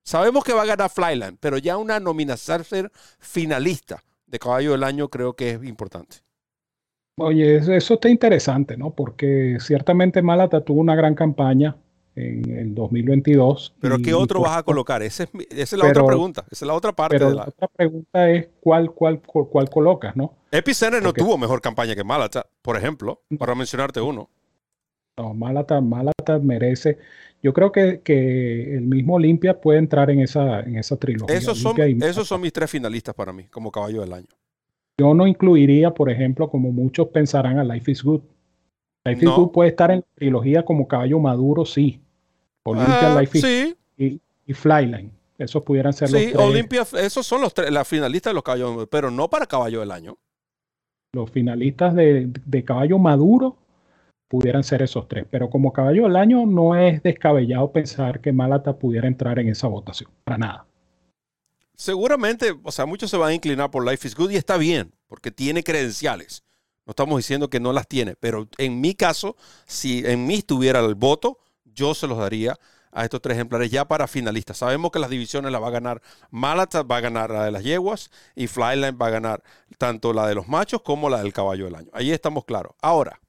Sabemos 0.02 0.44
que 0.44 0.54
va 0.54 0.62
a 0.62 0.66
ganar 0.66 0.90
Flyland, 0.90 1.38
pero 1.40 1.58
ya 1.58 1.76
una 1.76 2.00
nominación 2.00 2.64
ser 2.64 2.90
finalista 3.18 4.02
de 4.26 4.38
Caballo 4.38 4.72
del 4.72 4.84
Año 4.84 5.08
creo 5.08 5.34
que 5.34 5.50
es 5.50 5.64
importante. 5.64 6.18
Oye, 7.16 7.56
eso 7.56 7.94
está 7.94 8.08
interesante, 8.08 8.76
¿no? 8.76 8.90
Porque 8.90 9.58
ciertamente 9.60 10.22
Malata 10.22 10.60
tuvo 10.62 10.80
una 10.80 10.94
gran 10.94 11.14
campaña 11.14 11.76
en 12.14 12.50
el 12.50 12.74
2022. 12.74 13.74
Pero 13.80 13.98
¿qué 13.98 14.14
otro 14.14 14.40
vas 14.40 14.58
a 14.58 14.62
colocar? 14.62 15.02
Esa 15.02 15.24
es, 15.50 15.72
la 15.72 15.88
otra 15.88 16.04
pregunta. 16.04 16.44
Esa 16.50 16.64
es 16.64 16.66
la 16.66 16.74
otra 16.74 16.92
parte. 16.92 17.18
Pero 17.18 17.30
la... 17.30 17.44
otra 17.44 17.68
pregunta 17.68 18.30
es 18.30 18.48
cuál, 18.60 18.92
cuál, 18.92 19.20
cuál, 19.20 19.68
colocas, 19.68 20.16
¿no? 20.16 20.34
Epicenter 20.50 21.02
no 21.02 21.12
tuvo 21.12 21.38
mejor 21.38 21.60
campaña 21.60 21.94
que 21.94 22.04
Malata, 22.04 22.46
por 22.62 22.76
ejemplo, 22.76 23.22
para 23.38 23.54
mencionarte 23.54 24.00
uno. 24.00 24.30
No, 25.18 25.34
Malata, 25.34 25.80
Malata 25.80 26.38
merece. 26.38 26.98
Yo 27.42 27.52
creo 27.52 27.72
que, 27.72 28.00
que, 28.02 28.76
el 28.76 28.82
mismo 28.82 29.14
Olimpia 29.14 29.60
puede 29.60 29.80
entrar 29.80 30.10
en 30.10 30.20
esa, 30.20 30.60
en 30.60 30.76
esa 30.76 30.96
trilogía. 30.96 31.36
Esos 31.36 31.58
son, 31.58 31.76
esos 31.80 32.26
son 32.26 32.40
mis 32.40 32.52
tres 32.52 32.70
finalistas 32.70 33.14
para 33.14 33.32
mí, 33.32 33.44
como 33.44 33.70
caballo 33.70 34.00
del 34.00 34.12
año. 34.12 34.28
Yo 34.96 35.14
no 35.14 35.26
incluiría, 35.26 35.92
por 35.92 36.10
ejemplo, 36.10 36.48
como 36.48 36.72
muchos 36.72 37.08
pensarán, 37.08 37.58
a 37.58 37.64
Life 37.64 37.90
is 37.90 38.02
Good. 38.02 38.22
Life 39.04 39.24
is 39.24 39.30
Good 39.30 39.50
puede 39.50 39.70
estar 39.70 39.90
en 39.90 39.98
la 39.98 40.14
trilogía 40.14 40.64
como 40.64 40.86
caballo 40.86 41.18
maduro, 41.18 41.64
sí. 41.64 42.00
Olimpia, 42.64 43.16
ah, 43.16 43.20
Life 43.20 43.38
is 43.38 43.44
sí. 43.44 43.76
y, 43.96 44.20
y, 44.46 44.54
Flyline. 44.54 45.12
Esos 45.38 45.62
pudieran 45.62 45.92
ser 45.92 46.10
los 46.10 46.20
tres. 46.20 46.36
Olimpia, 46.36 46.84
esos 47.00 47.24
son 47.24 47.40
los 47.40 47.54
tres, 47.54 47.70
las 47.70 47.86
finalistas 47.86 48.32
de 48.32 48.34
los 48.34 48.42
caballos, 48.42 48.88
pero 48.90 49.10
no 49.10 49.30
para 49.30 49.46
caballo 49.46 49.80
del 49.80 49.92
año. 49.92 50.16
Los 51.12 51.30
finalistas 51.30 51.94
de, 51.94 52.28
de 52.44 52.64
caballo 52.64 52.98
maduro 52.98 53.56
pudieran 54.28 54.62
ser 54.62 54.82
esos 54.82 55.08
tres. 55.08 55.26
Pero 55.30 55.50
como 55.50 55.72
caballo 55.72 56.04
del 56.04 56.16
año 56.16 56.46
no 56.46 56.76
es 56.76 57.02
descabellado 57.02 57.72
pensar 57.72 58.20
que 58.20 58.32
Malata 58.32 58.78
pudiera 58.78 59.08
entrar 59.08 59.38
en 59.38 59.48
esa 59.48 59.66
votación, 59.66 60.10
para 60.24 60.38
nada. 60.38 60.66
seguramente, 61.74 62.54
o 62.62 62.72
sea, 62.72 62.86
muchos 62.86 63.10
se 63.10 63.16
van 63.16 63.30
a 63.30 63.34
inclinar 63.34 63.70
por 63.70 63.88
Life 63.88 64.06
is 64.06 64.14
Good 64.14 64.30
y 64.32 64.36
está 64.36 64.56
bien, 64.56 64.92
porque 65.06 65.30
tiene 65.30 65.62
credenciales. 65.62 66.44
No 66.84 66.92
estamos 66.92 67.18
diciendo 67.18 67.50
que 67.50 67.60
no 67.60 67.72
las 67.72 67.86
tiene, 67.86 68.16
pero 68.16 68.48
en 68.58 68.80
mi 68.80 68.94
caso, 68.94 69.36
si 69.66 70.02
en 70.06 70.26
mí 70.26 70.36
estuviera 70.36 70.80
el 70.80 70.94
voto, 70.94 71.38
yo 71.64 71.94
se 71.94 72.06
los 72.06 72.18
daría 72.18 72.56
a 72.90 73.04
estos 73.04 73.20
tres 73.20 73.36
ejemplares 73.36 73.70
ya 73.70 73.86
para 73.86 74.06
finalistas. 74.06 74.56
Sabemos 74.58 74.90
que 74.90 74.98
las 74.98 75.10
divisiones 75.10 75.52
las 75.52 75.62
va 75.62 75.68
a 75.68 75.70
ganar 75.70 76.02
Malata, 76.30 76.82
va 76.82 76.96
a 76.96 77.00
ganar 77.00 77.30
la 77.30 77.44
de 77.44 77.50
las 77.52 77.62
yeguas 77.62 78.10
y 78.34 78.46
Flyline 78.46 78.96
va 79.00 79.08
a 79.08 79.10
ganar 79.10 79.42
tanto 79.76 80.12
la 80.12 80.26
de 80.26 80.34
los 80.34 80.48
machos 80.48 80.82
como 80.82 81.10
la 81.10 81.22
del 81.22 81.32
caballo 81.32 81.66
del 81.66 81.74
año. 81.74 81.90
Ahí 81.92 82.10
estamos 82.10 82.44
claros. 82.44 82.72
Ahora, 82.80 83.20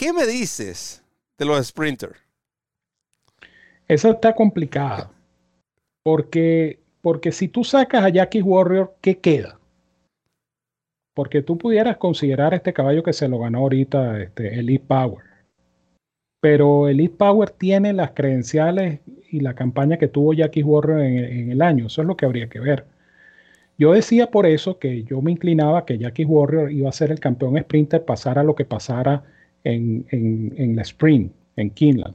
¿qué 0.00 0.12
me 0.12 0.26
dices 0.26 1.04
de 1.38 1.44
los 1.44 1.64
sprinters? 1.64 2.18
Eso 3.86 4.10
está 4.10 4.34
complicado. 4.34 5.12
Porque, 6.02 6.80
porque 7.02 7.30
si 7.30 7.46
tú 7.46 7.62
sacas 7.62 8.04
a 8.04 8.08
Jackie 8.08 8.42
Warrior, 8.42 8.96
¿qué 9.00 9.18
queda? 9.18 9.60
Porque 11.14 11.42
tú 11.42 11.58
pudieras 11.58 11.98
considerar 11.98 12.54
este 12.54 12.72
caballo 12.72 13.02
que 13.02 13.12
se 13.12 13.28
lo 13.28 13.38
ganó 13.38 13.58
ahorita, 13.58 14.20
este 14.22 14.58
Elite 14.58 14.84
Power 14.86 15.30
pero 16.40 16.88
Elite 16.88 17.14
Power 17.16 17.50
tiene 17.50 17.92
las 17.92 18.12
credenciales 18.12 19.00
y 19.30 19.40
la 19.40 19.54
campaña 19.54 19.98
que 19.98 20.08
tuvo 20.08 20.32
Jackie 20.32 20.62
Warrior 20.62 21.00
en, 21.02 21.52
el 21.52 21.62
año. 21.62 21.86
Eso 21.86 22.00
es 22.00 22.08
lo 22.08 22.16
que 22.16 22.24
habría 22.24 22.48
que 22.48 22.60
ver. 22.60 22.86
Yo 23.78 23.92
decía 23.92 24.30
por 24.30 24.46
eso 24.46 24.78
que 24.78 25.04
yo 25.04 25.22
me 25.22 25.32
inclinaba 25.32 25.84
que 25.84 25.98
Jackie 25.98 26.24
Warrior 26.24 26.72
iba 26.72 26.88
a 26.88 26.92
ser 26.92 27.10
el 27.12 27.20
campeón 27.20 27.58
sprinter, 27.58 28.04
pasara 28.04 28.42
lo 28.42 28.54
que 28.54 28.64
pasara 28.64 29.22
en, 29.64 30.76
la 30.76 30.82
sprint, 30.82 31.32
en 31.56 31.70
Keeneland. 31.70 32.14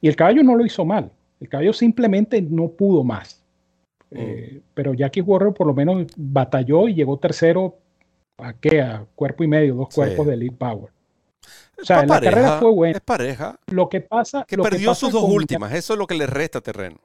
Y 0.00 0.08
el 0.08 0.16
caballo 0.16 0.42
no 0.42 0.54
lo 0.54 0.64
hizo 0.64 0.84
mal. 0.84 1.10
El 1.40 1.48
caballo 1.48 1.72
simplemente 1.72 2.40
no 2.42 2.68
pudo 2.68 3.04
más. 3.04 3.42
Mm. 4.10 4.16
Eh, 4.18 4.60
pero 4.74 4.94
Jackie 4.94 5.20
Warrior 5.20 5.54
por 5.54 5.66
lo 5.66 5.74
menos 5.74 6.06
batalló 6.16 6.88
y 6.88 6.94
llegó 6.94 7.18
tercero 7.18 7.76
a 8.38 8.52
qué? 8.52 8.80
A 8.80 9.04
cuerpo 9.14 9.44
y 9.44 9.48
medio, 9.48 9.74
dos 9.74 9.88
cuerpos 9.94 10.26
de 10.26 10.34
Elite 10.34 10.56
Power. 10.56 10.90
O 11.80 11.84
sea, 11.84 12.04
la 12.04 12.20
carrera 12.20 12.58
fue 12.58 12.72
buena. 12.72 12.96
Es 12.96 13.02
pareja. 13.02 13.58
Lo 13.70 13.88
que 13.88 14.00
pasa. 14.00 14.44
Que 14.46 14.58
perdió 14.58 14.94
sus 14.94 15.12
dos 15.12 15.24
últimas. 15.24 15.72
Eso 15.72 15.92
es 15.92 15.98
lo 15.98 16.06
que 16.06 16.14
le 16.14 16.26
resta 16.26 16.60
terreno. 16.60 16.98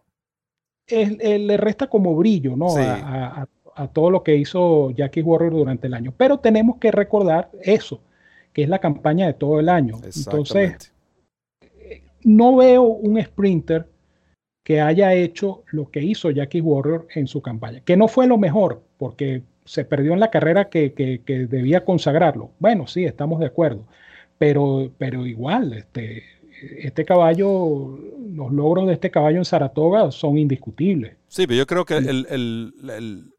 le 0.88 1.58
resta 1.58 1.88
como 1.88 2.16
brillo, 2.16 2.56
¿no? 2.56 2.68
A, 2.78 3.48
todo 3.92 4.12
lo 4.12 4.22
que 4.22 4.36
hizo 4.36 4.92
Jackie 4.92 5.24
Warrior 5.24 5.54
durante 5.54 5.88
el 5.88 5.96
año. 5.96 6.14
Pero 6.16 6.38
tenemos 6.38 6.78
que 6.78 6.92
recordar 6.92 7.50
eso, 7.64 8.00
que 8.54 8.64
es 8.64 8.70
la 8.70 8.80
campaña 8.80 9.28
de 9.28 9.34
todo 9.34 9.60
el 9.60 9.70
año. 9.70 10.00
Entonces, 10.04 10.94
no 12.24 12.56
veo 12.56 12.84
un 12.84 13.22
sprinter 13.22 13.88
que 14.64 14.80
haya 14.80 15.14
hecho 15.14 15.64
lo 15.72 15.92
que 15.92 16.02
hizo 16.02 16.32
Jackie 16.32 16.62
Warrior 16.62 17.08
en 17.16 17.28
su 17.28 17.42
campaña, 17.42 17.82
que 17.82 17.98
no 17.98 18.08
fue 18.08 18.28
lo 18.28 18.38
mejor, 18.38 18.82
porque 18.98 19.44
se 19.66 19.84
perdió 19.84 20.14
en 20.14 20.20
la 20.20 20.32
carrera 20.32 20.70
que, 20.70 20.94
que 20.94 21.48
debía 21.48 21.84
consagrarlo. 21.84 22.52
Bueno, 22.60 22.88
sí, 22.88 23.04
estamos 23.04 23.40
de 23.40 23.48
acuerdo 23.48 23.86
pero, 24.44 24.92
pero 24.98 25.26
igual, 25.26 25.72
este, 25.72 26.24
este 26.80 27.06
caballo, 27.06 27.98
los 28.30 28.52
logros 28.52 28.88
de 28.88 28.94
este 28.94 29.10
caballo 29.10 29.38
en 29.38 29.46
Saratoga 29.46 30.12
son 30.12 30.38
indiscutibles. 30.38 31.16
Sí, 31.30 31.48
pero 31.48 31.60
yo 31.60 31.66
creo 31.66 31.86
que 31.86 31.96
el, 31.96 32.28
el, 32.30 33.34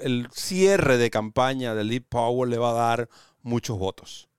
el, 0.00 0.26
cierre 0.32 0.96
de 0.96 1.10
campaña 1.10 1.74
de 1.74 1.84
Lee 1.84 2.00
Power 2.00 2.48
le 2.48 2.56
va 2.56 2.70
a 2.70 2.96
dar 2.96 3.08
muchos 3.42 3.78
votos. 3.78 4.30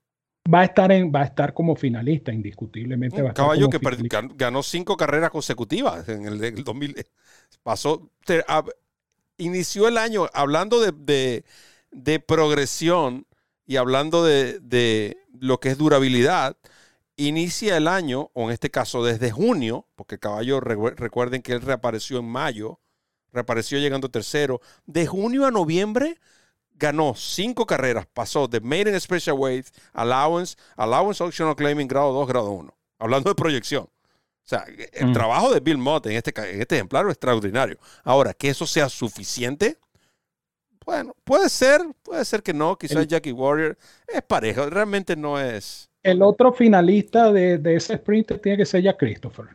Va 0.52 0.60
a 0.60 0.64
estar, 0.64 0.90
en, 0.92 1.12
va 1.14 1.20
a 1.20 1.24
estar 1.24 1.52
como 1.52 1.76
finalista, 1.76 2.32
indiscutiblemente. 2.32 3.22
Un 3.22 3.32
caballo 3.32 3.68
que 3.68 3.78
ganó 4.34 4.62
cinco 4.62 4.96
carreras 4.96 5.30
consecutivas 5.30 6.08
en 6.08 6.24
el, 6.24 6.64
2000. 6.64 7.06
Pasó, 7.62 8.10
inició 9.36 9.88
el 9.88 9.98
año 9.98 10.26
hablando 10.32 10.80
de, 10.80 10.92
de, 10.92 11.44
de 11.90 12.20
progresión 12.20 13.26
y 13.68 13.76
hablando 13.76 14.24
de, 14.24 15.18
lo 15.38 15.60
que 15.60 15.68
es 15.68 15.78
durabilidad, 15.78 16.56
inicia 17.16 17.76
el 17.76 17.86
año, 17.86 18.30
o 18.32 18.44
en 18.44 18.50
este 18.50 18.70
caso 18.70 19.04
desde 19.04 19.30
junio, 19.30 19.86
porque 19.94 20.14
el 20.14 20.20
caballo, 20.20 20.60
recuerden 20.60 21.42
que 21.42 21.52
él 21.52 21.60
reapareció 21.60 22.18
en 22.18 22.24
mayo, 22.24 22.80
reapareció 23.30 23.78
llegando 23.78 24.08
tercero, 24.08 24.62
de 24.86 25.06
junio 25.06 25.44
a 25.44 25.50
noviembre 25.50 26.18
ganó 26.78 27.14
cinco 27.14 27.66
carreras, 27.66 28.06
pasó 28.06 28.48
de 28.48 28.60
Maiden 28.60 28.98
Special 29.00 29.36
Weight, 29.36 29.66
Allowance, 29.92 30.56
Allowance 30.76 31.22
Optional 31.22 31.56
Claiming 31.56 31.88
grado 31.88 32.12
2, 32.12 32.28
grado 32.28 32.50
1, 32.50 32.74
hablando 32.98 33.30
de 33.30 33.34
proyección. 33.34 33.84
O 33.84 34.48
sea, 34.48 34.64
el 34.94 35.08
mm. 35.08 35.12
trabajo 35.12 35.52
de 35.52 35.60
Bill 35.60 35.76
Mott 35.76 36.06
en 36.06 36.12
este, 36.12 36.32
en 36.50 36.62
este 36.62 36.76
ejemplar 36.76 37.04
es 37.06 37.12
extraordinario. 37.12 37.76
Ahora, 38.02 38.32
que 38.32 38.48
eso 38.48 38.66
sea 38.66 38.88
suficiente, 38.88 39.76
bueno, 40.86 41.14
puede 41.22 41.50
ser, 41.50 41.82
puede 42.02 42.24
ser 42.24 42.42
que 42.42 42.54
no. 42.54 42.78
Quizás 42.78 43.06
Jackie 43.06 43.32
Warrior 43.32 43.76
es 44.06 44.22
pareja, 44.22 44.70
realmente 44.70 45.16
no 45.16 45.38
es. 45.38 45.90
El 46.02 46.22
otro 46.22 46.50
finalista 46.50 47.30
de, 47.30 47.60
ese 47.76 47.96
sprint 47.96 48.40
tiene 48.40 48.56
que 48.56 48.64
ser 48.64 48.82
ya 48.82 48.96
Christopher. 48.96 49.48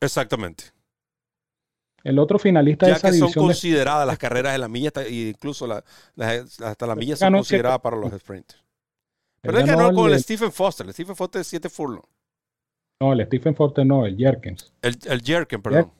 Exactamente. 0.00 0.64
El 2.04 2.18
otro 2.18 2.38
finalista 2.38 2.86
ya 2.86 2.92
de 2.92 2.98
esa 2.98 3.10
que 3.10 3.18
son 3.18 3.32
consideradas 3.32 4.06
las 4.06 4.18
carreras 4.18 4.52
de 4.52 4.58
la 4.58 4.68
milla, 4.68 4.90
e 4.96 5.30
incluso 5.30 5.66
hasta 5.70 6.86
la 6.86 6.94
milla 6.96 7.16
son 7.16 7.32
consideradas 7.32 7.80
para 7.80 7.96
los 7.96 8.12
sprinters. 8.12 8.62
Pero 9.40 9.58
él 9.58 9.66
ganó 9.66 9.92
con 9.92 10.12
el, 10.12 10.20
Stephen 10.20 10.52
Foster. 10.52 10.86
El 10.86 10.92
Stephen 10.92 11.16
Foster 11.16 11.40
es 11.40 11.46
7 11.48 11.68
furlong. 11.68 12.04
No, 13.00 13.12
el 13.12 13.26
Stephen 13.26 13.54
Foster 13.54 13.84
no, 13.84 14.06
el 14.06 14.16
Jerkins. 14.16 14.72
El, 14.80 14.96
el 15.08 15.22
Jerkin, 15.22 15.60
perdón. 15.60 15.92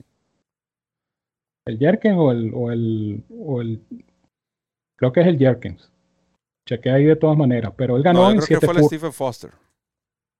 El 1.65 1.77
Jerkins 1.77 2.15
o 2.17 2.31
el, 2.31 2.51
o 2.53 2.71
el, 2.71 3.23
o 3.29 3.61
el 3.61 3.81
Creo 4.95 5.11
que 5.11 5.21
es 5.21 5.27
el 5.27 5.37
Jerkins. 5.37 5.91
Chequé 6.67 6.91
ahí 6.91 7.03
de 7.03 7.17
todas 7.17 7.37
maneras, 7.37 7.73
pero 7.75 7.97
él 7.97 8.03
ganó 8.03 8.33
no, 8.33 8.41
creo 8.41 8.59
que 8.59 8.65
fue 8.65 8.75
el 8.77 8.85
Stephen 8.85 9.11
Foster. 9.11 9.51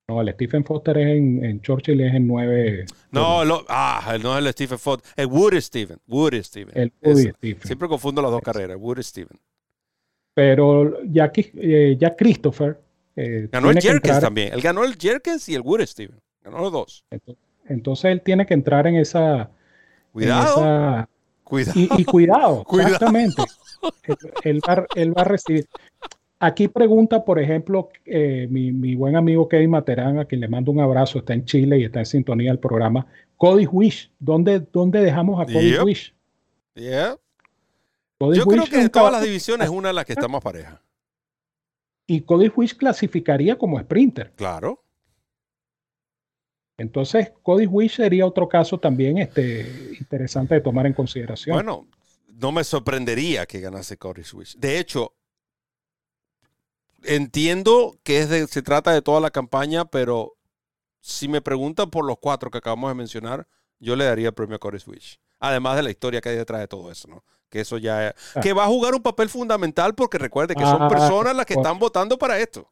No, 0.10 0.22
el 0.22 0.34
Stephen 0.34 0.66
Foster 0.66 0.98
es 0.98 1.08
en, 1.08 1.44
en 1.46 1.62
Churchill 1.62 2.02
es 2.02 2.14
en 2.14 2.28
9. 2.28 2.86
No, 3.12 3.46
lo, 3.46 3.66
ah, 3.70 4.18
no 4.22 4.38
es 4.38 4.46
el 4.46 4.52
Stephen 4.52 4.78
Foster. 4.78 5.12
El 5.16 5.28
Woody 5.28 5.62
Steven. 5.62 5.98
Woody 6.08 6.44
Steven. 6.44 6.72
El 6.74 6.92
Woody 7.02 7.30
Steven. 7.30 7.62
Siempre 7.64 7.88
confundo 7.88 8.22
las 8.22 8.32
dos 8.32 8.42
carreras. 8.42 8.78
Woody 8.80 9.04
Steven. 9.04 9.40
Pero 10.34 11.04
ya, 11.06 11.32
eh, 11.36 11.96
ya 11.98 12.16
Christopher. 12.16 12.80
Eh, 13.16 13.48
ganó 13.52 13.70
el 13.70 13.80
Jerkins 13.80 14.20
también. 14.20 14.54
Él 14.54 14.62
ganó 14.62 14.84
el 14.84 14.96
Jerkins 14.96 15.48
y 15.48 15.56
el 15.56 15.62
Woody 15.62 15.88
Steven. 15.88 16.20
Ganó 16.44 16.60
los 16.60 16.72
dos. 16.72 17.06
Entonces, 17.68 18.06
él 18.06 18.22
tiene 18.22 18.46
que 18.46 18.54
entrar 18.54 18.88
en 18.88 18.96
esa. 18.96 19.52
Cuidado. 20.12 21.08
cuidado. 21.44 21.76
Y, 21.76 22.04
cuidado, 22.06 22.66
exactamente 22.72 23.44
él, 24.44 24.62
va, 24.68 25.22
a 25.22 25.26
recibir. 25.26 25.68
Aquí 26.46 26.68
pregunta, 26.68 27.24
por 27.24 27.40
ejemplo, 27.40 27.88
eh, 28.04 28.48
mi, 28.50 28.96
buen 28.96 29.16
amigo 29.16 29.48
Kevin 29.48 29.70
Materán, 29.70 30.20
a 30.20 30.26
quien 30.26 30.42
le 30.42 30.50
mando 30.50 30.74
un 30.74 30.82
abrazo, 30.82 31.20
está 31.20 31.34
en 31.34 31.46
Chile 31.46 31.80
y 31.80 31.86
está 31.86 32.00
en 32.00 32.06
sintonía 32.06 32.52
del 32.52 32.60
programa. 32.60 33.08
Cody 33.38 33.66
Wish, 33.66 34.12
¿dónde, 34.20 34.60
dónde 34.60 35.00
dejamos 35.00 35.40
a 35.40 35.46
Cody 35.46 35.78
Wish? 35.78 36.14
Yo 36.76 38.46
creo 38.46 38.66
que 38.66 38.82
en 38.82 38.90
todas 38.90 39.14
las 39.14 39.24
divisiones 39.24 39.68
es 39.70 39.74
una 39.74 39.88
de 39.88 39.94
las 39.94 40.04
que 40.04 40.12
está 40.12 40.28
más 40.28 40.42
pareja. 40.42 40.84
Y 42.08 42.20
Cody 42.20 42.52
Wish 42.54 42.76
clasificaría 42.76 43.58
como 43.58 43.80
sprinter. 43.80 44.34
Claro. 44.36 44.84
Entonces, 46.78 47.32
Cody 47.42 47.68
Wish 47.68 47.96
sería 47.96 48.26
otro 48.26 48.50
caso 48.50 48.78
también 48.78 49.18
este, 49.18 49.96
interesante 49.98 50.56
de 50.56 50.60
tomar 50.62 50.88
en 50.88 50.94
consideración. 50.94 51.56
Bueno, 51.56 51.88
no 52.28 52.52
me 52.52 52.66
sorprendería 52.66 53.46
que 53.46 53.62
ganase 53.62 53.96
Cody 53.96 54.26
Swish. 54.26 54.58
De 54.58 54.78
hecho, 54.78 55.14
entiendo 57.06 57.98
que 58.04 58.20
es 58.20 58.50
se 58.50 58.62
trata 58.62 58.92
de 58.92 59.02
toda 59.02 59.20
la 59.20 59.32
campaña, 59.32 59.86
pero 59.86 60.36
si 61.00 61.28
me 61.28 61.42
preguntan 61.42 61.90
por 61.90 62.06
los 62.06 62.18
cuatro 62.20 62.50
que 62.50 62.58
acabamos 62.58 62.90
de 62.90 62.96
mencionar, 62.96 63.48
yo 63.80 63.96
le 63.96 64.06
daría 64.06 64.30
el 64.30 64.34
premio 64.34 64.56
a 64.56 64.60
Corey 64.60 64.80
Swish. 64.80 65.20
Además 65.40 65.76
de 65.76 65.84
la 65.84 65.90
historia 65.90 66.22
que 66.22 66.30
hay 66.30 66.38
detrás 66.38 66.62
de 66.62 66.68
todo 66.68 66.90
eso, 66.90 67.08
¿no? 67.10 67.24
Que 67.50 67.60
eso 67.60 67.78
ya 67.78 68.08
es, 68.08 68.16
ah. 68.36 68.40
que 68.40 68.54
va 68.54 68.64
a 68.64 68.68
jugar 68.68 68.96
un 68.96 69.02
papel 69.02 69.30
fundamental 69.30 69.94
porque 69.94 70.18
recuerde 70.18 70.56
que 70.56 70.64
son 70.64 70.82
ah, 70.82 70.88
personas 70.88 71.36
las 71.36 71.46
que 71.46 71.56
están 71.56 71.78
votando 71.78 72.18
para 72.18 72.40
esto. 72.40 72.72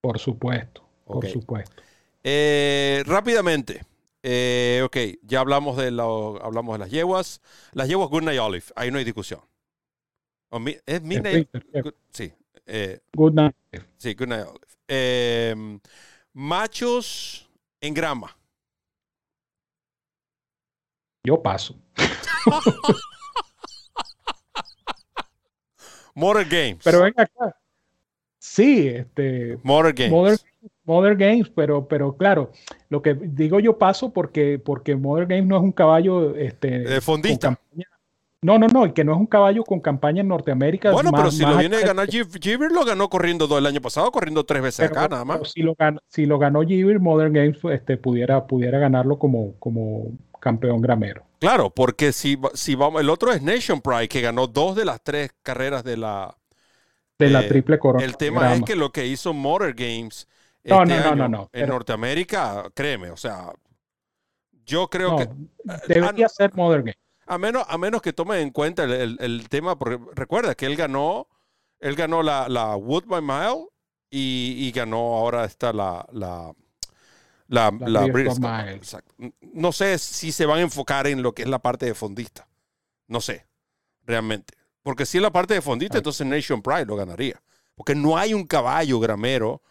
Por 0.00 0.18
supuesto, 0.18 0.86
por 1.04 1.26
supuesto. 1.28 1.82
Eh, 2.24 3.04
rápidamente, 3.06 3.84
eh, 4.22 4.82
ok, 4.84 4.96
ya 5.22 5.38
hablamos 5.38 5.76
de, 5.76 5.86
hablamos 5.86 6.74
de 6.74 6.78
las 6.78 6.90
yeguas. 6.90 7.40
Las 7.72 7.86
yeguas 7.88 8.10
Good 8.10 8.24
Night 8.24 8.40
Olive, 8.40 8.66
ahí 8.74 8.90
no 8.90 8.98
hay 8.98 9.04
discusión. 9.04 9.40
¿Es 10.86 11.02
Midnight? 11.02 11.48
sí. 12.10 12.32
Eh, 12.66 13.00
good 13.14 13.32
Night. 13.32 13.54
Sí, 13.96 14.14
Good 14.14 14.28
Night 14.28 14.46
Olive. 14.46 14.66
Em, 14.88 15.80
machos 16.32 17.48
en 17.80 17.94
grama. 17.94 18.36
Yo 21.24 21.42
paso. 21.42 21.76
Motor 26.14 26.44
Games. 26.44 26.80
Pero 26.82 27.02
venga 27.02 27.22
acá. 27.24 27.56
Sí, 28.38 28.88
este. 28.88 29.58
Motor 29.62 29.92
Games. 29.92 30.44
Mother 30.84 31.16
Games, 31.16 31.50
pero, 31.50 31.86
pero 31.88 32.16
claro, 32.16 32.52
lo 32.88 33.02
que 33.02 33.14
digo 33.14 33.58
yo 33.60 33.76
paso 33.76 34.12
porque, 34.12 34.58
porque 34.58 34.94
Mother 34.94 35.26
Games 35.26 35.46
no 35.46 35.56
es 35.56 35.62
un 35.62 35.72
caballo 35.72 36.34
este, 36.36 36.78
de 36.78 37.00
fondista. 37.00 37.58
No, 38.42 38.58
no, 38.58 38.66
no, 38.68 38.86
y 38.86 38.92
que 38.92 39.02
no 39.02 39.12
es 39.14 39.18
un 39.18 39.26
caballo 39.26 39.64
con 39.64 39.80
campaña 39.80 40.20
en 40.20 40.28
Norteamérica. 40.28 40.92
Bueno, 40.92 41.10
más- 41.10 41.20
pero 41.20 41.30
si 41.32 41.42
lo 41.42 41.56
viene 41.56 41.76
a 41.78 41.80
ganar 41.80 42.06
Gibber, 42.08 42.70
lo 42.70 42.84
ganó 42.84 43.08
corriendo 43.08 43.46
dos 43.46 43.58
el 43.58 43.66
año 43.66 43.80
pasado, 43.80 44.12
corriendo 44.12 44.44
tres 44.44 44.62
veces 44.62 44.88
pero- 44.88 45.00
acá, 45.00 45.08
nada 45.08 45.24
más. 45.24 45.50
Si 45.50 45.62
lo 45.62 45.74
ganó, 45.74 46.00
si 46.08 46.26
lo 46.26 46.38
ganó 46.38 46.62
Gibber, 46.62 47.00
Modern 47.00 47.32
Games 47.32 47.58
este, 47.72 47.96
pudiera, 47.96 48.46
pudiera 48.46 48.78
ganarlo 48.78 49.18
como, 49.18 49.54
como 49.58 50.12
campeón 50.38 50.80
gramero. 50.80 51.24
Claro, 51.40 51.70
porque 51.70 52.12
si, 52.12 52.38
si 52.54 52.74
vamos, 52.74 53.00
el 53.00 53.10
otro 53.10 53.32
es 53.32 53.42
Nation 53.42 53.80
Pride, 53.80 54.08
que 54.08 54.20
ganó 54.20 54.46
dos 54.46 54.76
de 54.76 54.84
las 54.84 55.02
tres 55.02 55.30
carreras 55.42 55.82
de 55.82 55.96
la. 55.96 56.36
De 57.18 57.30
la 57.30 57.40
Eh, 57.40 57.48
triple 57.48 57.78
corona. 57.78 58.04
El 58.04 58.16
tema 58.18 58.40
grama. 58.40 58.56
es 58.56 58.62
que 58.62 58.76
lo 58.76 58.92
que 58.92 59.06
hizo 59.06 59.32
Motor 59.32 59.72
Games 59.74 60.28
No, 60.64 60.82
este 60.82 60.94
no, 60.96 61.00
no, 61.00 61.06
año 61.08 61.16
no, 61.16 61.28
no, 61.28 61.42
en 61.44 61.48
pero- 61.52 61.72
Norteamérica, 61.72 62.64
créeme, 62.74 63.10
o 63.10 63.16
sea, 63.16 63.52
yo 64.66 64.88
creo 64.88 65.16
que 65.16 65.28
debería 65.88 66.26
ah, 66.26 66.28
ser 66.28 66.54
Modern 66.54 66.84
Games. 66.84 66.98
A 67.26 67.38
menos, 67.38 67.64
a 67.68 67.78
menos 67.78 68.02
que 68.02 68.12
tomen 68.12 68.40
en 68.40 68.50
cuenta 68.50 68.84
el, 68.84 68.92
el- 68.92 69.16
el 69.20 69.48
tema, 69.48 69.78
porque 69.78 69.98
recuerda 70.14 70.54
que 70.54 70.66
él 70.66 70.76
ganó, 70.76 71.28
él 71.80 71.94
ganó 71.96 72.22
la, 72.22 72.48
la 72.48 72.76
Wood 72.76 73.04
by 73.06 73.22
Mile 73.22 73.66
y, 74.10 74.54
y 74.58 74.72
ganó 74.72 74.98
ahora 75.16 75.44
está 75.44 75.72
la, 75.72 76.06
la, 76.12 76.52
la, 77.48 77.70
La. 77.86 78.06
Exacto. 78.72 79.14
No 79.40 79.72
sé 79.72 79.98
si 79.98 80.32
se 80.32 80.46
van 80.46 80.58
a 80.58 80.62
enfocar 80.62 81.06
en 81.06 81.22
lo 81.22 81.32
que 81.32 81.42
es 81.42 81.48
la 81.48 81.58
parte 81.60 81.86
de 81.86 81.94
fondista. 81.94 82.48
No 83.08 83.20
sé, 83.20 83.46
realmente. 84.04 84.54
Porque 84.82 85.06
si 85.06 85.18
es 85.18 85.22
la 85.22 85.30
parte 85.32 85.54
de 85.54 85.62
fondista, 85.62 85.96
Ah. 85.96 85.98
entonces 85.98 86.26
Nation 86.26 86.62
Pride 86.62 86.86
lo 86.86 86.96
ganaría. 86.96 87.40
Porque 87.74 87.94
no 87.94 88.16
hay 88.16 88.34
un 88.34 88.46
caballo 88.46 88.98
gramero, 89.00 89.62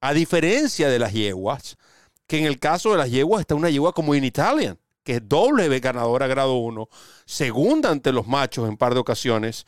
a 0.00 0.12
diferencia 0.14 0.88
de 0.88 0.98
las 0.98 1.12
yeguas, 1.12 1.76
que 2.26 2.38
en 2.38 2.44
el 2.46 2.58
caso 2.58 2.92
de 2.92 2.98
las 2.98 3.10
yeguas 3.10 3.40
está 3.40 3.54
una 3.54 3.68
yegua 3.70 3.92
como 3.92 4.14
In 4.14 4.24
Italian, 4.24 4.78
que 5.02 5.16
es 5.16 5.28
doble 5.28 5.68
ganadora 5.80 6.26
grado 6.26 6.56
1, 6.56 6.88
segunda 7.24 7.90
ante 7.90 8.12
los 8.12 8.26
machos 8.26 8.68
en 8.68 8.76
par 8.76 8.94
de 8.94 9.00
ocasiones. 9.00 9.66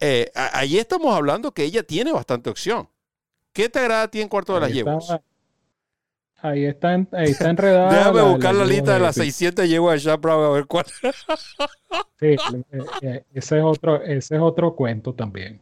Eh, 0.00 0.30
ahí 0.34 0.78
estamos 0.78 1.14
hablando 1.14 1.52
que 1.52 1.62
ella 1.64 1.82
tiene 1.82 2.12
bastante 2.12 2.50
opción. 2.50 2.88
¿Qué 3.52 3.68
te 3.68 3.78
agrada 3.78 4.02
a 4.02 4.08
ti 4.08 4.20
en 4.20 4.28
cuarto 4.28 4.54
de 4.54 4.60
las 4.60 4.70
Ahí 4.70 4.78
está, 4.80 5.22
ahí 6.42 6.64
está, 6.66 6.94
ahí 7.12 7.30
está 7.30 7.50
enredada. 7.50 7.90
Déjame 7.98 8.18
la- 8.18 8.24
buscar 8.24 8.54
la, 8.54 8.64
lista 8.66 8.94
de 8.94 9.00
las 9.00 9.16
Epic. 9.16 9.32
600 9.32 9.68
yeguas 9.68 10.04
de 10.04 10.16
Brown 10.16 10.44
a 10.44 10.48
ver 10.50 10.66
cuál. 10.66 10.84
Sí, 12.18 12.26
eh, 12.28 12.36
eh, 13.02 13.24
ese 13.32 13.58
es 13.58 13.64
otro, 13.64 14.02
ese 14.02 14.34
es 14.36 14.40
otro 14.40 14.74
cuento 14.74 15.14
también. 15.14 15.60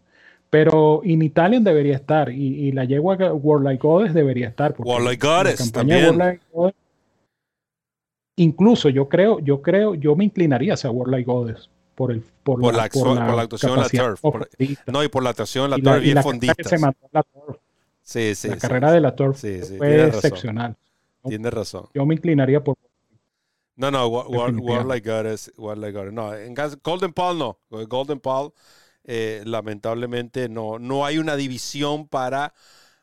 Pero 0.50 1.00
In 1.04 1.22
Italian 1.22 1.62
debería 1.64 1.96
estar 1.96 2.30
y, 2.30 2.68
y 2.68 2.72
la 2.72 2.84
yegua 2.84 3.16
Warlike 3.16 3.82
Goddess 3.86 4.14
debería 4.14 4.48
estar. 4.48 4.74
Warlike 4.78 5.24
la 5.26 5.36
Goddess 5.36 5.58
campaña 5.58 5.96
también. 5.96 6.16
Warlike 6.20 6.42
Goddess- 6.52 6.83
incluso 8.36 8.88
yo 8.88 9.08
creo, 9.08 9.38
yo 9.40 9.62
creo, 9.62 9.94
yo 9.94 10.16
me 10.16 10.24
inclinaría 10.24 10.74
hacia 10.74 10.90
Warlike 10.90 11.24
Goddess 11.30 11.70
por 11.94 12.10
el 12.12 12.22
por, 12.42 12.60
Por 12.60 12.74
la 12.74 12.84
acción- 12.84 13.16
por 13.26 13.34
la 13.36 13.42
actuación 13.42 13.70
en 13.72 13.76
la 13.78 13.82
capacidad 13.84 14.06
turf, 14.06 14.20
por-. 14.20 14.48
No, 14.86 15.02
y 15.04 15.08
por 15.08 15.22
la 15.22 15.30
actuación, 15.30 15.70
la 15.70 15.76
Y 15.76 15.80
y 15.80 15.82
bien 15.82 16.22
se 16.22 16.74
en 16.74 16.80
la 17.12 17.22
turf, 17.22 17.56
Sí, 18.02 18.34
sí. 18.34 18.48
la 18.48 18.54
sí, 18.54 18.60
carrera 18.60 18.92
de 18.92 19.00
la 19.00 19.14
turf 19.16 19.40
fue 19.78 20.06
excepcional. 20.08 20.76
Tienes 21.26 21.52
razón. 21.54 21.86
Yo 21.94 22.04
me 22.04 22.14
inclinaría 22.14 22.62
por 22.62 22.76
No, 23.76 23.90
no, 23.90 24.06
War, 24.08 24.26
War. 24.28 24.54
Warlike 24.56 25.08
Goddess, 25.10 25.52
Warlike 25.56 25.92
Goddess. 25.96 26.12
No, 26.12 26.34
en 26.34 26.54
caso- 26.54 26.76
Golden 26.84 27.12
Paul 27.12 27.38
no. 27.38 27.58
Golden 27.88 28.20
Paul, 28.20 28.52
eh, 29.04 29.42
lamentablemente, 29.46 30.48
no, 30.48 30.78
no 30.78 31.06
hay 31.06 31.18
una 31.18 31.34
división 31.36 32.06
para 32.06 32.52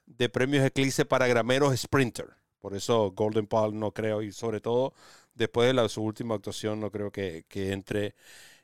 de 0.06 0.30
premios 0.30 0.64
Eclipse 0.66 1.04
para 1.06 1.28
grameros 1.28 1.76
Sprinter. 1.80 2.28
Por 2.60 2.76
eso 2.76 3.12
Golden 3.16 3.48
Paul 3.48 3.78
no 3.80 3.92
creo, 3.92 4.22
y 4.22 4.32
sobre 4.32 4.62
todo 4.62 4.94
después 5.34 5.68
de 5.68 5.74
la, 5.74 5.88
su 5.90 6.02
última 6.02 6.36
actuación, 6.36 6.80
no 6.80 6.92
creo 6.92 7.12
que, 7.12 7.46
entre 7.54 8.16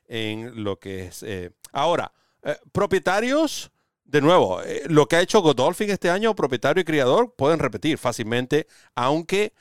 en 0.06 0.64
lo 0.64 0.78
que 0.78 1.06
es. 1.06 1.22
eh. 1.22 1.50
Ahora, 1.72 2.12
eh, 2.42 2.56
propietarios, 2.72 3.70
de 4.04 4.20
nuevo, 4.20 4.62
eh, 4.62 4.82
lo 4.88 5.06
que 5.06 5.16
ha 5.16 5.20
hecho 5.20 5.42
Godolphin 5.42 5.90
este 5.90 6.10
año, 6.10 6.34
propietario 6.34 6.80
y 6.80 6.84
criador, 6.84 7.34
pueden 7.36 7.58
repetir 7.58 7.98
fácilmente, 7.98 8.66
aunque 8.94 9.52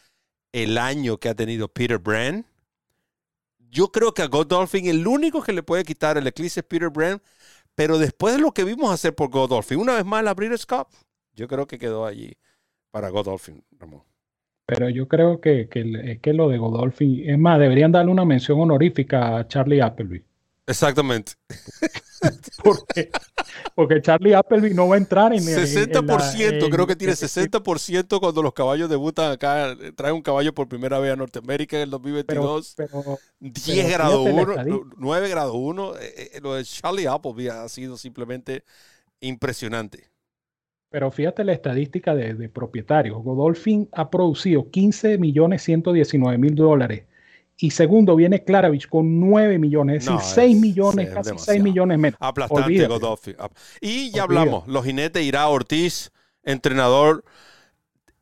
el 0.52 0.78
año 0.78 1.18
que 1.18 1.30
ha 1.30 1.36
tenido 1.36 1.68
Peter 1.68 1.98
Brand. 1.98 2.46
Yo 3.70 3.92
creo 3.92 4.14
que 4.14 4.22
a 4.22 4.28
Godolphin 4.28 4.88
el 4.88 5.06
único 5.06 5.42
que 5.44 5.52
le 5.54 5.64
puede 5.64 5.84
quitar 5.84 6.18
el 6.18 6.26
eclipse 6.26 6.62
es 6.62 6.66
Peter 6.66 6.90
Brand, 6.90 7.22
pero 7.76 7.98
después 7.98 8.36
de 8.36 8.42
lo 8.42 8.54
que 8.54 8.64
vimos 8.64 8.92
hacer 8.92 9.14
por 9.14 9.30
Godolphin, 9.30 9.80
una 9.80 9.96
vez 9.96 10.06
más 10.06 10.24
la 10.24 10.34
Breeders' 10.34 10.66
Cup, 10.66 10.88
yo 11.34 11.48
creo 11.48 11.68
que 11.68 11.78
quedó 11.78 12.06
allí 12.06 12.38
para 12.90 13.10
Godolphin, 13.10 13.64
Ramón. 13.72 14.04
Pero 14.68 14.90
yo 14.90 15.08
creo 15.08 15.40
que, 15.42 15.68
que 15.70 16.20
que 16.22 16.34
lo 16.34 16.50
de 16.50 16.58
Godolphin, 16.60 17.28
es 17.28 17.40
más, 17.40 17.58
deberían 17.60 17.92
darle 17.92 18.12
una 18.12 18.26
mención 18.26 18.60
honorífica 18.60 19.38
a 19.38 19.48
Charlie 19.48 19.82
Appleby. 19.82 20.24
Exactamente. 20.68 21.32
Porque, 22.64 23.12
porque 23.76 24.02
Charlie 24.02 24.34
Appleby 24.34 24.74
no 24.74 24.88
va 24.88 24.96
a 24.96 24.98
entrar 24.98 25.32
en, 25.34 25.44
en- 25.44 25.50
en 25.50 25.56
la- 25.56 25.62
60%, 26.18 26.70
creo 26.72 26.88
que 26.88 26.94
en- 26.94 26.98
tiene 26.98 27.14
en- 27.14 27.18
60% 27.18 28.20
cuando 28.20 28.42
los 28.42 28.54
caballos 28.54 28.90
debutan 28.90 29.32
acá, 29.32 29.72
eh, 29.74 29.92
trae 29.96 30.12
un 30.12 30.24
caballo 30.24 30.52
por 30.54 30.68
primera 30.68 30.98
vez 30.98 31.14
a 31.14 31.16
Norteamérica 31.16 31.78
en 31.78 31.84
el 31.84 31.90
Pero, 31.90 32.00
2022. 32.00 32.74
pero 32.76 33.20
10 33.40 33.64
pero 33.86 33.90
grado 33.90 34.24
fíjate 34.26 34.36
la 34.36 34.42
1, 34.42 34.52
estadística. 34.54 34.96
9 34.98 35.30
grado 35.30 35.54
1. 35.54 35.94
lo 36.42 36.54
de 36.56 36.64
Charlie 36.66 37.08
Appleby 37.08 37.48
ha 37.50 37.70
sido 37.70 37.96
simplemente 37.98 38.64
impresionante. 39.22 40.10
Pero 40.90 41.12
fíjate 41.12 41.44
la 41.44 41.54
estadística 41.54 42.16
de, 42.16 42.34
de 42.34 42.50
propietarios. 42.50 43.22
Godolphin 43.22 43.90
ha 43.92 44.10
producido 44.10 44.70
15 44.72 45.18
millones 45.18 45.64
119 45.64 46.38
mil 46.38 46.56
dólares. 46.56 47.04
Y 47.60 47.72
segundo 47.72 48.16
viene 48.16 48.44
Klaravich 48.44 48.88
con 48.88 49.20
9 49.20 49.58
millones, 49.58 49.98
es 49.98 50.06
decir, 50.06 50.20
No, 50.20 50.22
6 50.36 50.56
es- 50.56 50.62
millones, 50.62 51.08
es 51.08 51.14
casi 51.14 51.30
demasiado. 51.30 51.54
6 51.54 51.64
millones 51.64 51.98
menos. 52.00 52.18
Aplastante 52.22 52.64
Olvídate. 52.66 52.88
Godolphin. 52.94 53.36
Y 53.82 53.88
Olvídate. 53.90 54.12
ya 54.16 54.24
hablamos, 54.24 54.68
los 54.68 54.86
jinetes 54.86 55.24
Irá 55.24 55.48
Ortiz, 55.50 56.12
entrenador. 56.44 57.24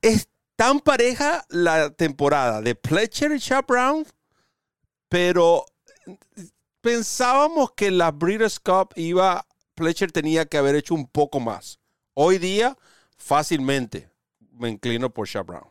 Es 0.01 0.29
tan 0.55 0.79
pareja 0.79 1.43
la 1.49 1.89
temporada 1.91 2.61
de 2.61 2.75
Pletcher 2.75 3.33
y 3.33 3.39
Chap 3.39 3.67
Brown, 3.67 4.05
pero 5.09 5.65
pensábamos 6.81 7.71
que 7.73 7.91
la 7.91 8.11
Breeders' 8.11 8.59
Cup 8.59 8.93
iba, 8.95 9.45
Pletcher 9.75 10.11
tenía 10.13 10.45
que 10.45 10.57
haber 10.57 10.75
hecho 10.75 10.95
un 10.95 11.07
poco 11.07 11.39
más. 11.41 11.77
Hoy 12.15 12.39
día, 12.39 12.77
fácilmente 13.17 14.09
me 14.53 14.69
inclino 14.69 15.11
por 15.11 15.27
Chap 15.27 15.47
Brown. 15.47 15.67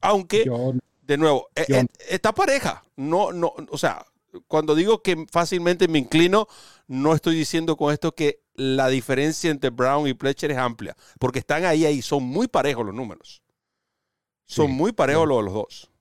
Aunque 0.00 0.44
Yo, 0.44 0.74
de 1.02 1.18
nuevo, 1.18 1.48
eh, 1.56 1.66
Yo- 1.68 1.76
eh, 1.80 1.86
está 2.10 2.32
pareja. 2.34 2.84
No, 2.96 3.32
no, 3.32 3.54
o 3.70 3.78
sea, 3.78 4.06
cuando 4.48 4.74
digo 4.74 5.02
que 5.02 5.26
fácilmente 5.32 5.88
me 5.88 5.98
inclino, 6.00 6.48
no 6.88 7.14
estoy 7.14 7.36
diciendo 7.36 7.76
con 7.76 7.92
esto 7.92 8.14
que 8.14 8.42
la 8.54 8.88
diferencia 8.88 9.50
entre 9.50 9.70
Brown 9.70 10.08
y 10.08 10.14
Pletcher 10.14 10.52
es 10.52 10.58
amplia, 10.58 10.96
porque 11.20 11.40
están 11.40 11.64
ahí, 11.66 11.86
ahí, 11.86 12.02
son 12.02 12.24
muy 12.24 12.48
parejos 12.48 12.86
los 12.86 12.94
números. 12.94 13.42
Son 14.46 14.70
Sí, 14.70 14.72
muy 14.72 14.92
parejos 14.92 15.26
sí. 15.26 15.28
los, 15.28 15.44
los 15.44 15.54
dos. 15.54 15.91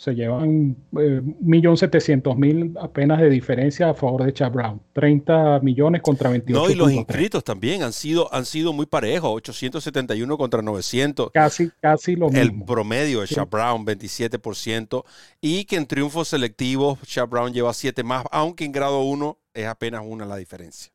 Se 0.00 0.14
llevan 0.14 0.76
eh, 0.96 1.20
1.700.000 1.42 2.78
apenas 2.80 3.20
de 3.20 3.28
diferencia 3.28 3.90
a 3.90 3.94
favor 3.94 4.24
de 4.24 4.32
Chad 4.32 4.52
Brown. 4.52 4.80
30 4.92 5.58
millones 5.60 6.02
contra 6.02 6.30
28. 6.30 6.58
No, 6.66 6.70
y 6.70 6.76
los 6.76 6.92
inscritos 6.92 7.42
también 7.42 7.82
han 7.82 7.92
sido, 7.92 8.32
han 8.32 8.44
sido 8.46 8.72
muy 8.72 8.86
parejos, 8.86 9.28
871 9.34 10.38
contra 10.38 10.62
900. 10.62 11.30
Casi, 11.32 11.70
casi 11.80 12.14
lo 12.14 12.28
El 12.28 12.52
mismo. 12.52 12.66
promedio 12.66 13.20
de 13.22 13.26
Sí. 13.26 13.34
Chad 13.34 13.48
Brown, 13.48 13.84
27%. 13.84 15.04
Y 15.40 15.64
que 15.64 15.74
en 15.76 15.86
triunfos 15.86 16.28
selectivos, 16.28 17.00
Chad 17.02 17.28
Brown 17.28 17.52
lleva 17.52 17.74
7 17.74 18.04
más, 18.04 18.24
aunque 18.30 18.64
en 18.64 18.72
grado 18.72 19.00
1 19.00 19.36
es 19.52 19.66
apenas 19.66 20.02
una 20.06 20.24
la 20.26 20.36
diferencia. 20.36 20.92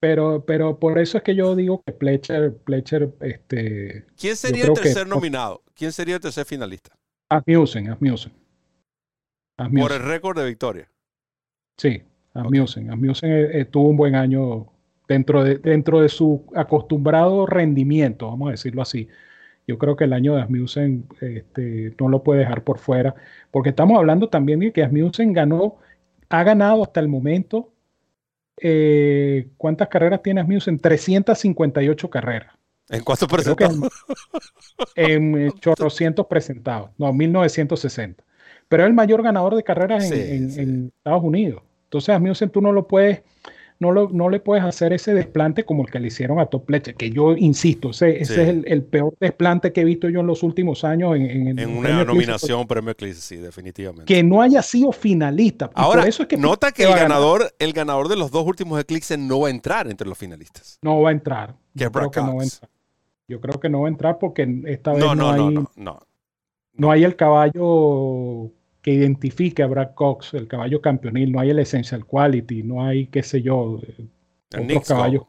Pero, 0.00 0.44
pero 0.44 0.80
por 0.80 0.98
eso 0.98 1.18
es 1.18 1.22
que 1.22 1.36
yo 1.36 1.54
digo 1.54 1.80
que 1.86 1.92
Pletcher, 1.92 2.56
Pletcher, 2.64 3.14
este, 3.20 4.06
¿Quién 4.18 4.34
sería 4.34 4.64
el 4.64 4.72
que- 4.74 4.80
tercer 4.80 5.06
nominado? 5.06 5.62
¿Quién 5.74 5.92
sería 5.92 6.16
el 6.16 6.20
tercer 6.20 6.44
finalista? 6.44 6.90
Asmussen, 7.36 7.88
Asmussen. 7.90 8.32
Por 9.56 9.92
el 9.92 10.02
récord 10.02 10.38
de 10.38 10.46
victoria. 10.46 10.88
Sí, 11.78 12.02
Asmussen. 12.34 12.90
Asmussen 12.90 13.30
eh, 13.30 13.60
eh, 13.60 13.64
tuvo 13.64 13.88
un 13.88 13.96
buen 13.96 14.14
año 14.14 14.66
dentro 15.08 15.44
de, 15.44 15.58
dentro 15.58 16.00
de 16.00 16.08
su 16.08 16.44
acostumbrado 16.54 17.46
rendimiento, 17.46 18.28
vamos 18.28 18.48
a 18.48 18.52
decirlo 18.52 18.82
así. 18.82 19.08
Yo 19.66 19.78
creo 19.78 19.96
que 19.96 20.04
el 20.04 20.12
año 20.12 20.34
de 20.34 20.42
Asmussen 20.42 21.06
este, 21.20 21.94
no 22.00 22.08
lo 22.08 22.22
puede 22.24 22.40
dejar 22.40 22.64
por 22.64 22.78
fuera, 22.78 23.14
porque 23.50 23.70
estamos 23.70 23.96
hablando 23.98 24.28
también 24.28 24.60
de 24.60 24.72
que 24.72 24.82
Asmussen 24.82 25.32
ganó, 25.32 25.76
ha 26.28 26.42
ganado 26.44 26.82
hasta 26.82 27.00
el 27.00 27.08
momento. 27.08 27.72
eh, 28.60 29.48
¿Cuántas 29.56 29.88
carreras 29.88 30.22
tiene 30.22 30.40
Asmussen? 30.42 30.78
358 30.78 32.10
carreras. 32.10 32.54
¿En 32.92 33.02
que 33.02 33.26
presentados? 33.26 33.78
en 34.96 35.46
eh, 35.46 35.50
chorrocientos 35.60 36.26
presentados, 36.26 36.90
no, 36.98 37.12
1960. 37.12 38.22
Pero 38.68 38.84
es 38.84 38.88
el 38.88 38.94
mayor 38.94 39.22
ganador 39.22 39.54
de 39.56 39.62
carreras 39.64 40.04
en, 40.04 40.10
Sí, 40.10 40.20
en- 40.20 40.50
sí. 40.50 40.60
en 40.60 40.92
Estados 40.98 41.24
Unidos. 41.24 41.62
Entonces, 41.84 42.14
Asmussen 42.14 42.50
tú 42.50 42.60
no 42.60 42.72
lo 42.72 42.86
puedes, 42.86 43.22
no, 43.78 43.92
lo, 43.92 44.08
no 44.10 44.30
le 44.30 44.40
puedes 44.40 44.64
hacer 44.64 44.92
ese 44.92 45.12
desplante 45.12 45.64
como 45.64 45.84
el 45.84 45.90
que 45.90 46.00
le 46.00 46.08
hicieron 46.08 46.38
a 46.38 46.46
Top 46.46 46.64
Pletcher, 46.64 46.94
que 46.94 47.10
yo 47.10 47.36
insisto, 47.36 47.90
ese, 47.90 48.22
ese 48.22 48.42
es 48.42 48.48
el, 48.48 48.64
el, 48.66 48.82
peor 48.82 49.14
desplante 49.20 49.72
que 49.72 49.82
he 49.82 49.84
visto 49.84 50.08
yo 50.08 50.20
en 50.20 50.26
los 50.26 50.42
últimos 50.42 50.84
años 50.84 51.16
en, 51.16 51.58
en, 51.58 51.76
una 51.76 52.04
nominación 52.04 52.66
Premio 52.66 52.92
Eclipse, 52.92 53.20
sí, 53.20 53.36
definitivamente. 53.36 54.04
Que 54.04 54.22
no 54.22 54.40
haya 54.40 54.62
sido 54.62 54.92
finalista. 54.92 55.70
Ahora, 55.74 56.06
eso 56.06 56.22
es 56.22 56.28
que 56.28 56.36
nota 56.36 56.72
que 56.72 56.84
el 56.84 56.94
ganador, 56.94 57.54
el 57.58 57.72
ganador 57.72 58.08
de 58.08 58.16
los 58.16 58.30
dos 58.30 58.46
últimos 58.46 58.80
Eclipses 58.80 59.18
no 59.18 59.40
va 59.40 59.48
a 59.48 59.50
entrar 59.50 59.88
entre 59.88 60.08
los 60.08 60.16
finalistas. 60.16 60.78
No 60.82 61.02
va 61.02 61.10
a 61.10 61.12
entrar. 61.12 61.54
Que 61.76 61.84
no 61.84 62.36
va 62.36 62.42
a 62.42 62.44
entrar. 62.44 62.70
Yo 63.32 63.40
creo 63.40 63.58
que 63.58 63.70
no 63.70 63.80
va 63.80 63.88
a 63.88 63.90
entrar 63.90 64.18
porque 64.18 64.46
esta 64.66 64.92
vez 64.92 65.00
no, 65.00 65.14
no, 65.14 65.34
no 65.34 65.48
hay, 65.48 65.54
no, 65.54 65.70
no, 65.74 65.98
no 66.74 66.90
hay 66.90 67.04
el 67.04 67.16
caballo 67.16 68.50
que 68.82 68.90
identifique 68.90 69.62
a 69.62 69.66
Brad 69.66 69.94
Cox, 69.94 70.34
el 70.34 70.46
caballo 70.46 70.82
campeonil, 70.82 71.32
no 71.32 71.40
hay 71.40 71.48
el 71.48 71.58
Essential 71.60 72.04
Quality, 72.04 72.62
no 72.62 72.84
hay, 72.84 73.06
qué 73.06 73.22
sé 73.22 73.40
yo, 73.40 73.80
eh, 73.86 74.06
el 74.50 74.64
otros 74.64 74.86
caballos. 74.86 75.22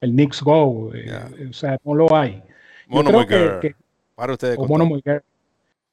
El 0.00 0.12
Knicks 0.12 0.42
Go, 0.42 0.94
eh, 0.94 1.46
o 1.50 1.52
sea, 1.52 1.78
no 1.84 1.94
lo 1.94 2.16
hay. 2.16 2.42
Mono 2.86 3.26
que, 3.26 3.74
Para 4.14 4.32
ustedes. 4.32 4.56
Mono 4.58 4.88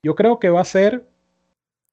Yo 0.02 0.16
creo 0.16 0.40
que 0.40 0.50
va 0.50 0.62
a 0.62 0.66
ser 0.66 1.06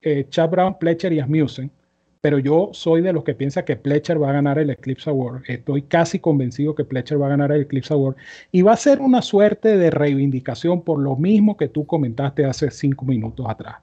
eh, 0.01 0.27
Chad 0.29 0.51
Brown, 0.51 0.79
Pletcher 0.79 1.13
y 1.13 1.19
Asmussen, 1.19 1.73
pero 2.21 2.39
yo 2.39 2.71
soy 2.73 3.01
de 3.01 3.13
los 3.13 3.25
que 3.25 3.35
piensa 3.35 3.65
que 3.65 3.77
Pletcher 3.77 4.23
va 4.23 4.31
a 4.31 4.35
ganar 4.35 4.59
el 4.59 4.71
Eclipse 4.71 5.09
Award. 5.09 5.43
Estoy 5.49 5.83
casi 5.83 6.19
convencido 6.19 6.75
que 6.75 6.85
Pletcher 6.85 7.21
va 7.21 7.27
a 7.27 7.31
ganar 7.31 7.53
el 7.53 7.63
Eclipse 7.63 7.95
Award 7.95 8.17
y 8.53 8.63
va 8.63 8.73
a 8.73 8.77
ser 8.77 9.01
una 9.01 9.23
suerte 9.23 9.77
de 9.77 9.91
reivindicación 9.91 10.83
por 10.83 10.99
lo 10.99 11.17
mismo 11.17 11.57
que 11.57 11.69
tú 11.69 11.87
comentaste 11.87 12.45
hace 12.45 12.71
cinco 12.71 13.05
minutos 13.05 13.47
atrás 13.49 13.77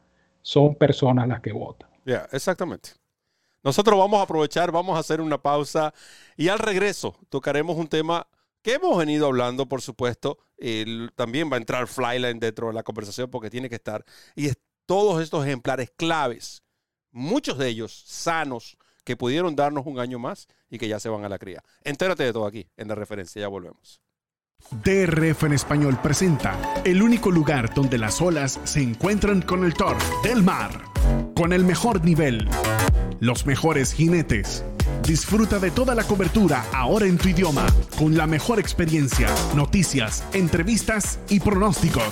son 0.48 0.76
personas 0.76 1.28
las 1.28 1.42
que 1.42 1.52
votan. 1.52 1.90
Ya, 2.06 2.26
exactamente. 2.32 2.92
Nosotros 3.64 4.00
vamos 4.00 4.18
a 4.22 4.24
aprovechar, 4.24 4.72
vamos 4.72 4.96
a 4.96 5.00
hacer 5.00 5.20
una 5.20 5.42
pausa 5.42 5.94
y 6.38 6.48
al 6.48 6.60
regreso 6.60 7.18
tocaremos 7.28 7.76
un 7.76 7.90
tema 7.90 8.26
que 8.62 8.76
hemos 8.76 8.98
venido 8.98 9.28
hablando, 9.28 9.68
por 9.68 9.82
supuesto. 9.82 10.38
también 11.16 11.52
va 11.52 11.56
a 11.56 11.60
entrar 11.60 11.86
Flyline 11.88 12.40
dentro 12.40 12.68
de 12.68 12.74
la 12.74 12.84
conversación 12.84 13.30
porque 13.30 13.50
tiene 13.50 13.68
que 13.68 13.76
estar. 13.76 14.06
Y 14.36 14.46
es 14.46 14.58
todos 14.86 15.22
estos 15.22 15.46
ejemplares 15.46 15.92
claves, 15.98 16.64
muchos 17.12 17.58
de 17.58 17.68
ellos 17.68 18.03
sanos, 18.05 18.78
que 19.03 19.16
pudieron 19.16 19.55
darnos 19.55 19.86
un 19.86 19.99
año 19.99 20.20
más 20.20 20.47
y 20.70 20.78
que 20.78 20.89
ya 20.89 20.99
se 20.99 21.08
van 21.08 21.24
a 21.24 21.30
la 21.30 21.39
cría. 21.39 21.64
Entérate 21.84 22.24
de 22.24 22.34
todo 22.34 22.45
aquí 22.45 22.68
en 22.76 22.89
la 22.89 22.95
referencia, 22.95 23.39
ya 23.39 23.47
volvemos. 23.47 24.01
DRF 24.84 25.43
en 25.43 25.53
español 25.53 25.97
presenta 26.01 26.60
el 26.84 27.01
único 27.01 27.32
lugar 27.32 27.74
donde 27.74 27.97
las 27.97 28.22
olas 28.22 28.60
se 28.66 28.82
encuentran 28.82 29.41
con 29.41 29.64
el 29.64 29.74
Thor 29.74 29.95
del 30.24 30.43
mar, 30.43 30.72
con 31.36 31.53
el 31.53 31.64
mejor 31.64 32.03
nivel, 32.03 32.49
los 33.22 33.45
mejores 33.45 33.93
jinetes. 33.93 34.66
Disfruta 35.08 35.58
de 35.58 35.72
toda 35.72 35.95
la 35.95 36.03
cobertura 36.03 36.66
ahora 36.74 37.05
en 37.05 37.18
tu 37.18 37.30
idioma, 37.30 37.66
con 37.97 38.18
la 38.18 38.28
mejor 38.28 38.60
experiencia, 38.60 39.30
noticias, 39.55 40.26
entrevistas 40.34 41.18
y 41.30 41.39
pronósticos. 41.39 42.03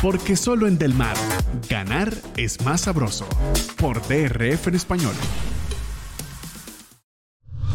Porque 0.00 0.36
solo 0.36 0.68
en 0.68 0.78
Del 0.78 0.94
Mar, 0.94 1.16
ganar 1.68 2.14
es 2.36 2.64
más 2.64 2.82
sabroso. 2.82 3.26
Por 3.76 4.00
DRF 4.06 4.68
en 4.68 4.76
español. 4.76 5.14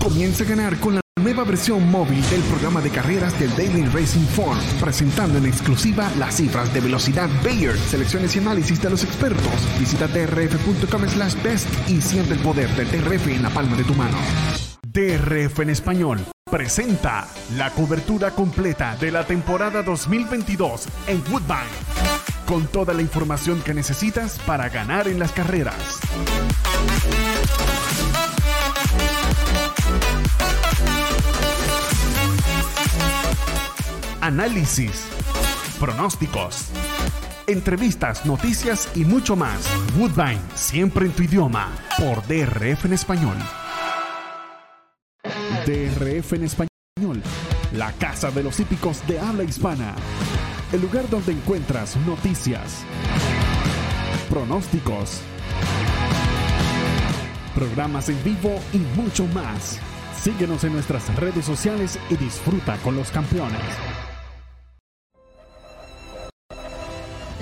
Comienza 0.01 0.43
a 0.43 0.47
ganar 0.47 0.79
con 0.79 0.95
la 0.95 1.01
nueva 1.21 1.43
versión 1.43 1.89
móvil 1.89 2.27
del 2.31 2.41
programa 2.41 2.81
de 2.81 2.89
carreras 2.89 3.39
del 3.39 3.55
Daily 3.55 3.85
Racing 3.85 4.25
Form, 4.25 4.57
presentando 4.79 5.37
en 5.37 5.45
exclusiva 5.45 6.11
las 6.17 6.37
cifras 6.37 6.73
de 6.73 6.81
velocidad 6.81 7.29
Bayer, 7.43 7.77
selecciones 7.77 8.35
y 8.35 8.39
análisis 8.39 8.81
de 8.81 8.89
los 8.89 9.03
expertos. 9.03 9.53
Visita 9.79 10.07
drf.com 10.07 11.07
slash 11.07 11.35
best 11.43 11.67
y 11.87 12.01
siente 12.01 12.33
el 12.33 12.39
poder 12.39 12.69
del 12.75 12.89
DRF 12.89 13.27
en 13.27 13.43
la 13.43 13.51
palma 13.51 13.77
de 13.77 13.83
tu 13.83 13.93
mano. 13.93 14.17
DRF 14.81 15.59
en 15.59 15.69
español 15.69 16.19
presenta 16.49 17.27
la 17.55 17.69
cobertura 17.69 18.31
completa 18.31 18.97
de 18.97 19.11
la 19.11 19.25
temporada 19.25 19.83
2022 19.83 20.87
en 21.07 21.23
Woodbine, 21.31 21.69
con 22.47 22.65
toda 22.67 22.93
la 22.93 23.03
información 23.03 23.61
que 23.61 23.73
necesitas 23.73 24.39
para 24.39 24.67
ganar 24.69 25.07
en 25.07 25.19
las 25.19 25.31
carreras. 25.31 25.99
Análisis, 34.21 35.07
pronósticos, 35.79 36.67
entrevistas, 37.47 38.23
noticias 38.25 38.89
y 38.95 39.03
mucho 39.03 39.35
más. 39.35 39.67
Woodbine, 39.97 40.41
siempre 40.53 41.07
en 41.07 41.11
tu 41.11 41.23
idioma, 41.23 41.69
por 41.97 42.25
DRF 42.27 42.85
en 42.85 42.93
español. 42.93 43.37
DRF 45.65 46.33
en 46.33 46.43
español, 46.43 47.21
la 47.73 47.91
casa 47.93 48.29
de 48.29 48.43
los 48.43 48.59
hípicos 48.59 49.05
de 49.07 49.19
habla 49.19 49.43
hispana. 49.43 49.95
El 50.71 50.81
lugar 50.81 51.09
donde 51.09 51.33
encuentras 51.33 51.97
noticias, 52.05 52.83
pronósticos, 54.29 55.19
programas 57.55 58.07
en 58.09 58.23
vivo 58.23 58.59
y 58.71 58.77
mucho 58.99 59.25
más. 59.27 59.79
Síguenos 60.21 60.63
en 60.63 60.73
nuestras 60.73 61.13
redes 61.15 61.45
sociales 61.45 61.97
y 62.11 62.15
disfruta 62.15 62.77
con 62.83 62.95
los 62.95 63.09
campeones. 63.09 63.90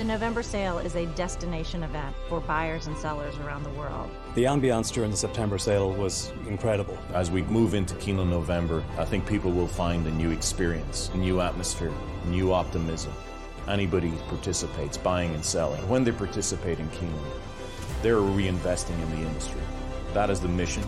The 0.00 0.06
November 0.06 0.42
sale 0.42 0.78
is 0.78 0.96
a 0.96 1.04
destination 1.08 1.82
event 1.82 2.16
for 2.30 2.40
buyers 2.40 2.86
and 2.86 2.96
sellers 2.96 3.36
around 3.36 3.64
the 3.64 3.70
world. 3.78 4.08
The 4.34 4.44
ambiance 4.44 4.90
during 4.90 5.10
the 5.10 5.16
September 5.18 5.58
sale 5.58 5.92
was 5.92 6.32
incredible. 6.48 6.96
As 7.12 7.30
we 7.30 7.42
move 7.42 7.74
into 7.74 7.94
Kino 7.96 8.24
November, 8.24 8.82
I 8.96 9.04
think 9.04 9.26
people 9.26 9.50
will 9.50 9.66
find 9.66 10.06
a 10.06 10.10
new 10.10 10.30
experience, 10.30 11.10
a 11.12 11.18
new 11.18 11.42
atmosphere, 11.42 11.92
new 12.24 12.50
optimism. 12.50 13.12
Anybody 13.68 14.08
who 14.08 14.16
participates, 14.34 14.96
buying 14.96 15.34
and 15.34 15.44
selling, 15.44 15.86
when 15.86 16.02
they 16.02 16.12
participate 16.12 16.78
in 16.78 16.88
Kino, 16.92 17.12
they're 18.00 18.22
reinvesting 18.22 18.98
in 19.02 19.10
the 19.10 19.28
industry. 19.28 19.60
That 20.14 20.30
is 20.30 20.40
the 20.40 20.48
mission. 20.48 20.82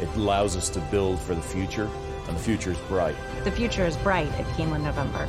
It 0.00 0.08
allows 0.16 0.56
us 0.56 0.70
to 0.70 0.80
build 0.90 1.20
for 1.20 1.34
the 1.34 1.42
future, 1.42 1.90
and 2.26 2.34
the 2.34 2.40
future 2.40 2.70
is 2.70 2.78
bright. 2.88 3.16
The 3.44 3.52
future 3.52 3.84
is 3.84 3.98
bright 3.98 4.32
at 4.40 4.46
Keeneland 4.56 4.84
November. 4.84 5.28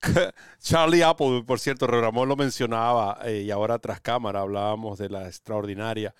Charlie 0.60 1.02
Apple, 1.02 1.44
por 1.46 1.60
cierto, 1.60 1.86
Ramón 1.86 2.28
lo 2.28 2.36
mencionaba 2.36 3.18
eh, 3.24 3.42
y 3.42 3.50
ahora 3.50 3.78
tras 3.78 4.00
cámara 4.00 4.40
hablábamos 4.40 4.98
de 4.98 5.08
la 5.08 5.26
extraordinaria 5.26 6.14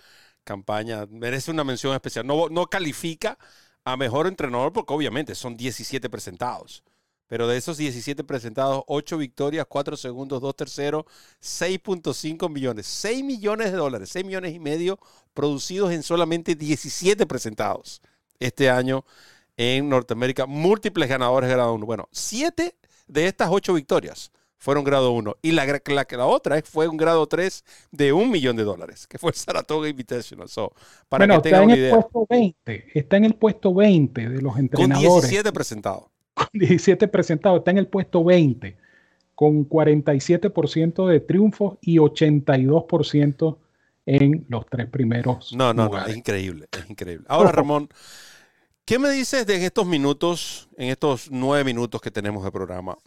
campaña. 0.45 1.07
Merece 1.07 1.51
una 1.51 1.65
mención 1.65 1.95
especial. 1.95 2.27
No, 2.27 2.49
no 2.49 2.67
califica 2.67 3.39
a 3.85 3.97
mejor 3.97 4.27
entrenador 4.27 4.73
porque 4.73 4.93
obviamente 4.93 5.35
son 5.35 5.57
17 5.57 6.11
presentados. 6.11 6.83
Pero 7.27 7.47
de 7.47 7.57
esos 7.57 7.77
17 7.77 8.25
presentados, 8.25 8.83
8 8.89 9.17
victorias, 9.17 9.65
4 9.69 9.97
segundos, 9.97 10.41
2 10.41 10.57
terceros, 10.57 11.05
6.5 11.41 12.51
millones. 12.51 12.87
6 12.89 13.23
millones 13.23 13.71
de 13.71 13.79
dólares, 13.79 14.09
6 14.11 14.25
millones 14.25 14.53
y 14.53 14.59
medio 14.59 14.99
producidos 15.33 15.93
en 15.93 16.03
solamente 16.03 16.57
17 16.57 17.27
presentados 17.27 18.03
este 18.41 18.69
año 18.69 19.05
en 19.57 19.89
Norteamérica. 19.89 20.47
Múltiples 20.47 21.09
ganadores 21.09 21.49
grado 21.49 21.73
1. 21.75 21.87
Bueno, 21.87 22.09
7 22.11 22.75
de 23.11 23.27
estas 23.27 23.49
ocho 23.51 23.75
victorias 23.75 24.31
fueron 24.57 24.85
grado 24.85 25.13
1 25.13 25.37
y 25.43 25.53
la, 25.53 25.65
la, 25.67 26.07
la, 26.11 26.27
otra 26.27 26.61
fue 26.63 26.87
un 26.87 26.97
grado 26.97 27.27
3 27.27 27.65
de 27.91 28.13
un 28.13 28.31
millón 28.31 28.57
de 28.57 28.63
dólares, 28.63 29.07
que 29.07 29.19
fue 29.19 29.33
Saratoga 29.33 29.89
Invitational. 29.89 30.49
So, 30.49 30.73
para 31.09 31.27
que 31.27 31.41
tengan 31.41 31.65
una 31.65 31.77
idea. 31.77 31.95
Puesto 31.95 32.27
20, 32.29 32.87
está 32.95 33.17
en 33.17 33.25
el 33.25 33.35
puesto 33.35 33.75
20 33.75 34.29
de 34.29 34.43
los 34.43 34.59
entrenadores. 34.59 35.09
Con 35.09 35.21
17 35.21 35.53
presentados. 35.53 36.05
Con 36.35 36.47
17 36.53 37.09
presentados, 37.09 37.59
está 37.59 37.71
en 37.71 37.79
el 37.79 37.87
puesto 37.87 38.23
20, 38.23 38.77
con 39.35 39.69
47% 39.69 41.09
de 41.09 41.21
triunfos 41.21 41.79
y 41.81 41.97
82% 41.97 43.57
en 44.07 44.45
los 44.49 44.67
tres 44.67 44.89
primeros. 44.89 45.55
No, 45.55 45.73
no, 45.73 45.89
no, 45.89 46.07
es 46.07 46.17
increíble, 46.17 46.69
es 46.71 46.91
increíble. 46.91 47.25
Ahora, 47.29 47.51
Ramón. 47.51 47.89
¿Qué 48.91 48.99
me 48.99 49.09
dices 49.09 49.47
de 49.47 49.65
estos 49.65 49.87
minutos, 49.87 50.69
en 50.77 50.89
estos 50.89 51.31
nueve 51.31 51.63
minutos 51.63 52.01
que 52.01 52.11
tenemos 52.11 52.43
de 52.43 52.51
programa, 52.51 52.99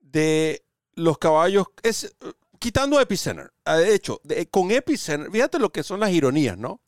de 0.00 0.64
los 0.94 1.18
caballos, 1.18 1.66
es, 1.82 2.16
quitando 2.58 2.98
Epicenter? 2.98 3.52
Ah, 3.66 3.76
de 3.76 3.94
hecho, 3.94 4.22
con 4.50 4.70
Epicenter, 4.70 5.30
fíjate 5.30 5.58
lo 5.58 5.70
que 5.70 5.82
son 5.82 6.00
las 6.00 6.12
ironías, 6.12 6.56
¿no? 6.56 6.80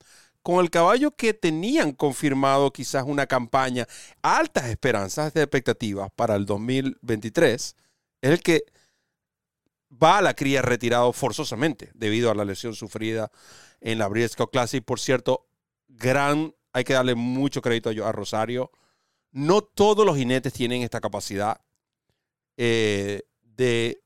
con 0.43 0.65
el 0.65 0.71
caballo 0.71 1.15
que 1.15 1.35
tenían 1.35 1.93
confirmado 1.93 2.73
quizás 2.73 3.05
una 3.07 3.27
campaña, 3.27 3.87
altas 4.23 4.71
esperanzas 4.71 5.35
de 5.35 5.43
expectativas 5.43 6.11
para 6.17 6.35
el 6.37 6.47
2023, 6.47 7.77
es 8.23 8.31
el 8.31 8.41
que 8.41 8.65
va 10.03 10.17
a 10.17 10.23
la 10.23 10.33
cría 10.33 10.63
retirado 10.63 11.13
forzosamente 11.13 11.91
debido 11.93 12.31
a 12.31 12.35
la 12.35 12.47
lesión 12.47 12.75
sufrida 12.75 13.31
en 13.83 13.99
la 13.99 14.09
Briscoe 14.09 14.49
Classic. 14.49 14.83
Por 14.83 14.99
cierto, 14.99 15.47
gran, 15.89 16.55
hay 16.73 16.85
que 16.85 16.95
darle 16.95 17.15
mucho 17.15 17.63
crédito 17.63 17.91
a, 17.91 18.13
Rosario. 18.13 18.71
No 19.31 19.63
todos 19.63 20.05
los 20.05 20.17
jinetes 20.17 20.53
tienen 20.53 20.83
esta 20.83 21.01
capacidad 21.01 21.61
eh, 22.57 23.23
de 23.43 24.03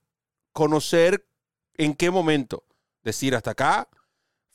conocer 0.52 1.26
en 1.74 1.94
qué 1.94 2.10
momento 2.10 2.64
decir 3.02 3.34
hasta 3.34 3.52
acá. 3.52 3.88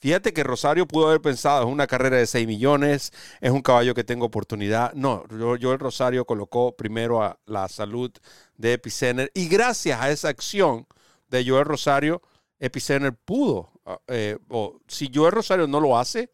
Fíjate 0.02 0.32
que 0.32 0.42
Rosario 0.42 0.88
pudo 0.88 1.06
haber 1.06 1.20
pensado, 1.20 1.62
es 1.64 1.72
una 1.72 1.86
carrera 1.86 2.16
de 2.16 2.26
6 2.26 2.46
millones, 2.48 3.12
es 3.40 3.52
un 3.52 3.62
caballo 3.62 3.94
que 3.94 4.02
tengo 4.02 4.26
oportunidad. 4.26 4.92
No, 4.94 5.24
yo, 5.58 5.72
el 5.72 5.78
Rosario 5.78 6.24
colocó 6.24 6.74
primero 6.74 7.22
a 7.22 7.38
la 7.46 7.68
salud 7.68 8.10
de 8.56 8.72
Epicenter 8.72 9.30
y 9.32 9.46
gracias 9.46 10.00
a 10.00 10.10
esa 10.10 10.28
acción 10.28 10.88
de 11.28 11.46
Joel 11.46 11.66
Rosario, 11.66 12.20
Epicenter 12.58 13.14
pudo, 13.14 13.70
eh, 14.08 14.38
o 14.48 14.80
si 14.88 15.08
Joel 15.14 15.32
Rosario 15.32 15.68
no 15.68 15.78
lo 15.78 15.96
hace, 15.96 16.32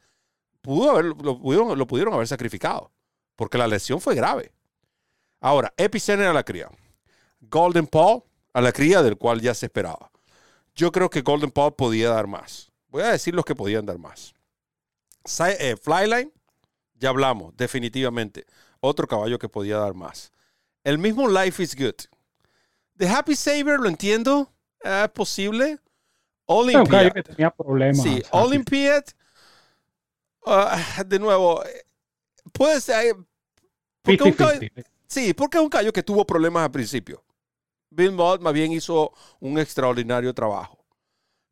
pudo 0.68 0.90
haber, 0.90 1.06
lo, 1.06 1.38
pudieron, 1.38 1.78
lo 1.78 1.86
pudieron 1.86 2.12
haber 2.12 2.28
sacrificado, 2.28 2.92
porque 3.36 3.56
la 3.56 3.66
lesión 3.66 4.02
fue 4.02 4.14
grave. 4.14 4.52
Ahora, 5.40 5.72
Epicenter 5.78 6.26
a 6.26 6.34
la 6.34 6.44
cría. 6.44 6.68
Golden 7.40 7.86
Paul 7.86 8.22
a 8.52 8.60
la 8.60 8.70
cría 8.70 9.02
del 9.02 9.16
cual 9.16 9.40
ya 9.40 9.54
se 9.54 9.64
esperaba. 9.64 10.10
Yo 10.74 10.92
creo 10.92 11.08
que 11.08 11.22
Golden 11.22 11.50
Paul 11.50 11.74
podía 11.74 12.10
dar 12.10 12.26
más. 12.26 12.70
Voy 12.88 13.02
a 13.02 13.12
decir 13.12 13.34
los 13.34 13.46
que 13.46 13.54
podían 13.54 13.86
dar 13.86 13.96
más. 13.96 14.34
Eh, 15.58 15.76
Flyline, 15.80 16.30
ya 16.96 17.08
hablamos, 17.08 17.56
definitivamente. 17.56 18.44
Otro 18.80 19.06
caballo 19.06 19.38
que 19.38 19.48
podía 19.48 19.78
dar 19.78 19.94
más. 19.94 20.32
El 20.84 20.98
mismo 20.98 21.28
Life 21.28 21.62
is 21.62 21.74
Good. 21.74 21.94
The 22.98 23.08
Happy 23.08 23.34
Saver, 23.34 23.80
lo 23.80 23.88
entiendo, 23.88 24.52
es 24.80 25.08
posible. 25.14 25.78
Olympiad. 26.44 27.12
que 27.12 27.22
tenía 27.22 27.50
problemas. 27.50 28.02
Sí, 28.02 28.22
Olympiad. 28.32 29.04
Uh, 30.48 31.04
de 31.04 31.18
nuevo, 31.18 31.62
puede 32.52 32.80
ser. 32.80 33.14
Porque 34.02 34.72
sí, 35.06 35.34
porque 35.34 35.58
es 35.58 35.62
un 35.62 35.68
caballo 35.68 35.92
que 35.92 36.02
tuvo 36.02 36.26
problemas 36.26 36.64
al 36.64 36.70
principio. 36.70 37.22
Bill 37.90 38.12
Mott 38.12 38.40
más 38.40 38.52
bien 38.54 38.72
hizo 38.72 39.12
un 39.40 39.58
extraordinario 39.58 40.32
trabajo. 40.32 40.78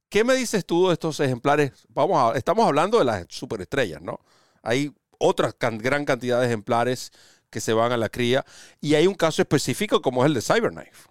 ¿Qué 0.09 0.25
me 0.25 0.35
dices 0.35 0.65
tú 0.65 0.89
de 0.89 0.95
estos 0.95 1.21
ejemplares? 1.21 1.87
Vamos 1.89 2.35
a, 2.35 2.39
estamos 2.39 2.67
hablando 2.67 2.99
de 2.99 3.05
las 3.05 3.27
superestrellas, 3.29 4.01
¿no? 4.01 4.21
Hay 4.63 4.93
otra 5.19 5.53
gran 5.59 6.05
cantidad 6.05 6.41
de 6.41 6.47
ejemplares 6.47 7.13
que 7.51 7.61
se 7.61 7.73
van 7.73 7.93
a 7.93 7.97
la 7.97 8.09
cría 8.09 8.45
y 8.81 8.95
hay 8.95 9.07
un 9.07 9.15
caso 9.15 9.43
específico 9.43 10.01
como 10.01 10.23
es 10.23 10.29
el 10.29 10.35
de 10.35 10.43
Cyberknife. 10.43 11.09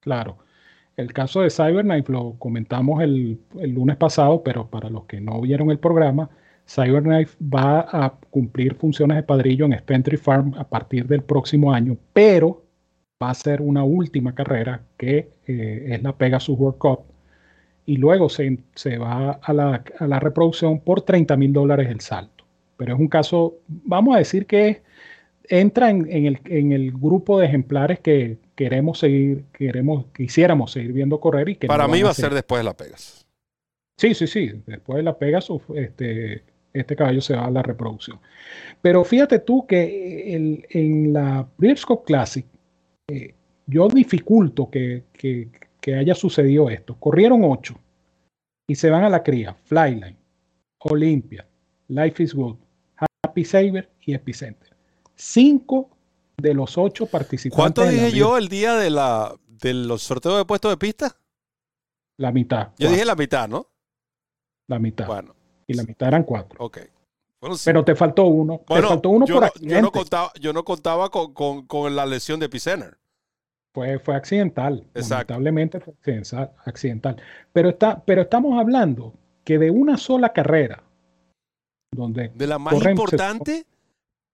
Claro. 0.00 0.38
El 0.96 1.12
caso 1.12 1.42
de 1.42 1.50
Cyberknife 1.50 2.10
lo 2.12 2.34
comentamos 2.38 3.02
el, 3.02 3.40
lunes 3.54 3.96
pasado, 3.96 4.42
pero 4.42 4.68
para 4.68 4.90
los 4.90 5.04
que 5.04 5.20
no 5.20 5.40
vieron 5.40 5.70
el 5.70 5.78
programa, 5.78 6.28
Cyberknife 6.68 7.36
va 7.42 7.80
a 7.90 8.14
cumplir 8.30 8.74
funciones 8.74 9.16
de 9.16 9.22
padrillo 9.22 9.64
en 9.64 9.78
Spentry 9.78 10.18
Farm 10.18 10.54
a 10.58 10.68
partir 10.68 11.06
del 11.06 11.22
próximo 11.22 11.72
año, 11.72 11.96
pero 12.12 12.62
va 13.22 13.30
a 13.30 13.34
ser 13.34 13.62
una 13.62 13.82
última 13.84 14.34
carrera 14.34 14.82
que 14.96 15.30
eh, 15.46 15.86
es 15.88 16.02
la 16.02 16.16
Pegasus 16.16 16.58
World 16.58 16.78
Cup 16.78 17.00
y 17.86 17.96
luego 17.96 18.28
se, 18.28 18.58
va 18.98 19.40
a 19.42 19.52
la, 19.54 20.20
reproducción 20.20 20.80
por 20.80 21.00
30 21.00 21.36
mil 21.38 21.54
dólares 21.54 21.88
el 21.88 22.00
salto. 22.00 22.44
Pero 22.76 22.94
es 22.94 23.00
un 23.00 23.08
caso, 23.08 23.56
vamos 23.66 24.14
a 24.14 24.18
decir 24.18 24.44
que 24.44 24.82
entra 25.48 25.88
en, 25.88 26.06
el, 26.06 26.92
grupo 26.92 27.40
de 27.40 27.46
ejemplares 27.46 28.00
que 28.00 28.36
queremos 28.54 28.98
seguir, 28.98 29.44
queremos, 29.54 30.04
quisiéramos 30.14 30.70
seguir 30.70 30.92
viendo 30.92 31.18
correr 31.18 31.48
y 31.48 31.56
que 31.56 31.66
para 31.66 31.88
mí 31.88 32.02
va 32.02 32.10
a 32.10 32.14
ser 32.14 32.34
después 32.34 32.60
de 32.60 32.64
la 32.64 32.76
Pegasus. 32.76 33.26
Sí, 33.96 34.14
sí, 34.14 34.26
sí, 34.26 34.52
después 34.66 34.98
de 34.98 35.02
la 35.02 35.18
Pegasus, 35.18 35.62
este, 35.74 36.44
este 36.80 36.96
caballo 36.96 37.20
se 37.20 37.34
va 37.34 37.46
a 37.46 37.50
la 37.50 37.62
reproducción. 37.62 38.18
Pero 38.80 39.04
fíjate 39.04 39.40
tú 39.40 39.66
que 39.66 40.34
en 40.70 41.12
la 41.12 41.46
Breeders' 41.56 41.86
Classic 42.04 42.46
eh, 43.08 43.34
yo 43.66 43.88
dificulto 43.88 44.70
que, 44.70 45.04
haya 45.86 46.14
sucedido 46.14 46.68
esto. 46.68 46.96
Corrieron 46.96 47.42
ocho 47.44 47.74
y 48.68 48.74
se 48.74 48.90
van 48.90 49.04
a 49.04 49.08
la 49.08 49.22
cría. 49.22 49.54
Flyline, 49.64 50.16
Olympia, 50.80 51.46
Life 51.88 52.22
is 52.22 52.34
Good, 52.34 52.56
Happy 53.24 53.44
Saver 53.44 53.90
y 54.02 54.12
Epicenter. 54.12 54.76
Cinco 55.14 55.88
de 56.36 56.52
los 56.52 56.76
ocho 56.76 57.06
participantes. 57.06 57.56
¿Cuánto 57.56 57.86
dije 57.86 58.12
yo 58.12 58.36
el 58.36 58.48
día 58.48 58.76
de, 58.76 58.90
la, 58.90 59.34
de 59.46 59.72
los 59.72 60.02
sorteos 60.02 60.36
de 60.36 60.44
puestos 60.44 60.70
de 60.70 60.76
pista? 60.76 61.16
La 62.18 62.32
mitad. 62.32 62.72
Yo 62.78 62.90
dije 62.90 63.04
la 63.06 63.16
mitad, 63.16 63.48
¿no? 63.48 63.66
La 64.68 64.78
mitad. 64.78 65.06
Bueno. 65.06 65.37
Y 65.68 65.74
la 65.74 65.84
mitad 65.84 66.08
eran 66.08 66.24
cuatro. 66.24 66.64
Ok. 66.64 66.78
Pero 67.64 67.84
te 67.84 67.94
faltó 67.94 68.24
uno. 68.24 68.62
te 68.66 68.82
faltó 68.82 69.10
uno 69.10 69.26
por 69.26 69.44
accidente. 69.44 69.74
Yo 69.74 69.82
no 69.82 69.92
contaba, 69.92 70.32
yo 70.40 70.52
no 70.52 70.64
contaba 70.64 71.10
con, 71.10 71.94
la 71.96 72.04
lesión 72.04 72.40
de 72.40 72.46
Epicenter. 72.46 72.98
Fue, 73.72 73.98
fue 74.00 74.16
accidental. 74.16 74.84
Lamentablemente 74.94 75.78
fue 75.78 75.94
accidental. 76.64 77.16
Pero, 77.52 77.68
está, 77.68 78.02
pero 78.04 78.22
estamos 78.22 78.58
hablando 78.58 79.14
que 79.44 79.58
de 79.58 79.70
una 79.70 79.96
sola 79.98 80.32
carrera, 80.32 80.82
donde... 81.92 82.30
De 82.34 82.46
la 82.46 82.58
más 82.58 82.74
importante. 82.84 83.66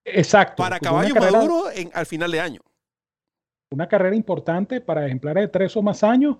Exacto. 0.03 0.63
Para 0.63 0.79
caballo 0.79 1.13
maduro 1.15 1.69
en, 1.71 1.91
al 1.93 2.05
final 2.05 2.31
de 2.31 2.39
año. 2.39 2.61
Una 3.71 3.87
carrera 3.87 4.15
importante 4.15 4.81
para 4.81 5.05
ejemplares 5.05 5.43
de 5.43 5.47
tres 5.49 5.75
o 5.77 5.81
más 5.81 6.03
años 6.03 6.37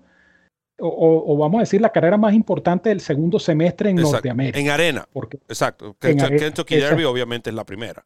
o, 0.78 1.36
vamos 1.36 1.58
a 1.58 1.60
decir 1.60 1.80
la 1.80 1.90
carrera 1.90 2.16
más 2.16 2.34
importante 2.34 2.90
del 2.90 3.00
segundo 3.00 3.38
semestre 3.38 3.90
en 3.90 3.96
Norteamérica. 3.96 4.58
En 4.58 4.70
arena. 4.70 5.08
Porque, 5.12 5.38
Exacto. 5.48 5.96
Kentucky 5.98 6.76
Derby 6.76 7.04
obviamente 7.04 7.50
es 7.50 7.56
la 7.56 7.64
primera. 7.64 8.04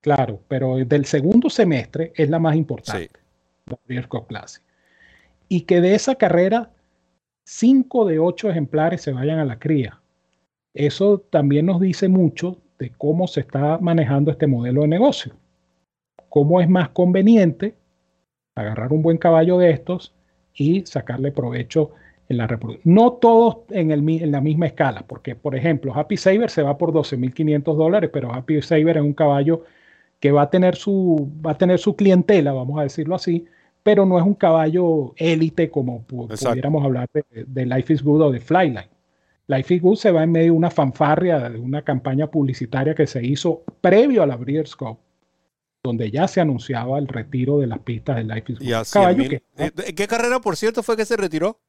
Claro, 0.00 0.40
pero 0.46 0.76
del 0.76 1.04
segundo 1.06 1.50
semestre 1.50 2.12
es 2.14 2.30
la 2.30 2.38
más 2.38 2.54
importante. 2.54 3.10
La 3.66 3.76
Classic. 4.28 4.62
Y 5.48 5.62
que 5.62 5.80
de 5.80 5.94
esa 5.94 6.14
carrera, 6.14 6.70
cinco 7.44 8.04
de 8.04 8.20
ocho 8.20 8.48
ejemplares 8.48 9.02
se 9.02 9.12
vayan 9.12 9.40
a 9.40 9.44
la 9.44 9.58
cría. 9.58 10.00
Eso 10.74 11.18
también 11.18 11.66
nos 11.66 11.80
dice 11.80 12.08
mucho 12.08 12.58
de 12.78 12.90
cómo 12.90 13.26
se 13.26 13.40
está 13.40 13.78
manejando 13.78 14.30
este 14.30 14.46
modelo 14.46 14.82
de 14.82 14.88
negocio. 14.88 15.34
Cómo 16.28 16.60
es 16.60 16.68
más 16.68 16.90
conveniente 16.90 17.74
agarrar 18.54 18.92
un 18.92 19.02
buen 19.02 19.18
caballo 19.18 19.58
de 19.58 19.70
estos 19.70 20.15
y 20.56 20.84
sacarle 20.86 21.32
provecho 21.32 21.92
en 22.28 22.38
la 22.38 22.46
reproducción. 22.46 22.94
No 22.94 23.12
todos 23.12 23.58
en, 23.70 23.90
el, 23.90 24.08
en 24.08 24.32
la 24.32 24.40
misma 24.40 24.66
escala, 24.66 25.04
porque 25.06 25.36
por 25.36 25.54
ejemplo, 25.54 25.94
Happy 25.94 26.16
Saver 26.16 26.50
se 26.50 26.62
va 26.62 26.76
por 26.76 26.92
12.500 26.92 27.76
dólares, 27.76 28.10
pero 28.12 28.32
Happy 28.32 28.60
Saver 28.62 28.96
es 28.96 29.02
un 29.02 29.12
caballo 29.12 29.64
que 30.18 30.32
va 30.32 30.42
a 30.42 30.50
tener 30.50 30.76
su, 30.76 31.30
va 31.44 31.52
a 31.52 31.58
tener 31.58 31.78
su 31.78 31.94
clientela, 31.94 32.52
vamos 32.52 32.78
a 32.80 32.82
decirlo 32.82 33.14
así, 33.14 33.44
pero 33.82 34.04
no 34.04 34.18
es 34.18 34.24
un 34.24 34.34
caballo 34.34 35.14
élite 35.16 35.70
como 35.70 36.02
pudiéramos 36.02 36.84
hablar 36.84 37.08
de, 37.12 37.66
Life 37.66 37.92
is 37.92 38.02
Good 38.02 38.22
o 38.22 38.32
de 38.32 38.40
Flyline. 38.40 38.88
Life 39.46 39.74
is 39.74 39.82
Good 39.82 39.96
se 39.96 40.10
va 40.10 40.24
en 40.24 40.32
medio 40.32 40.52
de 40.52 40.58
una 40.58 40.70
fanfarria, 40.70 41.48
de 41.48 41.58
una 41.60 41.82
campaña 41.82 42.26
publicitaria 42.26 42.94
que 42.94 43.06
se 43.06 43.24
hizo 43.24 43.62
previo 43.80 44.24
a 44.24 44.26
la 44.26 44.36
Breeders' 44.36 44.74
Cup 44.74 44.98
donde 45.86 46.10
ya 46.10 46.28
se 46.28 46.40
anunciaba 46.40 46.98
el 46.98 47.08
retiro 47.08 47.58
de 47.58 47.66
las 47.66 47.78
pistas 47.78 48.16
del 48.16 48.28
Life 48.28 48.52
is 48.52 48.58
Good. 48.58 49.40
¿En 49.56 49.94
qué 49.94 50.06
carrera, 50.06 50.40
por 50.40 50.56
cierto, 50.56 50.82
fue 50.82 50.96
que 50.96 51.04
se 51.04 51.16
retiró? 51.16 51.60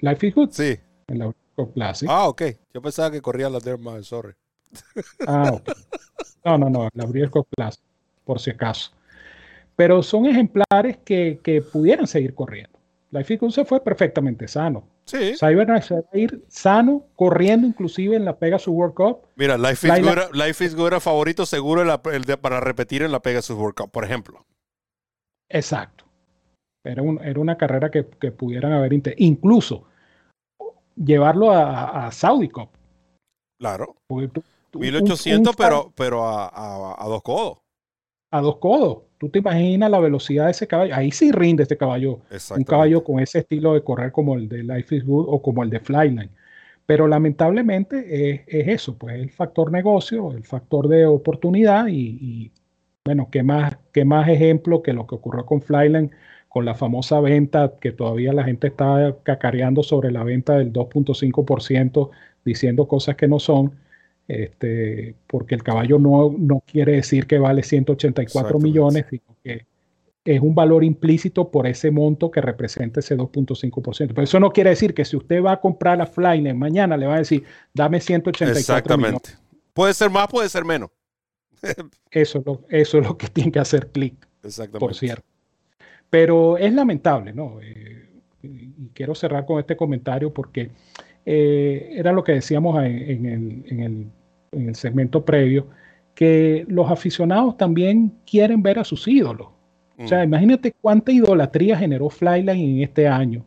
Life 0.00 0.26
is 0.26 0.34
Good. 0.34 0.50
Sí. 0.50 0.78
En 1.08 1.18
la 1.20 1.32
Classic. 1.74 2.08
Ah, 2.10 2.28
ok. 2.28 2.42
Yo 2.74 2.82
pensaba 2.82 3.10
que 3.10 3.22
corría 3.22 3.48
la 3.48 3.60
Derma, 3.60 4.02
sorry. 4.02 4.34
Ah, 5.26 5.52
ok. 5.54 5.70
No, 6.44 6.58
no, 6.58 6.70
no, 6.70 6.88
la 6.92 7.06
Briscoe 7.06 7.44
Classic, 7.56 7.82
por 8.24 8.40
si 8.40 8.50
acaso. 8.50 8.92
Pero 9.74 10.02
son 10.02 10.26
ejemplares 10.26 10.98
que, 11.04 11.40
que 11.42 11.62
pudieran 11.62 12.06
seguir 12.06 12.34
corriendo. 12.34 12.78
Life 13.10 13.34
is 13.34 13.40
Good 13.40 13.50
se 13.50 13.64
fue 13.64 13.82
perfectamente 13.82 14.46
sano. 14.48 14.86
Sí. 15.06 15.36
Se 15.36 15.54
va 15.54 15.74
a 15.74 16.18
ir 16.18 16.44
sano, 16.48 17.06
corriendo 17.14 17.66
inclusive 17.66 18.16
en 18.16 18.24
la 18.24 18.36
Pegasus 18.38 18.68
World 18.68 18.94
Cup. 18.94 19.18
Mira, 19.36 19.56
Life 19.56 19.86
is, 19.86 20.02
Good, 20.02 20.34
Life 20.34 20.64
is 20.64 20.74
Good 20.74 20.86
era 20.88 21.00
favorito 21.00 21.46
seguro 21.46 21.84
para 22.40 22.60
repetir 22.60 23.02
en 23.02 23.12
la 23.12 23.20
Pegasus 23.20 23.56
World 23.56 23.76
Cup, 23.76 23.90
por 23.90 24.04
ejemplo. 24.04 24.44
Exacto. 25.48 26.04
Era, 26.84 27.02
era 27.22 27.40
una 27.40 27.56
carrera 27.56 27.90
que, 27.90 28.02
pudieran 28.02 28.72
haber 28.72 28.92
incluso 29.18 29.84
llevarlo 30.96 31.52
a, 31.52 32.10
Saudi 32.10 32.48
Cup. 32.48 32.70
Claro. 33.60 33.94
1800, 34.72 35.54
pero, 35.56 35.92
pero 35.94 36.26
a, 36.26 37.04
dos 37.06 37.22
codos. 37.22 37.58
A 38.36 38.40
dos 38.40 38.56
codos. 38.56 38.98
Tú 39.18 39.30
te 39.30 39.38
imaginas 39.38 39.90
la 39.90 39.98
velocidad 39.98 40.44
de 40.46 40.50
ese 40.50 40.66
caballo. 40.66 40.94
Ahí 40.94 41.10
sí 41.10 41.32
rinde 41.32 41.62
este 41.62 41.76
caballo. 41.76 42.20
Un 42.54 42.64
caballo 42.64 43.02
con 43.02 43.20
ese 43.20 43.38
estilo 43.38 43.72
de 43.74 43.82
correr 43.82 44.12
como 44.12 44.34
el 44.34 44.48
de 44.48 44.62
Life 44.62 44.96
is 44.96 45.04
Good 45.04 45.26
o 45.28 45.40
como 45.40 45.62
el 45.62 45.70
de 45.70 45.80
Flyline. 45.80 46.30
Pero 46.84 47.08
lamentablemente 47.08 48.44
es, 48.46 48.68
eso, 48.68 48.96
pues 48.96 49.16
el 49.16 49.30
factor 49.30 49.72
negocio, 49.72 50.32
el 50.32 50.44
factor 50.44 50.86
de 50.86 51.06
oportunidad 51.06 51.86
y, 51.88 52.52
bueno, 53.04 53.28
¿qué 53.30 53.42
más, 53.42 53.76
qué 53.92 54.04
más 54.04 54.28
ejemplo 54.28 54.82
que 54.82 54.92
lo 54.92 55.06
que 55.06 55.16
ocurrió 55.16 55.46
con 55.46 55.62
Flyline, 55.62 56.10
con 56.48 56.64
la 56.64 56.74
famosa 56.74 57.20
venta 57.20 57.74
que 57.80 57.92
todavía 57.92 58.32
la 58.32 58.44
gente 58.44 58.68
está 58.68 59.16
cacareando 59.24 59.82
sobre 59.82 60.12
la 60.12 60.24
venta 60.24 60.58
del 60.58 60.72
2.5%, 60.72 62.10
diciendo 62.44 62.86
cosas 62.86 63.16
que 63.16 63.28
no 63.28 63.40
son, 63.40 63.72
este, 64.28 65.14
porque 65.26 65.54
el 65.54 65.62
caballo 65.62 65.98
no, 65.98 66.34
no 66.36 66.62
quiere 66.66 66.92
decir 66.92 67.26
que 67.26 67.38
vale 67.38 67.62
184 67.62 68.58
millones, 68.58 69.06
sino 69.08 69.36
que 69.42 69.66
es 70.26 70.40
un 70.40 70.54
valor 70.54 70.82
implícito 70.82 71.50
por 71.50 71.66
ese 71.66 71.90
monto 71.90 72.30
que 72.30 72.40
representa 72.40 73.00
ese 73.00 73.16
2.5%. 73.16 74.08
Pero 74.08 74.22
eso 74.22 74.40
no 74.40 74.50
quiere 74.50 74.70
decir 74.70 74.92
que 74.92 75.04
si 75.04 75.16
usted 75.16 75.42
va 75.42 75.52
a 75.52 75.60
comprar 75.60 75.98
la 75.98 76.06
Flynet 76.06 76.54
mañana 76.54 76.96
le 76.96 77.06
va 77.06 77.14
a 77.14 77.18
decir, 77.18 77.44
dame 77.72 78.00
184 78.00 78.58
Exactamente. 78.58 79.30
Puede 79.72 79.94
ser 79.94 80.10
más, 80.10 80.26
puede 80.26 80.48
ser 80.48 80.64
menos. 80.64 80.90
eso, 82.10 82.38
es 82.38 82.46
lo, 82.46 82.62
eso 82.68 82.98
es 82.98 83.06
lo 83.06 83.16
que 83.16 83.28
tiene 83.32 83.52
que 83.52 83.60
hacer 83.60 83.88
clic. 83.88 84.14
Exactamente. 84.42 84.80
Por 84.80 84.94
cierto. 84.94 85.24
Pero 86.10 86.56
es 86.58 86.72
lamentable, 86.72 87.32
¿no? 87.32 87.60
Eh, 87.62 88.08
y 88.42 88.88
quiero 88.94 89.14
cerrar 89.14 89.44
con 89.44 89.58
este 89.58 89.76
comentario 89.76 90.32
porque 90.32 90.70
eh, 91.26 91.92
era 91.96 92.12
lo 92.12 92.22
que 92.22 92.32
decíamos 92.32 92.82
en, 92.84 93.26
el, 93.26 94.10
en 94.52 94.68
el 94.68 94.74
segmento 94.76 95.24
previo, 95.24 95.66
que 96.14 96.64
los 96.68 96.90
aficionados 96.90 97.56
también 97.56 98.12
quieren 98.24 98.62
ver 98.62 98.78
a 98.78 98.84
sus 98.84 99.06
ídolos. 99.06 99.48
O 99.98 100.06
sea, 100.06 100.20
mm. 100.20 100.24
imagínate 100.24 100.72
cuánta 100.80 101.12
idolatría 101.12 101.76
generó 101.76 102.08
Flyline 102.08 102.76
en 102.76 102.82
este 102.82 103.08
año 103.08 103.44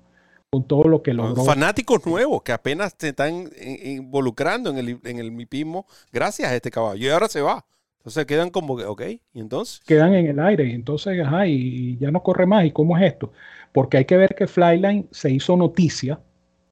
con 0.51 0.63
todo 0.63 0.83
lo 0.83 1.01
que 1.01 1.13
logró. 1.13 1.43
Fanáticos 1.43 2.05
nuevos 2.05 2.41
que 2.41 2.51
apenas 2.51 2.95
se 2.97 3.09
están 3.09 3.49
involucrando 3.83 4.71
en 4.71 4.77
el, 4.77 4.99
en 5.03 5.19
el 5.19 5.31
mipismo 5.31 5.85
gracias 6.11 6.51
a 6.51 6.55
este 6.55 6.71
caballo. 6.71 7.07
Y 7.07 7.09
ahora 7.09 7.27
se 7.27 7.41
va. 7.41 7.65
Entonces 7.99 8.25
quedan 8.25 8.49
como, 8.49 8.73
ok, 8.73 9.01
¿y 9.33 9.39
entonces? 9.39 9.81
Quedan 9.85 10.13
en 10.15 10.27
el 10.27 10.39
aire 10.39 10.65
y 10.65 10.71
entonces, 10.71 11.19
ajá, 11.23 11.47
y 11.47 11.97
ya 11.97 12.11
no 12.11 12.23
corre 12.23 12.45
más. 12.45 12.65
¿Y 12.65 12.71
cómo 12.71 12.97
es 12.97 13.03
esto? 13.03 13.31
Porque 13.71 13.97
hay 13.97 14.05
que 14.05 14.17
ver 14.17 14.35
que 14.35 14.47
Flyline 14.47 15.07
se 15.11 15.31
hizo 15.31 15.55
noticia 15.55 16.19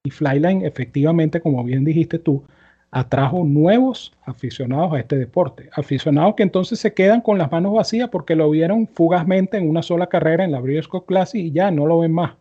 y 0.07 0.09
Flyline 0.09 0.65
efectivamente, 0.65 1.41
como 1.41 1.61
bien 1.65 1.83
dijiste 1.83 2.17
tú, 2.17 2.45
atrajo 2.91 3.43
nuevos 3.43 4.13
aficionados 4.23 4.93
a 4.93 4.99
este 4.99 5.17
deporte. 5.17 5.69
Aficionados 5.73 6.35
que 6.35 6.43
entonces 6.43 6.79
se 6.79 6.93
quedan 6.93 7.19
con 7.19 7.37
las 7.37 7.51
manos 7.51 7.73
vacías 7.73 8.07
porque 8.09 8.33
lo 8.33 8.49
vieron 8.49 8.87
fugazmente 8.87 9.57
en 9.57 9.69
una 9.69 9.81
sola 9.81 10.07
carrera 10.07 10.45
en 10.45 10.53
la 10.53 10.61
Briscoe 10.61 11.05
Classic 11.05 11.41
y 11.41 11.51
ya 11.51 11.71
no 11.71 11.85
lo 11.85 11.99
ven 11.99 12.13
más. 12.13 12.35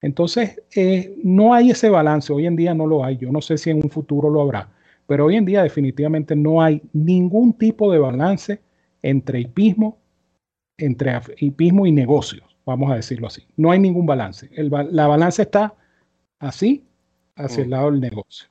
Entonces, 0.00 0.62
eh, 0.76 1.16
no 1.24 1.52
hay 1.52 1.72
ese 1.72 1.90
balance. 1.90 2.32
Hoy 2.32 2.46
en 2.46 2.54
día 2.54 2.74
no 2.74 2.86
lo 2.86 3.04
hay. 3.04 3.16
Yo 3.16 3.32
no 3.32 3.40
sé 3.40 3.58
si 3.58 3.70
en 3.70 3.78
un 3.78 3.90
futuro 3.90 4.30
lo 4.30 4.40
habrá. 4.40 4.68
Pero 5.08 5.26
hoy 5.26 5.34
en 5.34 5.44
día 5.44 5.64
definitivamente 5.64 6.36
no 6.36 6.62
hay 6.62 6.80
ningún 6.92 7.54
tipo 7.54 7.90
de 7.90 7.98
balance 7.98 8.60
entre 9.02 9.40
hipismo, 9.40 9.98
entre 10.78 11.20
hipismo 11.38 11.86
y 11.86 11.92
negocios, 11.92 12.56
vamos 12.64 12.92
a 12.92 12.94
decirlo 12.94 13.26
así. 13.26 13.42
No 13.56 13.72
hay 13.72 13.80
ningún 13.80 14.06
balance. 14.06 14.48
la 14.54 15.06
balance 15.08 15.42
está 15.42 15.74
así 16.38 16.84
hacia 17.44 17.62
el 17.62 17.68
mm. 17.68 17.70
lado 17.70 17.90
del 17.90 18.00
negocio. 18.00 18.48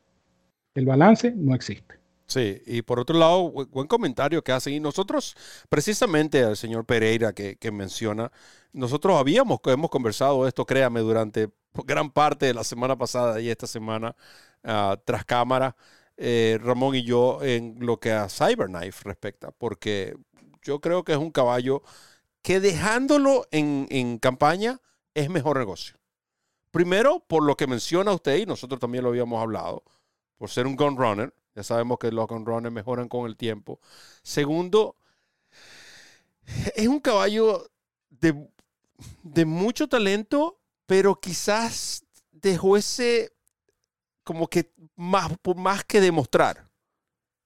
El 0.76 0.86
balance 0.86 1.32
no 1.36 1.56
existe. 1.56 2.00
Sí, 2.30 2.62
y 2.68 2.84
por 2.84 3.00
otro 3.00 3.18
lado, 3.18 3.50
buen 3.50 3.88
comentario 3.88 4.44
que 4.44 4.52
hace. 4.52 4.70
Y 4.70 4.80
nosotros, 4.80 5.36
precisamente 5.68 6.44
al 6.44 6.56
señor 6.58 6.86
Pereira 6.86 7.34
que, 7.34 7.72
menciona, 7.72 8.32
nosotros 8.72 9.20
habíamos, 9.20 9.60
hemos 9.66 9.90
conversado 9.90 10.48
esto, 10.48 10.64
créame, 10.64 11.00
durante 11.00 11.50
gran 11.86 12.12
parte 12.12 12.46
de 12.46 12.54
la 12.54 12.64
semana 12.64 12.96
pasada 12.96 13.42
y 13.42 13.50
esta 13.50 13.66
semana 13.66 14.16
ah, 14.64 14.96
tras 15.06 15.26
cámara, 15.26 15.76
eh, 16.18 16.60
Ramón 16.62 16.96
y 16.96 17.04
yo, 17.04 17.40
en 17.42 17.78
lo 17.80 18.00
que 18.00 18.12
a 18.12 18.30
Cyberknife 18.30 19.06
respecta, 19.06 19.50
porque 19.52 20.16
yo 20.62 20.80
creo 20.82 21.04
que 21.04 21.14
es 21.14 21.18
un 21.18 21.32
caballo 21.32 21.82
que 22.44 22.60
dejándolo 22.60 23.48
en, 23.50 23.88
en 23.90 24.20
campaña 24.20 24.80
es 25.16 25.32
mejor 25.32 25.58
negocio. 25.58 25.99
Primero, 26.72 27.20
por 27.20 27.44
lo 27.44 27.56
que 27.58 27.68
menciona 27.68 28.12
usted, 28.12 28.38
y 28.38 28.46
nosotros 28.46 28.80
también 28.80 29.04
lo 29.04 29.10
habíamos 29.10 29.42
hablado, 29.42 29.84
por 30.38 30.50
ser 30.50 30.68
un 30.68 30.76
gun 30.76 30.98
runner. 30.98 31.34
Ya 31.56 31.64
sabemos 31.64 31.98
que 32.00 32.12
los 32.12 32.28
gun 32.28 32.46
runners 32.46 32.74
mejoran 32.74 33.10
con 33.10 33.26
el 33.26 33.36
tiempo. 33.36 33.80
Segundo, 34.22 34.96
es 36.76 36.88
un 36.88 37.00
caballo 37.00 37.70
de, 38.10 38.48
de 39.24 39.46
mucho 39.46 39.90
talento, 39.90 40.60
pero 40.86 41.20
quizás 41.20 42.06
dejó 42.32 42.78
ese 42.78 43.34
como 44.24 44.48
que 44.48 44.72
más, 44.96 45.32
más 45.56 45.84
que 45.84 46.00
demostrar. 46.00 46.70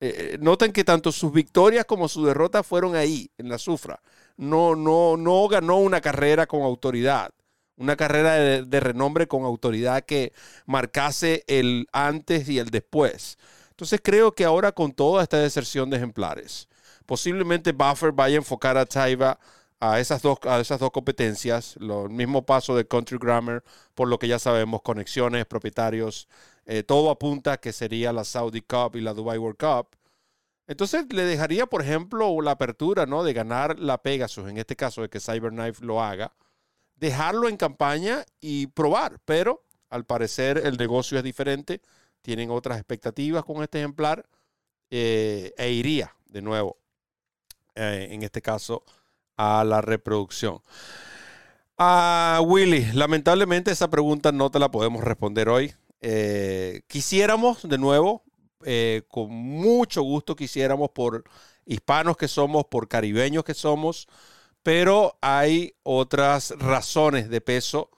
Eh, 0.02 0.38
noten 0.42 0.74
que 0.74 0.84
tanto 0.84 1.14
sus 1.14 1.32
victorias 1.32 1.86
como 1.86 2.10
sus 2.10 2.26
derrotas 2.26 2.68
fueron 2.68 2.94
ahí, 2.94 3.32
en 3.38 3.48
la 3.48 3.58
sufra. 3.58 4.02
No, 4.36 4.76
no, 4.76 5.16
no 5.16 5.48
ganó 5.48 5.78
una 5.78 6.02
carrera 6.02 6.46
con 6.46 6.62
autoridad 6.62 7.34
una 7.78 7.96
carrera 7.96 8.34
de, 8.34 8.80
renombre 8.80 9.28
con 9.28 9.44
autoridad 9.44 10.04
que 10.04 10.34
marcase 10.66 11.44
el 11.48 11.88
antes 11.92 12.48
y 12.50 12.60
el 12.60 12.70
después. 12.70 13.38
Entonces 13.72 14.00
creo 14.04 14.34
que 14.34 14.46
ahora 14.46 14.72
con 14.72 14.94
toda 14.94 15.24
esta 15.24 15.38
deserción 15.38 15.90
de 15.90 15.98
ejemplares, 15.98 16.70
posiblemente 17.06 17.72
Buffer 17.72 18.12
vaya 18.12 18.36
a 18.36 18.38
enfocar 18.38 18.78
a 18.78 18.86
Taiba 18.86 19.40
a 19.80 20.00
esas 20.00 20.22
dos, 20.22 20.38
a 20.44 20.60
esas 20.62 20.80
dos 20.80 20.92
competencias, 20.92 21.76
lo, 21.78 22.06
el 22.06 22.12
mismo 22.12 22.46
paso 22.46 22.76
de 22.76 22.88
Country 22.88 23.18
Grammar, 23.20 23.64
por 23.96 24.08
lo 24.08 24.18
que 24.18 24.30
ya 24.30 24.40
sabemos, 24.40 24.82
conexiones, 24.82 25.46
propietarios, 25.46 26.30
eh, 26.66 26.84
todo 26.84 27.10
apunta 27.10 27.58
que 27.58 27.74
sería 27.74 28.14
la 28.14 28.24
Saudi 28.24 28.62
Cup 28.62 28.96
y 28.96 29.02
la 29.02 29.14
Dubai 29.14 29.38
World 29.38 29.58
Cup. 29.58 29.98
Entonces 30.68 31.06
le 31.12 31.24
dejaría, 31.24 31.66
por 31.66 31.82
ejemplo, 31.82 32.40
la 32.42 32.52
apertura 32.52 33.06
¿no? 33.06 33.24
de 33.24 33.34
ganar 33.34 33.78
la 33.80 34.02
Pegasus, 34.02 34.50
en 34.50 34.58
este 34.58 34.78
caso 34.78 35.02
de 35.02 35.10
que 35.10 35.20
Cyberknife 35.20 35.84
lo 35.84 36.02
haga, 36.02 36.32
dejarlo 37.04 37.49
en 37.49 37.58
campaña 37.58 38.26
y 38.39 38.68
probar, 38.68 39.20
pero 39.26 39.66
al 39.89 40.06
parecer 40.06 40.62
el 40.64 40.78
negocio 40.78 41.18
es 41.18 41.24
diferente, 41.24 41.82
tienen 42.22 42.49
otras 42.49 42.78
expectativas 42.78 43.43
con 43.43 43.62
este 43.62 43.80
ejemplar 43.80 44.26
eh, 44.89 45.54
e 45.58 45.72
iría 45.72 46.16
de 46.28 46.41
nuevo, 46.41 46.78
eh, 47.76 48.08
en 48.10 48.24
este 48.24 48.41
caso, 48.41 48.86
a 49.36 49.66
la 49.66 49.82
reproducción. 49.82 50.62
A 51.78 52.39
Willy, 52.41 52.86
lamentablemente 52.93 53.72
esa 53.72 53.89
pregunta 53.89 54.32
no 54.32 54.49
te 54.49 54.60
la 54.60 54.72
podemos 54.72 55.04
responder 55.04 55.49
hoy. 55.49 55.74
Eh, 55.99 56.84
quisiéramos, 56.88 57.68
de 57.68 57.78
nuevo, 57.78 58.24
con 59.10 59.30
mucho 59.30 60.04
gusto 60.04 60.38
quisiéramos 60.38 60.91
por 60.91 61.26
hispanos 61.66 62.16
que 62.16 62.30
somos, 62.30 62.64
por 62.64 62.88
caribeños 62.88 63.43
que 63.43 63.54
somos, 63.54 64.08
pero 64.64 65.18
hay 65.22 65.76
otras 65.84 66.51
razones 66.57 67.30
de 67.30 67.41
peso 67.41 67.89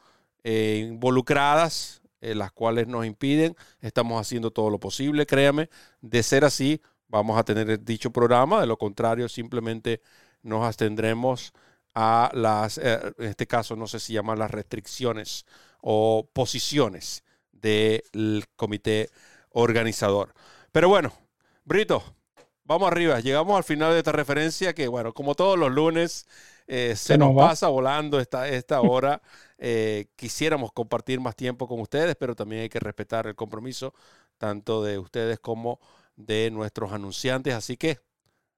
eh, 0.44 0.86
involucradas, 0.88 2.02
eh, 2.22 2.36
las 2.36 2.52
cuales 2.52 2.88
nos 2.88 3.06
impiden. 3.06 3.56
Estamos 3.82 4.20
haciendo 4.20 4.52
todo 4.52 4.70
lo 4.70 4.80
posible, 4.80 5.26
créame. 5.26 5.70
De 6.02 6.24
ser 6.24 6.44
así, 6.44 6.82
vamos 7.08 7.38
a 7.38 7.44
tener 7.44 7.84
dicho 7.84 8.12
programa. 8.12 8.62
De 8.62 8.68
lo 8.68 8.78
contrario, 8.78 9.30
simplemente 9.30 10.02
nos 10.42 10.66
abstendremos 10.66 11.54
a 11.94 12.32
las, 12.34 12.78
eh, 12.78 13.00
en 13.18 13.26
este 13.28 13.48
caso, 13.48 13.76
no 13.76 13.88
sé 13.88 14.00
si 14.00 14.14
llaman 14.14 14.40
las 14.40 14.52
restricciones 14.52 15.46
o 15.82 16.28
posiciones 16.34 17.24
del 17.52 18.46
comité 18.56 19.10
organizador. 19.52 20.34
Pero 20.72 20.90
bueno, 20.90 21.14
Brito, 21.64 22.04
vamos 22.64 22.92
arriba. 22.92 23.20
Llegamos 23.20 23.56
al 23.56 23.64
final 23.64 23.94
de 23.94 24.00
esta 24.00 24.12
referencia 24.12 24.74
que, 24.74 24.88
bueno, 24.88 25.14
como 25.14 25.36
todos 25.36 25.58
los 25.58 25.72
lunes, 25.72 26.28
eh, 26.68 26.96
se, 26.96 27.18
nos, 27.18 27.36
pasa 27.36 27.68
volando 27.68 28.20
esta, 28.20 28.48
esta 28.48 28.82
hora. 28.82 29.22
Eh, 29.58 30.08
quisiéramos 30.16 30.72
compartir 30.72 31.20
más 31.20 31.36
tiempo 31.36 31.68
con 31.68 31.80
ustedes, 31.80 32.16
pero 32.16 32.36
también 32.36 32.64
hay 32.64 32.70
que 32.70 32.80
respetar 32.80 33.28
el 33.28 33.36
compromiso 33.36 33.94
tanto 34.38 34.84
de 34.84 34.98
ustedes 34.98 35.40
como 35.40 35.80
de 36.16 36.50
nuestros 36.52 36.92
anunciantes. 36.92 37.54
Así 37.54 37.78
que 37.78 38.00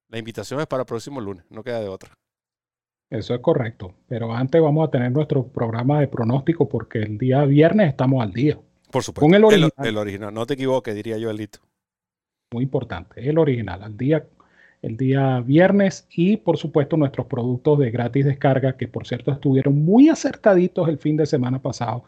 la 0.09 0.17
invitación 0.17 0.59
es 0.59 0.67
para 0.67 0.81
el 0.81 0.87
próximo 0.87 1.19
lunes, 1.19 1.45
no 1.49 1.63
queda 1.63 1.81
de 1.81 1.89
otra. 1.89 2.17
Eso 3.09 3.33
es 3.33 3.41
correcto, 3.41 3.93
pero 4.07 4.33
antes 4.33 4.61
vamos 4.61 4.85
a 4.87 4.91
tener 4.91 5.11
nuestro 5.11 5.47
programa 5.47 6.01
de 6.01 6.07
pronóstico 6.07 6.67
porque 6.67 6.99
el 6.99 7.17
día 7.17 7.45
viernes 7.45 7.89
estamos 7.89 8.21
al 8.21 8.33
día. 8.33 8.59
Por 8.91 9.03
supuesto. 9.03 9.25
Con 9.25 9.33
el 9.33 9.45
original. 9.45 9.71
El, 9.77 9.97
original. 9.97 10.33
No 10.33 10.45
te 10.45 10.55
equivoques, 10.55 10.93
diría 10.93 11.17
yo, 11.17 11.29
Elito. 11.29 11.59
Muy 12.51 12.63
importante, 12.63 13.29
el 13.29 13.37
original, 13.37 13.83
al 13.83 13.97
día 13.97 14.25
el 14.81 14.97
día 14.97 15.41
viernes 15.41 16.07
y 16.11 16.37
por 16.37 16.57
supuesto 16.57 16.97
nuestros 16.97 17.27
productos 17.27 17.79
de 17.79 17.91
gratis 17.91 18.25
descarga 18.25 18.77
que 18.77 18.87
por 18.87 19.07
cierto 19.07 19.31
estuvieron 19.31 19.83
muy 19.83 20.09
acertaditos 20.09 20.87
el 20.89 20.97
fin 20.97 21.17
de 21.17 21.25
semana 21.25 21.59
pasado, 21.61 22.03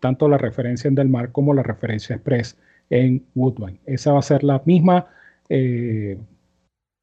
tanto 0.00 0.28
la 0.28 0.38
referencia 0.38 0.88
en 0.88 0.94
Del 0.94 1.08
Mar 1.08 1.32
como 1.32 1.54
la 1.54 1.62
referencia 1.62 2.16
Express 2.16 2.56
en 2.90 3.24
Woodbine. 3.34 3.80
Esa 3.86 4.12
va 4.12 4.18
a 4.18 4.22
ser 4.22 4.44
la 4.44 4.62
misma, 4.64 5.06
eh, 5.48 6.18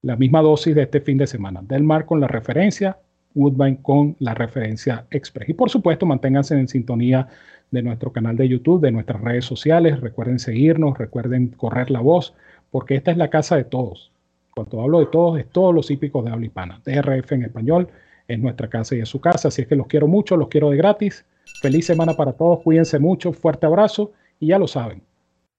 la 0.01 0.15
misma 0.15 0.41
dosis 0.41 0.75
de 0.75 0.83
este 0.83 1.01
fin 1.01 1.17
de 1.17 1.27
semana. 1.27 1.61
Del 1.63 1.83
Mar 1.83 2.05
con 2.05 2.19
la 2.19 2.27
referencia, 2.27 2.97
Woodbine 3.33 3.81
con 3.81 4.15
la 4.19 4.33
referencia 4.33 5.05
Express. 5.11 5.49
Y 5.49 5.53
por 5.53 5.69
supuesto 5.69 6.05
manténganse 6.05 6.55
en 6.55 6.67
sintonía 6.67 7.27
de 7.71 7.81
nuestro 7.83 8.11
canal 8.11 8.35
de 8.35 8.47
YouTube, 8.47 8.81
de 8.81 8.91
nuestras 8.91 9.21
redes 9.21 9.45
sociales. 9.45 9.99
Recuerden 9.99 10.39
seguirnos, 10.39 10.97
recuerden 10.97 11.49
correr 11.49 11.91
la 11.91 12.01
voz, 12.01 12.33
porque 12.71 12.95
esta 12.95 13.11
es 13.11 13.17
la 13.17 13.29
casa 13.29 13.55
de 13.55 13.63
todos. 13.63 14.11
Cuando 14.57 14.81
hablo 14.81 14.99
de 15.01 15.05
todos, 15.05 15.39
es 15.39 15.47
todos 15.51 15.71
los 15.71 15.91
hípicos 15.91 16.25
de 16.25 16.31
habla 16.31 16.47
hispana. 16.47 16.81
DRF 16.83 17.31
en 17.33 17.43
español 17.43 17.89
es 18.27 18.39
nuestra 18.39 18.67
casa 18.67 18.95
y 18.95 19.01
es 19.01 19.07
su 19.07 19.21
casa. 19.21 19.49
Así 19.49 19.61
es 19.61 19.67
que 19.67 19.75
los 19.75 19.85
quiero 19.85 20.07
mucho, 20.07 20.35
los 20.35 20.47
quiero 20.47 20.71
de 20.71 20.77
gratis. 20.77 21.25
Feliz 21.61 21.85
semana 21.85 22.15
para 22.15 22.33
todos, 22.33 22.63
cuídense 22.63 22.97
mucho, 22.97 23.33
fuerte 23.33 23.67
abrazo 23.67 24.13
y 24.39 24.47
ya 24.47 24.57
lo 24.57 24.67
saben. 24.67 25.03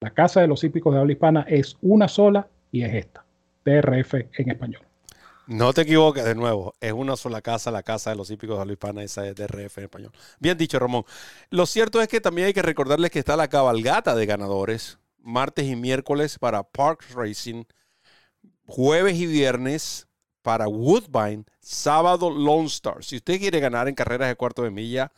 La 0.00 0.10
casa 0.10 0.40
de 0.40 0.48
los 0.48 0.64
hípicos 0.64 0.92
de 0.92 0.98
habla 0.98 1.12
hispana 1.12 1.46
es 1.48 1.76
una 1.80 2.08
sola 2.08 2.48
y 2.72 2.82
es 2.82 2.92
esta. 2.92 3.24
DRF 3.64 4.14
en 4.14 4.50
español. 4.50 4.82
No 5.46 5.72
te 5.72 5.82
equivoques 5.82 6.24
de 6.24 6.34
nuevo, 6.34 6.74
es 6.80 6.92
una 6.92 7.14
sola 7.14 7.40
casa, 7.40 7.70
la 7.70 7.84
casa 7.84 8.10
de 8.10 8.16
los 8.16 8.28
hípicos 8.32 8.56
de 8.56 8.62
habla 8.62 8.72
hispana, 8.72 9.04
esa 9.04 9.28
es 9.28 9.36
DRF 9.36 9.78
en 9.78 9.84
español. 9.84 10.10
Bien 10.40 10.58
dicho, 10.58 10.76
Ramón. 10.80 11.04
Lo 11.50 11.66
cierto 11.66 12.02
es 12.02 12.08
que 12.08 12.20
también 12.20 12.48
hay 12.48 12.52
que 12.52 12.62
recordarles 12.62 13.12
que 13.12 13.20
está 13.20 13.36
la 13.36 13.46
cabalgata 13.46 14.16
de 14.16 14.26
ganadores, 14.26 14.98
martes 15.22 15.66
y 15.66 15.76
miércoles 15.76 16.36
para 16.40 16.64
Parks 16.64 17.14
Racing, 17.14 17.62
jueves 18.68 19.16
y 19.16 19.26
viernes 19.26 20.06
para 20.42 20.68
Woodbine, 20.68 21.44
sábado 21.58 22.30
Lone 22.30 22.66
Star. 22.66 23.02
Si 23.02 23.16
usted 23.16 23.38
quiere 23.40 23.60
ganar 23.60 23.88
en 23.88 23.94
carreras 23.94 24.28
de 24.28 24.36
cuarto 24.36 24.62
de 24.62 24.70
milla, 24.70 25.10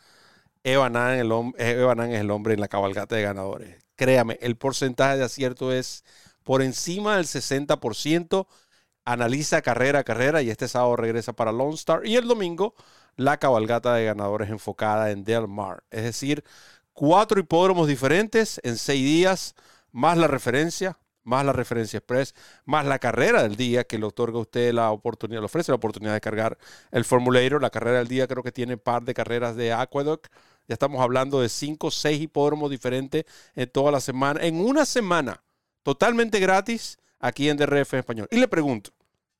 Evanan 0.63 1.13
es 1.59 2.21
el 2.21 2.31
hombre 2.31 2.53
en 2.53 2.61
la 2.61 2.67
cabalgata 2.67 3.15
de 3.15 3.23
ganadores. 3.23 3.83
Créame, 3.95 4.39
el 4.41 4.55
porcentaje 4.57 5.17
de 5.17 5.25
acierto 5.25 5.73
es 5.73 6.03
por 6.43 6.61
encima 6.61 7.17
del 7.17 7.25
60% 7.25 8.47
analiza 9.03 9.61
carrera 9.61 9.99
a 9.99 10.03
carrera 10.03 10.41
y 10.41 10.49
este 10.49 10.67
sábado 10.67 10.95
regresa 10.95 11.33
para 11.33 11.51
Lone 11.51 11.75
Star 11.75 12.05
y 12.05 12.15
el 12.15 12.27
domingo 12.27 12.73
la 13.17 13.37
cabalgata 13.37 13.93
de 13.95 14.05
ganadores 14.05 14.49
enfocada 14.49 15.11
en 15.11 15.23
Del 15.23 15.47
Mar. 15.47 15.83
Es 15.91 16.03
decir, 16.03 16.43
cuatro 16.93 17.39
hipódromos 17.39 17.87
diferentes 17.87 18.61
en 18.63 18.77
seis 18.77 19.03
días, 19.03 19.55
más 19.91 20.17
la 20.17 20.27
referencia, 20.27 20.97
más 21.23 21.45
la 21.45 21.53
referencia 21.53 21.97
express, 21.97 22.33
más 22.65 22.85
la 22.85 22.99
carrera 22.99 23.43
del 23.43 23.55
día 23.55 23.83
que 23.83 23.97
le 23.97 24.05
otorga 24.05 24.37
a 24.37 24.41
usted 24.41 24.73
la 24.73 24.91
oportunidad, 24.91 25.41
le 25.41 25.45
ofrece 25.45 25.71
la 25.71 25.75
oportunidad 25.75 26.13
de 26.13 26.21
cargar 26.21 26.57
el 26.91 27.05
Formulator. 27.05 27.61
La 27.61 27.69
carrera 27.69 27.99
del 27.99 28.07
día 28.07 28.27
creo 28.27 28.43
que 28.43 28.51
tiene 28.51 28.77
par 28.77 29.03
de 29.03 29.13
carreras 29.13 29.55
de 29.55 29.73
Aqueduct. 29.73 30.27
Ya 30.67 30.73
estamos 30.73 31.01
hablando 31.01 31.41
de 31.41 31.49
cinco 31.49 31.87
o 31.87 31.91
seis 31.91 32.21
hipódromos 32.21 32.69
diferentes 32.69 33.25
en 33.55 33.69
toda 33.69 33.91
la 33.91 33.99
semana, 33.99 34.41
en 34.41 34.61
una 34.61 34.85
semana, 34.85 35.43
totalmente 35.83 36.39
gratis 36.39 36.97
aquí 37.19 37.49
en 37.49 37.57
DRF 37.57 37.93
español. 37.95 38.27
Y 38.31 38.37
le 38.37 38.47
pregunto, 38.47 38.91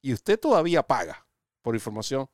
¿y 0.01 0.13
usted 0.13 0.39
todavía 0.39 0.83
paga 0.83 1.25
por 1.61 1.75
información? 1.75 2.27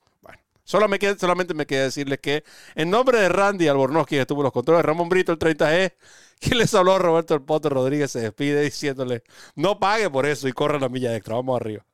Bueno, 0.71 0.87
solamente 1.17 1.53
me 1.53 1.65
queda 1.65 1.83
decirles 1.83 2.19
que 2.19 2.43
en 2.75 2.89
nombre 2.89 3.19
de 3.19 3.29
Randy 3.29 3.67
Albornoz, 3.67 4.05
que 4.07 4.19
estuvo 4.19 4.41
en 4.41 4.45
los 4.45 4.53
controles, 4.53 4.85
Ramón 4.85 5.09
Brito, 5.09 5.31
el 5.31 5.39
30G, 5.39 5.93
quien 6.39 6.57
les 6.57 6.73
habló 6.73 6.99
Roberto 6.99 7.33
El 7.35 7.41
Potter 7.41 7.71
Rodríguez, 7.71 8.11
se 8.11 8.19
despide 8.19 8.61
diciéndole, 8.61 9.23
no 9.55 9.79
pague 9.79 10.09
por 10.09 10.25
eso 10.25 10.47
y 10.47 10.53
corra 10.53 10.79
la 10.79 10.89
milla 10.89 11.15
extra. 11.15 11.35
Vamos 11.35 11.59
arriba. 11.59 11.85